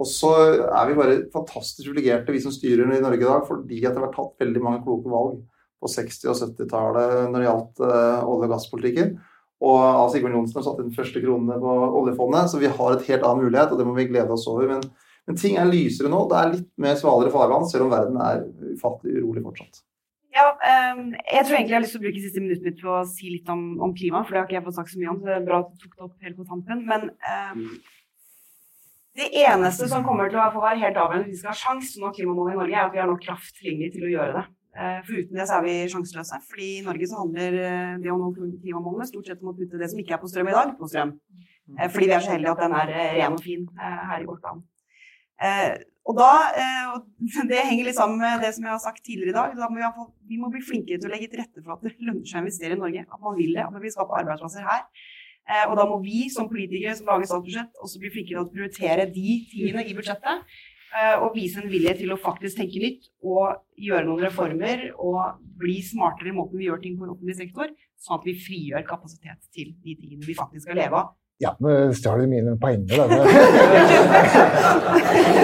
Og 0.00 0.08
så 0.08 0.30
er 0.64 0.88
vi 0.88 0.96
bare 0.98 1.16
fantastisk 1.32 1.84
privilegerte, 1.84 2.32
vi 2.32 2.42
som 2.42 2.54
styrer 2.54 2.88
i 2.88 3.02
Norge 3.02 3.20
i 3.20 3.28
dag, 3.28 3.44
fordi 3.46 3.82
at 3.84 3.92
det 3.92 4.00
har 4.00 4.08
vært 4.08 4.16
tatt 4.16 4.46
veldig 4.46 4.62
mange 4.64 4.82
kloke 4.86 5.12
valg 5.12 5.42
på 5.80 5.90
60- 5.92 6.30
og 6.32 6.38
70-tallet 6.40 7.12
når 7.30 7.36
det 7.36 7.48
gjaldt 7.48 7.82
uh, 7.84 8.24
olje- 8.24 8.48
og 8.48 8.54
gasspolitikken. 8.54 9.12
Og 9.60 9.76
Alf 9.76 10.14
Sigbjørn 10.14 10.38
Johnsen 10.38 10.56
har 10.60 10.64
satt 10.64 10.80
inn 10.80 10.94
første 10.96 11.20
kronene 11.20 11.58
på 11.60 11.76
oljefondet, 12.00 12.48
så 12.48 12.60
vi 12.62 12.70
har 12.72 12.94
et 12.94 13.06
helt 13.10 13.26
annen 13.26 13.44
mulighet, 13.44 13.74
og 13.74 13.80
det 13.80 13.86
må 13.88 13.92
vi 13.98 14.08
glede 14.08 14.32
oss 14.32 14.48
over. 14.48 14.70
Men, 14.70 14.86
men 15.28 15.38
ting 15.40 15.58
er 15.60 15.68
lysere 15.68 16.08
nå. 16.12 16.24
Det 16.30 16.38
er 16.38 16.52
litt 16.54 16.68
mer 16.80 16.96
svalere 17.00 17.32
farvann, 17.34 17.68
selv 17.68 17.86
om 17.86 17.92
verden 17.92 18.16
er 18.24 18.46
ufattelig 18.72 19.20
urolig 19.20 19.44
fortsatt. 19.44 19.82
Ja, 20.30 20.46
um, 20.94 21.10
jeg 21.18 21.42
tror 21.42 21.56
egentlig 21.56 21.74
jeg 21.74 21.76
har 21.76 21.84
lyst 21.84 21.96
til 21.96 22.00
å 22.00 22.06
bruke 22.06 22.22
siste 22.22 22.42
minuttet 22.42 22.66
mitt 22.68 22.80
på 22.80 22.92
å 22.94 23.06
si 23.08 23.32
litt 23.32 23.48
om, 23.50 23.64
om, 23.82 23.94
klima, 23.96 24.22
for 24.22 24.32
det 24.32 24.40
har 24.40 24.46
ikke 24.46 24.56
jeg 24.60 24.66
fått 24.68 24.78
sagt 24.78 24.92
så 24.92 25.00
mye 25.00 25.10
om. 25.12 25.18
så 25.18 25.28
det 25.28 25.36
er 25.36 25.48
bra 25.48 25.58
at 25.64 25.72
du 25.72 25.82
tok 25.82 25.96
det 25.96 26.06
opp 26.06 26.28
helt 26.28 26.38
på 26.38 26.46
tampen. 26.46 26.84
Men 26.86 27.08
um, 27.10 27.64
det 29.18 29.28
eneste 29.42 29.90
som 29.90 30.06
kommer 30.06 30.30
til 30.30 30.38
å 30.38 30.62
være 30.62 30.78
helt 30.84 30.96
avgjørende 31.02 31.26
hvis 31.26 31.40
vi 31.40 31.42
skal 31.42 31.52
ha 31.52 31.60
sjanse 31.64 31.92
til 31.92 32.04
å 32.04 32.06
nå 32.06 32.14
klimamålet 32.16 32.54
i 32.54 32.60
Norge, 32.62 32.76
er 32.78 32.86
at 32.86 32.94
vi 32.94 33.02
har 33.02 33.10
nok 33.10 33.24
kraft 33.26 33.58
tilgjengelig 33.58 33.92
til 33.96 34.06
å 34.06 34.12
gjøre 34.14 34.36
det. 34.38 34.44
Uh, 34.70 35.00
for 35.02 35.18
uten 35.18 35.34
det 35.34 35.46
så 35.50 35.58
er 35.58 35.64
vi 35.66 35.76
sjanseløse. 35.90 36.36
fordi 36.50 36.66
i 36.78 36.82
Norge 36.86 37.06
så 37.10 37.22
handler 37.22 37.56
uh, 37.58 37.94
det 38.02 38.12
å 38.12 38.18
nå 38.20 38.28
klimamålene 38.36 39.08
stort 39.08 39.30
sett 39.30 39.42
om 39.42 39.50
å 39.50 39.56
putte 39.58 39.80
det 39.80 39.90
som 39.90 40.02
ikke 40.02 40.14
er 40.14 40.22
på 40.22 40.30
strøm 40.30 40.50
i 40.50 40.56
dag, 40.56 40.76
på 40.78 40.90
strøm. 40.90 41.16
Uh, 41.74 41.88
fordi 41.88 42.10
vi 42.10 42.16
er 42.16 42.26
så 42.26 42.34
heldige 42.36 42.54
at 42.54 42.62
den 42.62 42.76
er 42.78 42.92
ren 43.18 43.38
og 43.38 43.42
fin 43.42 43.66
her 43.80 44.22
i 44.22 44.28
vårt 44.28 44.46
land. 44.46 44.66
Og 46.08 46.16
da, 46.18 46.30
eh, 46.60 46.92
Det 47.50 47.62
henger 47.68 47.88
litt 47.88 47.98
sammen 47.98 48.18
med 48.22 48.42
det 48.44 48.52
som 48.56 48.66
jeg 48.66 48.72
har 48.74 48.82
sagt 48.82 49.04
tidligere 49.04 49.32
i 49.32 49.38
dag. 49.38 49.54
Da 49.58 49.68
må 49.70 49.78
vi, 49.78 50.08
vi, 50.32 50.40
må 50.40 50.50
bli 50.52 50.62
flinkere 50.64 51.00
til 51.00 51.10
å 51.10 51.14
legge 51.14 51.30
til 51.30 51.42
rette 51.42 51.62
for 51.62 51.76
at 51.76 51.84
det 51.86 51.96
lønner 52.06 52.26
seg 52.26 52.40
å 52.40 52.44
investere 52.44 52.76
i 52.76 52.82
Norge. 52.82 53.06
At 53.06 53.24
man 53.24 53.38
vil 53.38 53.54
det, 53.54 53.64
at 53.64 53.74
man 53.74 53.84
vil 53.84 53.94
skape 53.94 54.18
arbeidsplasser 54.22 54.66
her. 54.66 54.84
Eh, 55.50 55.64
og 55.66 55.76
da 55.78 55.86
må 55.90 56.00
vi 56.04 56.24
som 56.32 56.48
politikere 56.50 56.96
som 56.98 57.08
lager 57.10 57.30
statsbudsjett, 57.30 57.78
også 57.84 58.02
bli 58.02 58.12
flinkere 58.16 58.38
til 58.38 58.46
å 58.46 58.54
prioritere 58.54 59.06
de 59.12 59.38
tingene 59.52 59.86
i 59.86 59.96
budsjettet. 59.96 60.58
Eh, 60.90 61.16
og 61.22 61.36
vise 61.36 61.60
en 61.62 61.70
vilje 61.70 61.92
til 62.00 62.10
å 62.10 62.18
faktisk 62.18 62.58
tenke 62.58 62.80
nytt 62.82 63.04
og 63.22 63.60
gjøre 63.78 64.08
noen 64.08 64.24
reformer 64.24 64.88
og 64.98 65.36
bli 65.60 65.76
smartere 65.86 66.32
i 66.32 66.34
måten 66.34 66.58
vi 66.58 66.66
gjør 66.66 66.80
ting 66.82 66.96
på 66.98 67.06
i 67.06 67.12
offentlig 67.12 67.36
sektor, 67.38 67.70
sånn 68.02 68.16
at 68.16 68.26
vi 68.26 68.34
frigjør 68.34 68.82
kapasitet 68.88 69.38
til 69.54 69.70
de 69.84 69.94
tingene 69.94 70.26
vi 70.26 70.34
faktisk 70.34 70.66
skal 70.66 70.80
leve 70.82 70.98
av 70.98 71.16
ja, 71.40 71.54
nå 71.64 71.70
stjal 71.96 72.20
du 72.20 72.26
mine 72.28 72.52
poenger, 72.60 73.00
da. 73.00 73.06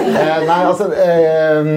Eh, 0.07 0.39
nei, 0.45 0.59
altså 0.61 0.85
eh, 0.93 1.67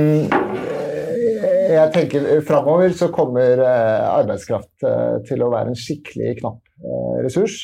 Jeg 1.72 1.92
tenker 1.94 2.26
framover 2.46 2.92
så 2.96 3.08
kommer 3.14 3.62
arbeidskraft 3.64 4.84
til 5.28 5.42
å 5.44 5.48
være 5.54 5.72
en 5.72 5.78
skikkelig 5.78 6.34
knapp 6.42 6.60
ressurs. 7.24 7.56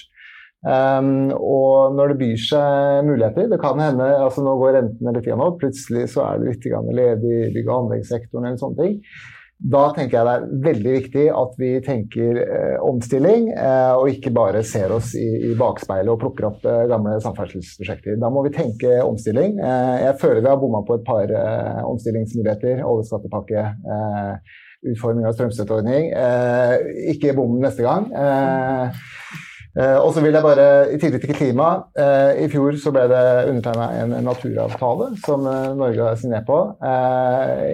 Um, 0.66 1.28
og 1.36 1.94
når 1.94 2.10
det 2.10 2.16
byr 2.18 2.40
seg 2.42 3.04
muligheter 3.06 3.44
Det 3.52 3.58
kan 3.62 3.78
hende 3.78 4.06
altså 4.18 4.42
Nå 4.42 4.56
går 4.58 4.72
rentene 4.74 5.12
litt 5.14 5.28
opp, 5.36 5.60
plutselig 5.60 6.08
så 6.10 6.24
er 6.24 6.40
det 6.42 6.56
litt 6.56 6.66
ledig 6.96 7.34
i 7.36 7.50
bygg- 7.54 7.68
og 7.70 7.76
anleggssektoren 7.84 8.48
eller 8.48 8.58
sånne 8.58 8.80
ting. 8.80 8.96
Da 9.56 9.86
tenker 9.96 10.18
jeg 10.18 10.26
det 10.26 10.32
er 10.34 10.64
veldig 10.66 10.90
viktig 10.92 11.22
at 11.32 11.54
vi 11.56 11.70
tenker 11.84 12.40
eh, 12.42 12.74
omstilling, 12.84 13.46
eh, 13.54 13.92
og 13.96 14.10
ikke 14.12 14.34
bare 14.36 14.60
ser 14.68 14.92
oss 14.92 15.14
i, 15.16 15.24
i 15.48 15.54
bakspeilet 15.56 16.12
og 16.12 16.20
plukker 16.20 16.50
opp 16.50 16.66
eh, 16.68 16.82
gamle 16.90 17.14
samferdselsprosjekter. 17.24 18.18
Da 18.20 18.28
må 18.32 18.44
vi 18.44 18.52
tenke 18.52 18.98
omstilling. 19.00 19.56
Eh, 19.56 19.94
jeg 20.02 20.18
føler 20.20 20.42
vi 20.42 20.52
har 20.52 20.60
bomma 20.60 20.82
på 20.84 20.98
et 20.98 21.08
par 21.08 21.32
eh, 21.32 21.80
omstillingsmuligheter. 21.88 22.84
Oljeskattepakke, 22.84 23.64
eh, 23.96 24.60
utforming 24.92 25.24
av 25.24 25.38
strømstøtteordning. 25.38 26.12
ikke 27.16 27.32
bom 27.34 27.56
neste 27.62 27.86
gang. 27.86 28.10
Eh, 29.76 29.98
og 30.00 30.14
så 30.16 30.22
vil 30.24 30.32
jeg 30.32 30.44
bare, 30.44 30.66
I 30.88 30.98
tillegg 31.00 31.20
til 31.26 31.36
klima, 31.36 31.68
eh, 32.00 32.44
i 32.46 32.48
fjor 32.48 32.78
så 32.80 32.92
ble 32.94 33.02
det 33.12 33.24
undertegna 33.50 33.88
en 34.00 34.14
naturavtale 34.24 35.10
som 35.20 35.44
eh, 35.50 35.74
Norge 35.76 36.06
har 36.06 36.16
signert 36.16 36.46
på. 36.48 36.56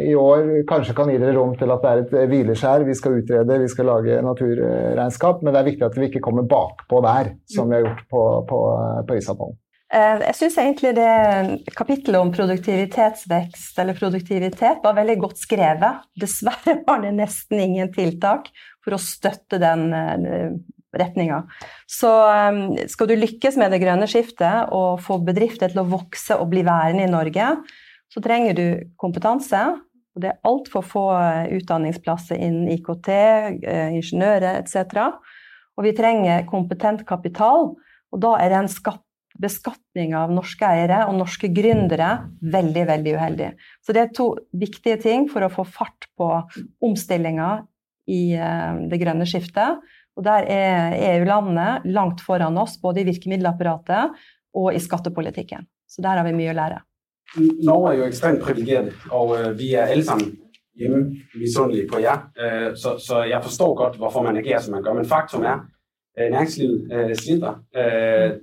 I 0.03 0.14
år 0.18 0.48
kanskje 0.68 0.96
kan 0.98 1.12
gi 1.12 1.20
dere 1.22 1.36
rom 1.36 1.55
til 1.59 1.70
at 1.70 1.84
det 1.84 1.92
er 1.92 2.03
et 2.03 2.32
hvileskjær. 2.32 2.86
Vi 2.88 2.98
skal 2.98 3.20
utrede, 3.20 3.61
vi 3.62 3.70
skal 3.70 3.90
lage 3.92 4.18
naturregnskap. 4.26 5.42
Men 5.42 5.55
det 5.55 5.62
er 5.62 5.68
viktig 5.70 5.86
at 5.86 5.98
vi 5.98 6.09
ikke 6.11 6.24
kommer 6.24 6.48
bakpå 6.48 7.03
der, 7.07 7.34
som 7.55 7.70
vi 7.70 7.78
har 7.78 7.86
gjort 7.86 8.03
på, 8.11 8.24
på 8.50 8.62
Parisavtalen. 9.09 9.59
Jeg 9.92 10.32
syns 10.38 10.55
egentlig 10.57 10.94
det 10.96 11.72
kapittelet 11.76 12.16
om 12.16 12.30
produktivitetsvekst 12.32 13.76
eller 13.82 13.98
produktivitet 13.98 14.80
var 14.82 14.96
veldig 14.96 15.18
godt 15.20 15.42
skrevet. 15.42 16.07
Dessverre 16.16 16.78
var 16.86 17.03
det 17.05 17.12
nesten 17.18 17.61
ingen 17.61 17.92
tiltak 17.92 18.48
for 18.82 18.96
å 18.96 19.03
støtte 19.03 19.61
den 19.61 19.84
retninga. 20.99 21.43
Så 21.90 22.11
um, 22.11 22.74
skal 22.90 23.11
du 23.11 23.16
lykkes 23.18 23.57
med 23.61 23.72
det 23.72 23.80
grønne 23.82 24.09
skiftet 24.11 24.72
og 24.74 25.01
få 25.05 25.18
bedrifter 25.24 25.72
til 25.72 25.82
å 25.82 25.88
vokse 25.93 26.36
og 26.38 26.51
bli 26.53 26.64
værende 26.66 27.07
i 27.07 27.12
Norge, 27.12 27.55
så 28.12 28.22
trenger 28.24 28.59
du 28.59 28.66
kompetanse. 29.01 29.62
Og 30.12 30.20
det 30.20 30.28
er 30.28 30.43
altfor 30.49 30.84
få 30.84 31.07
uh, 31.14 31.47
utdanningsplasser 31.57 32.36
innen 32.36 32.68
IKT, 32.74 33.09
uh, 33.64 33.88
ingeniører 33.97 34.61
etc. 34.61 35.09
Og 35.78 35.88
vi 35.88 35.95
trenger 35.97 36.45
kompetent 36.51 37.07
kapital, 37.09 37.72
og 38.12 38.20
da 38.20 38.36
er 38.43 38.53
den 38.53 38.66
en 38.66 38.72
skatt 38.72 39.01
beskatning 39.40 40.12
av 40.12 40.32
norske 40.34 40.66
eiere 40.68 41.07
og 41.09 41.16
norske 41.16 41.49
gründere 41.57 42.11
veldig 42.53 42.82
veldig 42.90 43.14
uheldig. 43.16 43.49
Så 43.80 43.95
det 43.97 44.03
er 44.03 44.14
to 44.14 44.26
viktige 44.53 44.99
ting 45.01 45.24
for 45.32 45.45
å 45.45 45.53
få 45.53 45.64
fart 45.64 46.09
på 46.20 46.28
omstillinga 46.84 47.51
i 48.12 48.22
uh, 48.36 48.82
det 48.90 49.01
grønne 49.01 49.26
skiftet. 49.28 49.80
Og 50.17 50.25
der 50.27 50.47
er 50.53 50.97
EU-landene 51.17 51.81
langt 51.95 52.21
foran 52.21 52.59
oss, 52.61 52.77
både 52.83 53.01
i 53.01 53.09
virkemiddelapparatet 53.09 54.13
og 54.55 54.75
i 54.75 54.81
skattepolitikken. 54.83 55.67
Så 55.89 56.03
der 56.05 56.21
har 56.21 56.27
vi 56.27 56.35
mye 56.37 56.53
å 56.53 56.57
lære. 56.57 56.81
Norge 57.65 57.93
er 57.93 57.99
jo 58.01 58.09
ekstremt 58.11 58.43
privilegert, 58.45 58.93
og 59.11 59.37
øh, 59.39 59.53
vi 59.59 59.73
er 59.75 59.93
alle 59.93 60.05
sammen 60.05 60.35
hjemme 60.77 61.17
misunnelige 61.37 61.89
på 61.89 62.01
jer. 62.01 62.27
Øh, 62.37 62.77
så, 62.77 62.97
så, 62.99 63.23
jeg 63.29 63.41
forstår 63.43 63.75
godt 63.75 63.97
hvorfor 63.97 64.23
man 64.23 64.37
agerer 64.37 64.61
som 64.61 64.75
man 64.77 64.85
gjør. 64.85 64.99
Men 65.01 65.09
faktum 65.09 65.43
er 65.43 65.65
næringslivet 66.17 66.93
øh, 66.93 67.17
sliter. 67.17 67.55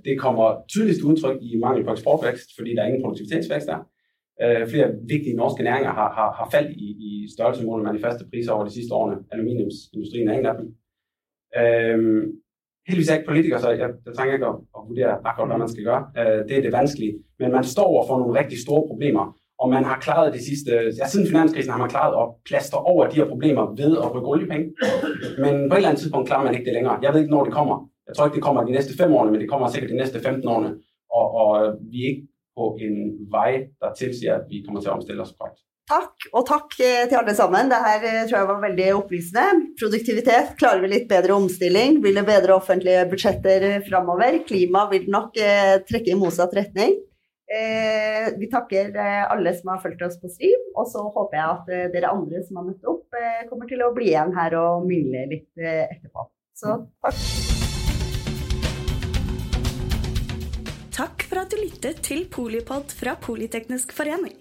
Det 0.06 0.20
kommer 0.20 0.64
tydeligst 0.74 1.06
uttrykk 1.06 1.38
i 1.42 1.60
mangel 1.62 1.86
på 1.86 1.92
eksportvekst, 1.92 2.56
fordi 2.58 2.70
det 2.70 2.80
er 2.80 2.86
ingen 2.90 3.04
produktivitetsvekst 3.04 3.68
der. 3.68 3.86
Flere 4.72 4.90
viktige 5.08 5.36
norske 5.36 5.64
næringer 5.64 5.92
har, 5.92 6.10
har, 6.18 6.30
har 6.40 6.48
falt 6.52 6.70
i, 6.70 6.88
i 7.10 7.28
størrelse 7.36 7.66
målt 7.66 7.84
man 7.84 7.96
i 7.96 8.02
faste 8.02 8.26
priser 8.32 8.52
over 8.52 8.66
de 8.66 8.74
siste 8.74 8.94
årene. 8.94 9.18
Aluminiumsindustrien 9.32 10.30
er 10.30 10.34
en 10.34 10.46
av 10.46 10.56
dem. 10.60 10.68
Øhm, 11.58 12.40
heldigvis 12.88 13.10
er 13.10 13.14
jeg 13.14 13.22
ikke 13.22 13.32
politiker, 13.32 13.60
så 13.60 13.70
jeg, 13.74 13.92
jeg 14.06 14.16
trenger 14.16 14.38
ikke 14.38 14.52
å, 14.54 14.86
vurdere 14.88 15.18
akkurat 15.24 15.52
hva 15.52 15.60
man 15.62 15.72
skal 15.72 15.84
gjøre. 15.86 16.02
Øh, 16.18 16.40
det 16.50 16.58
er 16.58 16.66
det 16.66 16.74
vanskelige. 16.74 17.20
Men 17.40 17.54
man 17.58 17.68
står 17.74 17.92
overfor 17.94 18.22
noen 18.22 18.38
riktig 18.38 18.62
store 18.62 18.88
problemer. 18.88 19.34
Og 19.60 19.70
man 19.74 19.84
har 19.84 20.00
klaret 20.00 20.34
de 20.34 20.40
siste, 20.40 20.72
ja, 20.98 21.08
Siden 21.08 21.28
finanskrisen 21.28 21.72
har 21.74 21.82
man 21.82 21.92
klaret 21.92 22.16
å 22.16 22.40
plastre 22.48 22.80
over 22.80 23.10
de 23.12 23.20
her 23.20 23.28
problemer 23.28 23.74
ved 23.76 23.98
å 24.00 24.08
bruke 24.14 24.36
oljepenger. 24.38 24.70
Men 25.44 25.66
på 25.68 25.76
et 25.76 25.82
eller 25.82 25.90
annet 25.92 26.04
tidspunkt 26.04 26.30
klarer 26.32 26.48
man 26.48 26.56
ikke 26.56 26.70
det 26.70 26.78
lenger. 26.78 27.02
Jeg 27.04 27.14
vet 27.14 27.26
ikke 27.26 27.36
når 27.36 27.50
det 27.50 27.56
kommer. 27.58 27.82
Jeg 28.08 28.16
tror 28.16 28.30
ikke 28.30 28.40
det 28.40 28.46
kommer 28.46 28.66
de 28.66 28.78
neste 28.78 28.96
fem 28.98 29.12
årene, 29.14 29.34
men 29.34 29.44
det 29.44 29.50
kommer 29.52 29.74
sikkert 29.74 29.92
de 29.92 30.00
neste 30.00 30.22
15 30.22 30.48
årene. 30.48 30.72
Og, 31.12 31.36
og 31.42 31.82
vi 31.92 32.06
er 32.06 32.14
ikke 32.14 32.30
på 32.60 32.70
en 32.86 32.96
vei 33.36 33.52
der 33.82 33.98
tilsier 34.00 34.40
at 34.40 34.48
vi 34.50 34.64
kommer 34.64 34.82
til 34.84 34.94
å 34.94 34.96
omstille 34.96 35.26
oss 35.26 35.36
korrekt. 35.36 35.60
Takk, 35.90 36.28
og 36.38 36.44
takk 36.46 36.76
eh, 36.86 37.08
til 37.10 37.18
alle 37.18 37.34
sammen. 37.34 37.70
Det 37.72 37.78
her 37.82 38.04
eh, 38.06 38.24
tror 38.30 38.38
jeg 38.38 38.50
var 38.52 38.62
veldig 38.62 38.88
opplysende. 39.00 39.70
Produktivitet, 39.80 40.52
klarer 40.60 40.84
vi 40.84 40.92
litt 40.92 41.08
bedre 41.10 41.34
omstilling? 41.34 41.98
Vil 42.04 42.20
det 42.20 42.28
bedre 42.28 42.60
offentlige 42.60 43.08
budsjetter 43.10 43.66
framover? 43.88 44.38
Klima 44.46 44.86
vil 44.92 45.08
nok 45.10 45.40
eh, 45.42 45.80
trekke 45.90 46.14
i 46.14 46.20
motsatt 46.20 46.54
retning. 46.60 46.94
Eh, 47.50 48.28
vi 48.38 48.46
takker 48.52 48.94
eh, 48.94 49.32
alle 49.32 49.54
som 49.58 49.72
har 49.74 49.80
fulgt 49.82 50.04
oss 50.06 50.20
på 50.22 50.30
stream, 50.30 50.68
og 50.78 50.86
så 50.92 51.02
håper 51.02 51.40
jeg 51.40 51.46
at 51.56 51.72
eh, 51.74 51.88
dere 51.96 52.12
andre 52.14 52.44
som 52.46 52.60
har 52.60 52.68
møtt 52.68 52.86
opp, 52.92 53.18
kommer 53.50 53.70
til 53.72 53.82
å 53.82 53.90
bli 53.96 54.12
igjen 54.12 54.36
her 54.38 54.54
og 54.60 54.86
mingle 54.86 55.24
litt 55.32 55.64
etterpå. 55.66 56.28
Så 56.60 56.76
takk. 57.02 57.24
Takk 61.00 61.26
for 61.32 61.42
at 61.42 61.50
du 61.50 61.58
lyttet 61.64 62.04
til 62.06 62.28
Polipod 62.30 62.94
fra 62.94 63.16
Politeknisk 63.24 63.96
forening. 63.98 64.38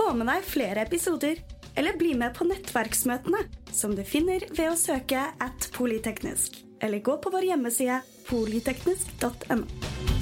Få 0.00 0.14
med 0.16 0.30
deg 0.30 0.44
flere 0.48 0.80
episoder, 0.86 1.42
eller 1.76 1.98
bli 2.00 2.14
med 2.16 2.32
på 2.32 2.46
nettverksmøtene, 2.48 3.42
som 3.68 3.92
du 3.92 4.00
finner 4.00 4.46
ved 4.56 4.70
å 4.72 4.78
søke 4.80 5.26
at 5.36 5.68
polyteknisk. 5.76 6.64
eller 6.80 6.98
gå 7.04 7.18
på 7.20 7.30
vår 7.30 7.44
hjemmeside 7.44 8.00
polyteknisk.no. 8.24 10.19